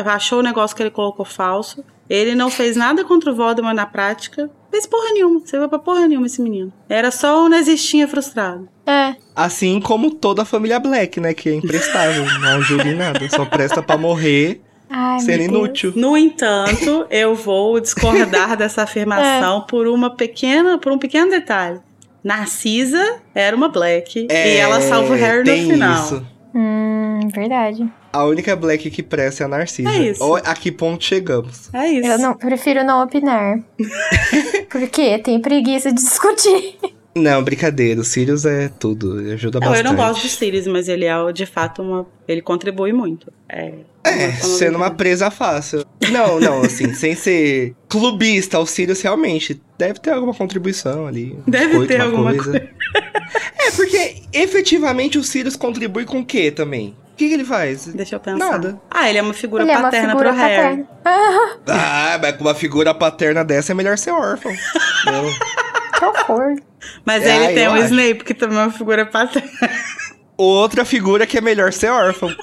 [0.05, 1.83] Achou o negócio que ele colocou falso.
[2.09, 4.49] Ele não fez nada contra o Voldemort na prática.
[4.69, 5.41] Fez porra nenhuma.
[5.45, 6.71] Serviu pra porra nenhuma esse menino.
[6.89, 8.67] Era só um nazistinha frustrado.
[8.85, 11.33] É, Assim como toda a família Black, né?
[11.33, 13.27] Que é imprestável, não ajuda em nada.
[13.29, 15.49] Só presta pra morrer Ai, sendo Deus.
[15.49, 15.93] inútil.
[15.95, 21.79] No entanto, eu vou discordar dessa afirmação por uma pequena, por um pequeno detalhe.
[22.23, 26.03] Narcisa era uma Black e ela salva o Harry no É, final.
[26.03, 26.25] Isso.
[26.55, 27.02] Hum,
[27.33, 27.87] verdade.
[28.11, 29.89] A única Black que presta é a Narcisa.
[29.89, 30.23] É isso.
[30.23, 31.73] Ó, a que ponto chegamos?
[31.73, 32.07] É isso.
[32.07, 33.59] Eu não, prefiro não opinar.
[34.69, 36.77] Porque tenho preguiça de discutir.
[37.15, 38.01] Não, brincadeira.
[38.01, 39.19] O Sirius é tudo.
[39.19, 39.87] Ele ajuda Não, eu bastante.
[39.87, 42.07] não gosto do Sirius, mas ele é de fato uma.
[42.27, 43.31] Ele contribui muito.
[43.47, 43.71] É,
[44.03, 45.85] É, sendo uma presa fácil.
[46.11, 51.37] Não, não, assim, sem ser clubista, o Sirius realmente deve ter alguma contribuição ali.
[51.47, 56.95] Deve ter uma alguma É, porque efetivamente o Sirius contribui com o quê também?
[57.13, 57.85] O que, que ele faz?
[57.87, 58.51] Deixa eu pensar.
[58.51, 58.81] Nada.
[58.89, 60.83] Ah, ele é uma figura Ele é uma paterna figura pro Harry.
[61.03, 61.53] paterna.
[61.67, 64.51] Ah, mas com uma figura paterna dessa é melhor ser órfão.
[65.05, 66.07] Não.
[66.09, 66.55] horror.
[67.05, 67.83] Mas É, ele tem o acho.
[67.85, 69.47] Snape, que também é uma figura paterna.
[70.35, 72.35] Outra figura que é melhor ser órfão.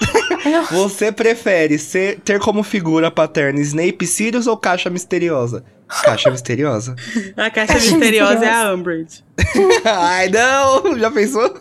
[0.70, 5.64] Você prefere ser, ter como figura paterna Snape, Sirius ou Caixa Misteriosa?
[6.04, 6.94] Caixa Misteriosa.
[7.36, 8.68] A caixa, Caixa misteriosa, é misteriosa.
[8.68, 9.24] a Umbridge.
[9.84, 10.96] Ai, não!
[10.96, 11.58] Já pensou?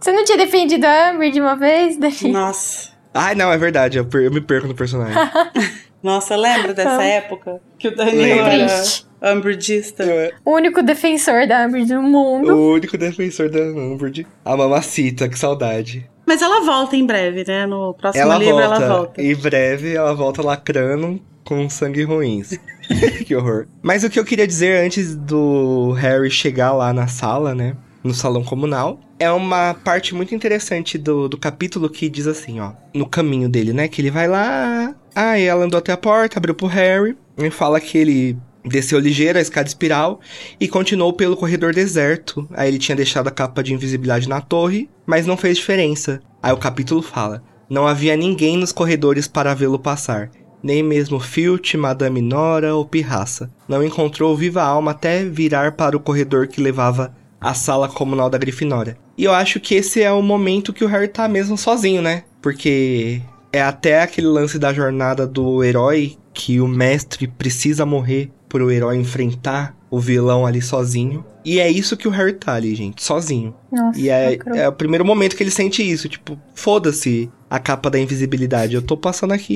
[0.00, 1.96] Você não tinha defendido a Amber de uma vez?
[2.00, 2.32] Dani?
[2.32, 2.90] Nossa.
[3.12, 3.98] Ai, não, é verdade.
[3.98, 5.14] Eu, per- eu me perco no personagem.
[6.02, 7.60] Nossa, lembra dessa época?
[7.78, 9.06] Que o Danilo era Triste.
[9.22, 10.02] Umbridgista.
[10.04, 12.54] Eu- O único defensor da Amber do mundo.
[12.54, 14.26] o único defensor da Umbridge.
[14.44, 16.08] A mamacita, que saudade.
[16.26, 17.66] Mas ela volta em breve, né?
[17.66, 18.74] No próximo Ela livro volta.
[18.84, 19.22] ela volta.
[19.22, 22.58] Em breve, ela volta lacrando com sangue ruins.
[23.26, 23.66] que horror.
[23.82, 27.76] Mas o que eu queria dizer antes do Harry chegar lá na sala, né?
[28.02, 29.00] No salão comunal.
[29.20, 32.72] É uma parte muito interessante do, do capítulo que diz assim, ó.
[32.94, 33.86] No caminho dele, né?
[33.86, 34.94] Que ele vai lá.
[35.14, 37.14] Ah, e ela andou até a porta, abriu pro Harry.
[37.36, 40.20] E fala que ele desceu ligeiro a escada espiral
[40.58, 42.48] e continuou pelo corredor deserto.
[42.54, 46.22] Aí ele tinha deixado a capa de invisibilidade na torre, mas não fez diferença.
[46.42, 50.30] Aí o capítulo fala: Não havia ninguém nos corredores para vê-lo passar.
[50.62, 53.50] Nem mesmo Filch, Madame Nora ou Pirraça.
[53.68, 58.38] Não encontrou viva alma até virar para o corredor que levava à sala comunal da
[58.38, 58.96] Grifinória.
[59.16, 62.24] E eu acho que esse é o momento que o Harry tá mesmo sozinho, né?
[62.42, 63.20] Porque
[63.52, 68.96] é até aquele lance da jornada do herói que o mestre precisa morrer pro herói
[68.96, 71.24] enfrentar o vilão ali sozinho.
[71.44, 73.54] E é isso que o Harry tá ali, gente, sozinho.
[73.72, 77.90] Nossa, E é, é o primeiro momento que ele sente isso, tipo, foda-se a capa
[77.90, 78.74] da invisibilidade.
[78.74, 79.54] Eu tô passando aqui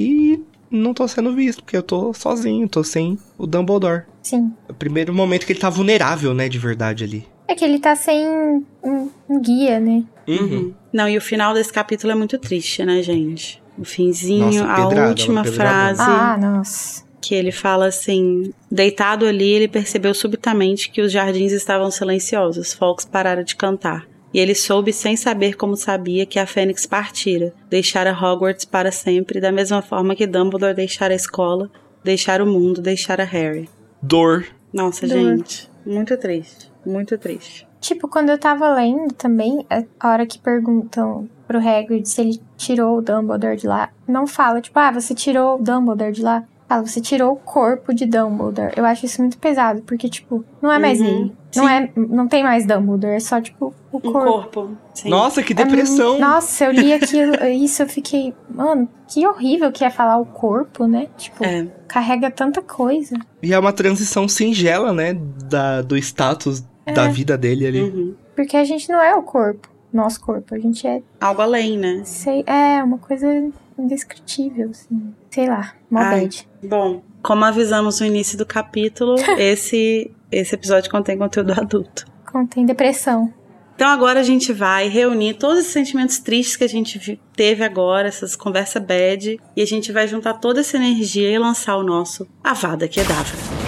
[0.70, 4.04] e não tô sendo visto, porque eu tô sozinho, tô sem o Dumbledore.
[4.22, 4.52] Sim.
[4.68, 7.26] É o primeiro momento que ele tá vulnerável, né, de verdade ali.
[7.46, 8.64] É que ele tá sem um,
[9.28, 10.02] um guia, né?
[10.26, 10.72] Uhum.
[10.92, 13.62] Não, e o final desse capítulo é muito triste, né, gente?
[13.78, 17.04] O finzinho, Nossa, a pedrada, última frase Ah, nossa.
[17.20, 23.04] que ele fala assim: deitado ali, ele percebeu subitamente que os jardins estavam silenciosos, focos
[23.04, 24.06] pararam de cantar.
[24.32, 29.40] E ele soube, sem saber como sabia, que a Fênix partira, deixara Hogwarts para sempre,
[29.40, 31.70] da mesma forma que Dumbledore deixara a escola,
[32.02, 33.68] deixara o mundo, deixara Harry.
[34.02, 34.44] Dor.
[34.72, 35.16] Nossa, Dor.
[35.36, 37.66] gente, muito triste, muito triste.
[37.80, 39.66] Tipo, quando eu tava lendo também,
[40.00, 44.60] a hora que perguntam pro Hagrid se ele tirou o Dumbledore de lá, não fala,
[44.62, 46.44] tipo, ah, você tirou o Dumbledore de lá.
[46.66, 48.72] Fala, você tirou o corpo de Dumbledore.
[48.74, 51.32] Eu acho isso muito pesado, porque, tipo, não é mais Uhum, ele.
[51.54, 51.70] Não, sim.
[51.70, 54.32] é, não tem mais Dumbledore, é só, tipo, o Um corpo.
[54.32, 54.70] corpo.
[54.94, 55.10] sim.
[55.10, 56.18] Nossa, que É depressão.
[56.18, 60.86] Nossa, eu li aquilo, isso, eu fiquei, mano, que horrível que é falar o corpo,
[60.86, 61.08] né?
[61.18, 61.66] Tipo, É.
[61.86, 63.14] carrega tanta coisa.
[63.42, 65.12] E é uma transição singela, né,
[65.44, 67.82] da, do status da vida dele ali.
[67.82, 68.14] Uhum.
[68.34, 72.02] Porque a gente não é o corpo, nosso corpo, a gente é Algo além, né?
[72.04, 73.26] Sei, é uma coisa
[73.78, 75.14] indescritível, assim.
[75.30, 76.48] Sei lá, bad.
[76.62, 82.06] Bom, como avisamos no início do capítulo, esse, esse episódio contém conteúdo adulto.
[82.30, 83.32] Contém depressão.
[83.74, 88.06] Então agora a gente vai reunir todos esses sentimentos tristes que a gente teve agora,
[88.06, 92.26] essas conversas bad, e a gente vai juntar toda essa energia e lançar o nosso
[92.42, 93.63] Avada Kedavra.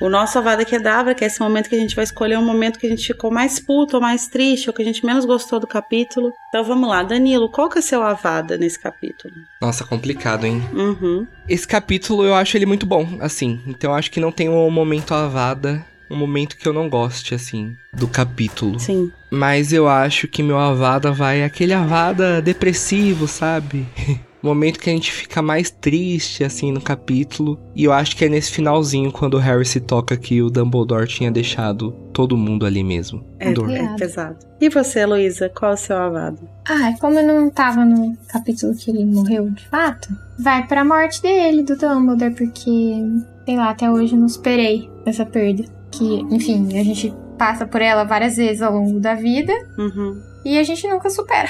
[0.00, 2.78] O nosso Avada Kedavra, que é esse momento que a gente vai escolher um momento
[2.78, 5.58] que a gente ficou mais puto ou mais triste, ou que a gente menos gostou
[5.58, 6.32] do capítulo.
[6.48, 9.34] Então vamos lá, Danilo, qual que é o seu Avada nesse capítulo?
[9.60, 10.62] Nossa, complicado, hein?
[10.72, 11.26] Uhum.
[11.48, 13.60] Esse capítulo eu acho ele muito bom, assim.
[13.66, 17.34] Então eu acho que não tem um momento avada, um momento que eu não goste,
[17.34, 18.78] assim, do capítulo.
[18.78, 19.10] Sim.
[19.30, 23.86] Mas eu acho que meu avada vai aquele avada depressivo, sabe?
[24.42, 27.58] Momento que a gente fica mais triste, assim, no capítulo.
[27.74, 31.08] E eu acho que é nesse finalzinho, quando o Harry se toca que o Dumbledore
[31.08, 33.24] tinha deixado todo mundo ali mesmo.
[33.38, 33.70] É, Dor.
[33.70, 34.36] é pesado.
[34.60, 36.38] E você, Luísa, qual é o seu Avada?
[36.68, 40.08] Ah, como eu não tava no capítulo que ele morreu de fato,
[40.38, 43.02] vai pra morte dele, do Dumbledore, porque,
[43.44, 45.64] sei lá, até hoje eu não superei essa perda.
[45.90, 50.20] Que, enfim, a gente passa por ela várias vezes ao longo da vida Uhum.
[50.44, 51.48] e a gente nunca supera.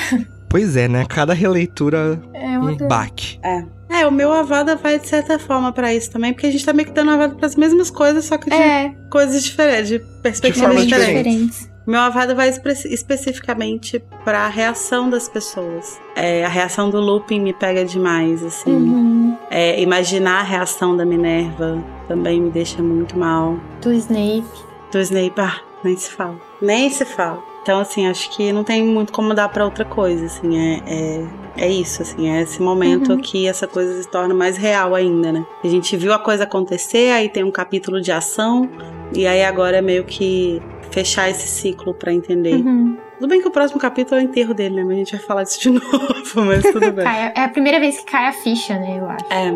[0.50, 1.04] Pois é, né?
[1.06, 3.38] Cada releitura É uma um baque.
[3.42, 3.64] É.
[3.90, 6.72] É, o meu Avada vai de certa forma pra isso também, porque a gente tá
[6.74, 10.68] meio que dando Avada pras mesmas coisas, só que de É, coisas diferentes, de perspectivas
[10.74, 11.16] coisas diferentes.
[11.24, 11.70] diferentes.
[11.86, 15.98] Meu Avada vai espe- especificamente pra reação das pessoas.
[16.14, 18.70] É, a reação do Lupin me pega demais, assim.
[18.72, 19.36] Uhum.
[19.50, 23.58] É, imaginar a reação da Minerva também me deixa muito mal.
[23.80, 24.44] Do Snape.
[24.92, 26.36] Do Snape, ah, nem se fala.
[26.60, 27.42] Nem se fala.
[27.62, 31.24] Então, assim, acho que não tem muito como dar pra outra coisa, assim, é, é,
[31.58, 33.20] é isso, assim, é esse momento Uhum.
[33.20, 35.44] que essa coisa se torna mais real ainda, né?
[35.62, 38.68] A gente viu a coisa acontecer, aí tem um capítulo de ação,
[39.14, 42.54] e aí agora é meio que fechar esse ciclo pra entender.
[42.54, 42.96] Uhum.
[43.18, 44.84] Tudo bem que o próximo capítulo é o enterro dele, né?
[44.84, 47.04] Mas a gente vai falar disso de novo, mas tudo bem.
[47.34, 49.24] É a primeira vez que cai a ficha, né, eu acho.
[49.32, 49.52] É.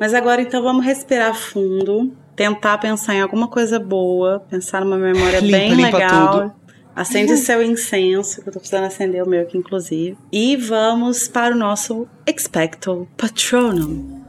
[0.00, 5.40] Mas agora então vamos respirar fundo, tentar pensar em alguma coisa boa, pensar numa memória
[5.42, 6.32] Limpa, bem limpa legal.
[6.32, 6.52] tudo.
[6.94, 10.16] Acende seu incenso, que eu tô precisando acender o meu aqui, inclusive.
[10.32, 14.22] E vamos para o nosso Expecto Patronum.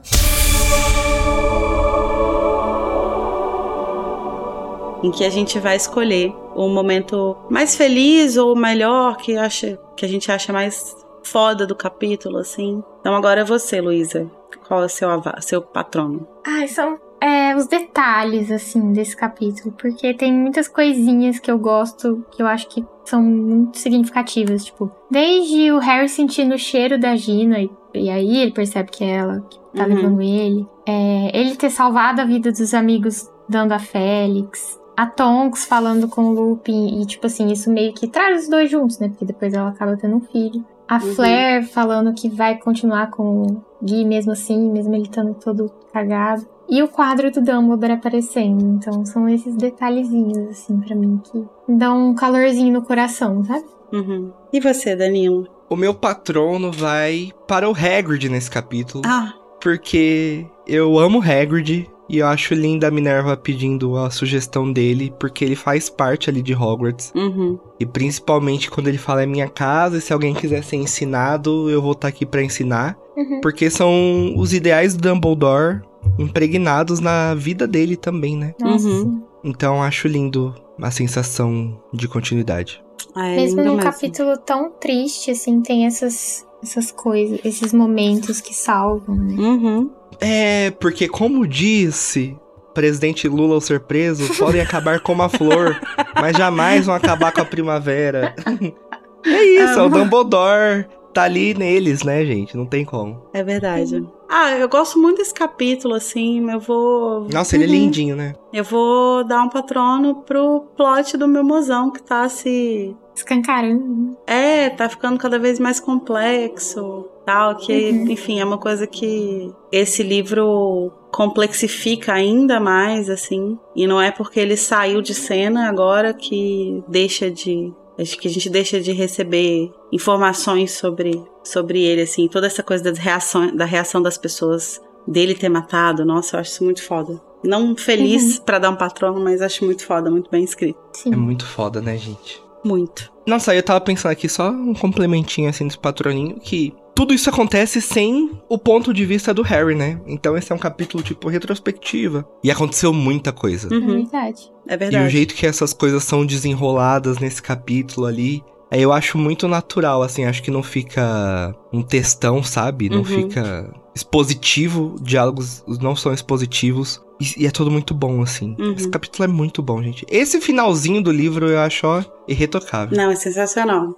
[5.04, 10.06] Em que a gente vai escolher o momento mais feliz ou melhor que, acha, que
[10.06, 12.84] a gente acha mais foda do capítulo, assim.
[13.00, 14.30] Então agora é você, Luísa.
[14.68, 15.10] Qual é o seu,
[15.42, 16.28] seu patrono?
[16.46, 19.74] Ai, são é, os detalhes, assim, desse capítulo.
[19.78, 24.66] Porque tem muitas coisinhas que eu gosto, que eu acho que são muito significativas.
[24.66, 29.04] Tipo, desde o Harry sentindo o cheiro da Gina, e, e aí ele percebe que
[29.04, 29.94] é ela que tá Uhum.
[29.96, 30.68] levando ele.
[30.86, 34.80] É, ele ter salvado a vida dos amigos dando a Félix.
[34.98, 37.02] A Tonks falando com o Lupin.
[37.02, 39.08] E, tipo assim, isso meio que traz os dois juntos, né?
[39.10, 40.64] Porque depois ela acaba tendo um filho.
[40.88, 41.14] A Uhum.
[41.14, 46.46] Flair falando que vai continuar com o Gui mesmo assim, mesmo ele estando todo cagado.
[46.70, 48.64] E o quadro do Dumbledore aparecendo.
[48.78, 53.66] Então são esses detalhezinhos, assim, pra mim, que dão um calorzinho no coração, sabe?
[53.92, 54.32] Uhum.
[54.54, 55.48] E você, Danilo?
[55.70, 59.04] O meu patrono vai para o Hagrid nesse capítulo.
[59.06, 65.14] Ah, Porque eu amo Hagrid e eu acho linda a Minerva pedindo a sugestão dele,
[65.20, 67.12] porque ele faz parte ali de Hogwarts.
[67.16, 67.60] uhum.
[67.80, 71.82] E principalmente quando ele fala é minha casa, e se alguém quiser ser ensinado, eu
[71.82, 72.98] vou estar aqui pra ensinar.
[73.16, 73.40] Uhum.
[73.42, 75.82] Porque são os ideais do Dumbledore
[76.20, 78.54] impregnados na vida dele também, né?
[78.60, 78.88] Nossa.
[78.88, 79.24] Uhum.
[79.44, 82.84] Então acho lindo a sensação de continuidade.
[83.16, 83.92] Ah, é Mesmo num mesmo.
[83.92, 89.36] capítulo tão triste, assim, tem essas, essas coisas, esses momentos que salvam, né?
[89.38, 89.90] Uhum.
[90.20, 92.36] É, porque como disse
[92.74, 95.80] presidente Lula ao ser preso, podem acabar como a flor,
[96.16, 98.36] mas jamais vão acabar com a primavera.
[99.26, 102.56] é isso, é o Dumbledore tá ali neles, né, gente?
[102.56, 103.22] Não tem como.
[103.34, 104.06] É verdade.
[104.32, 106.50] Ah, eu gosto muito desse capítulo, assim.
[106.52, 107.28] Eu vou.
[107.32, 107.74] Nossa, ele é Uhum.
[107.74, 108.36] lindinho, né?
[108.54, 112.96] Eu vou dar um patrono pro plot do meu mozão, que tá se.
[113.16, 114.16] Escancarando.
[114.28, 117.06] É, tá ficando cada vez mais complexo.
[117.26, 118.12] Tal, que, Uhum.
[118.12, 123.58] enfim, é uma coisa que esse livro complexifica ainda mais, assim.
[123.76, 127.74] E não é porque ele saiu de cena agora que deixa de.
[128.00, 132.28] Acho que a gente deixa de receber informações sobre, sobre ele, assim.
[132.28, 136.06] Toda essa coisa das reações, da reação das pessoas dele ter matado.
[136.06, 137.20] Nossa, eu acho isso muito foda.
[137.44, 140.80] Não feliz pra dar um patrono, mas acho muito foda, muito bem escrito.
[140.94, 141.14] Sim.
[141.14, 142.42] É muito foda, né, gente?
[142.64, 143.12] Muito.
[143.26, 147.82] Nossa, eu tava pensando aqui só um complementinho assim desse patroninho que tudo isso acontece
[147.82, 150.02] sem o ponto de vista do Harry, né?
[150.06, 152.28] Então esse é um capítulo tipo retrospectiva.
[152.44, 153.70] E aconteceu muita coisa.
[153.72, 154.42] É Uhum, verdade.
[154.68, 155.06] é E verdade.
[155.06, 160.04] o jeito que essas coisas são desenroladas nesse capítulo ali, aí eu acho muito natural,
[160.04, 162.90] assim, acho que não fica um textão, sabe?
[162.90, 163.06] Não Uhum.
[163.06, 167.02] fica expositivo, diálogos não são expositivos.
[167.18, 168.58] E, e é tudo muito bom, assim.
[168.60, 168.74] Uhum.
[168.74, 170.06] Esse capítulo é muito bom, gente.
[170.10, 172.98] Esse finalzinho do livro eu acho, ó, irretocável.
[172.98, 173.96] Não, é sensacional.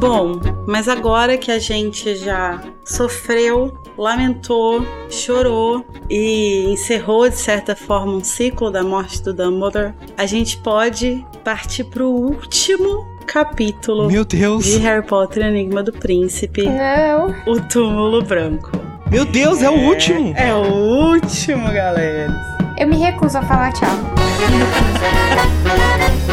[0.00, 8.14] Bom, mas agora que a gente já sofreu, lamentou, chorou e encerrou de certa forma
[8.14, 14.64] um ciclo da morte do Dumbledore, a gente pode partir pro último capítulo Meu Deus!
[14.64, 17.34] de Harry Potter e o Enigma do Príncipe, Não.
[17.46, 18.70] o túmulo branco.
[19.10, 20.32] Meu Deus, é o último!
[20.34, 22.34] É o último, galera.
[22.78, 23.90] Eu me recuso a falar tchau.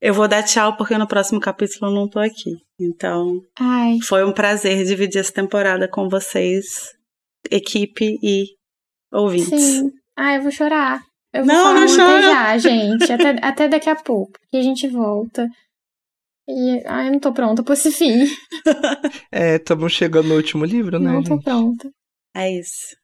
[0.00, 2.56] Eu vou dar tchau porque no próximo capítulo eu não tô aqui.
[2.80, 3.98] Então, Ai.
[4.06, 6.94] Foi um prazer dividir essa temporada com vocês,
[7.50, 8.44] equipe e
[9.12, 9.48] ouvintes.
[9.60, 9.90] Sim.
[10.16, 11.00] Ai, eu vou chorar.
[11.32, 12.22] Eu vou Não, falar não chora.
[12.22, 13.12] já, gente.
[13.12, 14.32] Até, até daqui a pouco.
[14.52, 15.48] E a gente volta.
[16.48, 18.24] E, ai, eu não tô pronta pra esse fim.
[19.32, 21.10] É, estamos chegando no último livro, né?
[21.12, 21.44] não tô gente?
[21.44, 21.90] pronta.
[22.34, 22.96] É isso.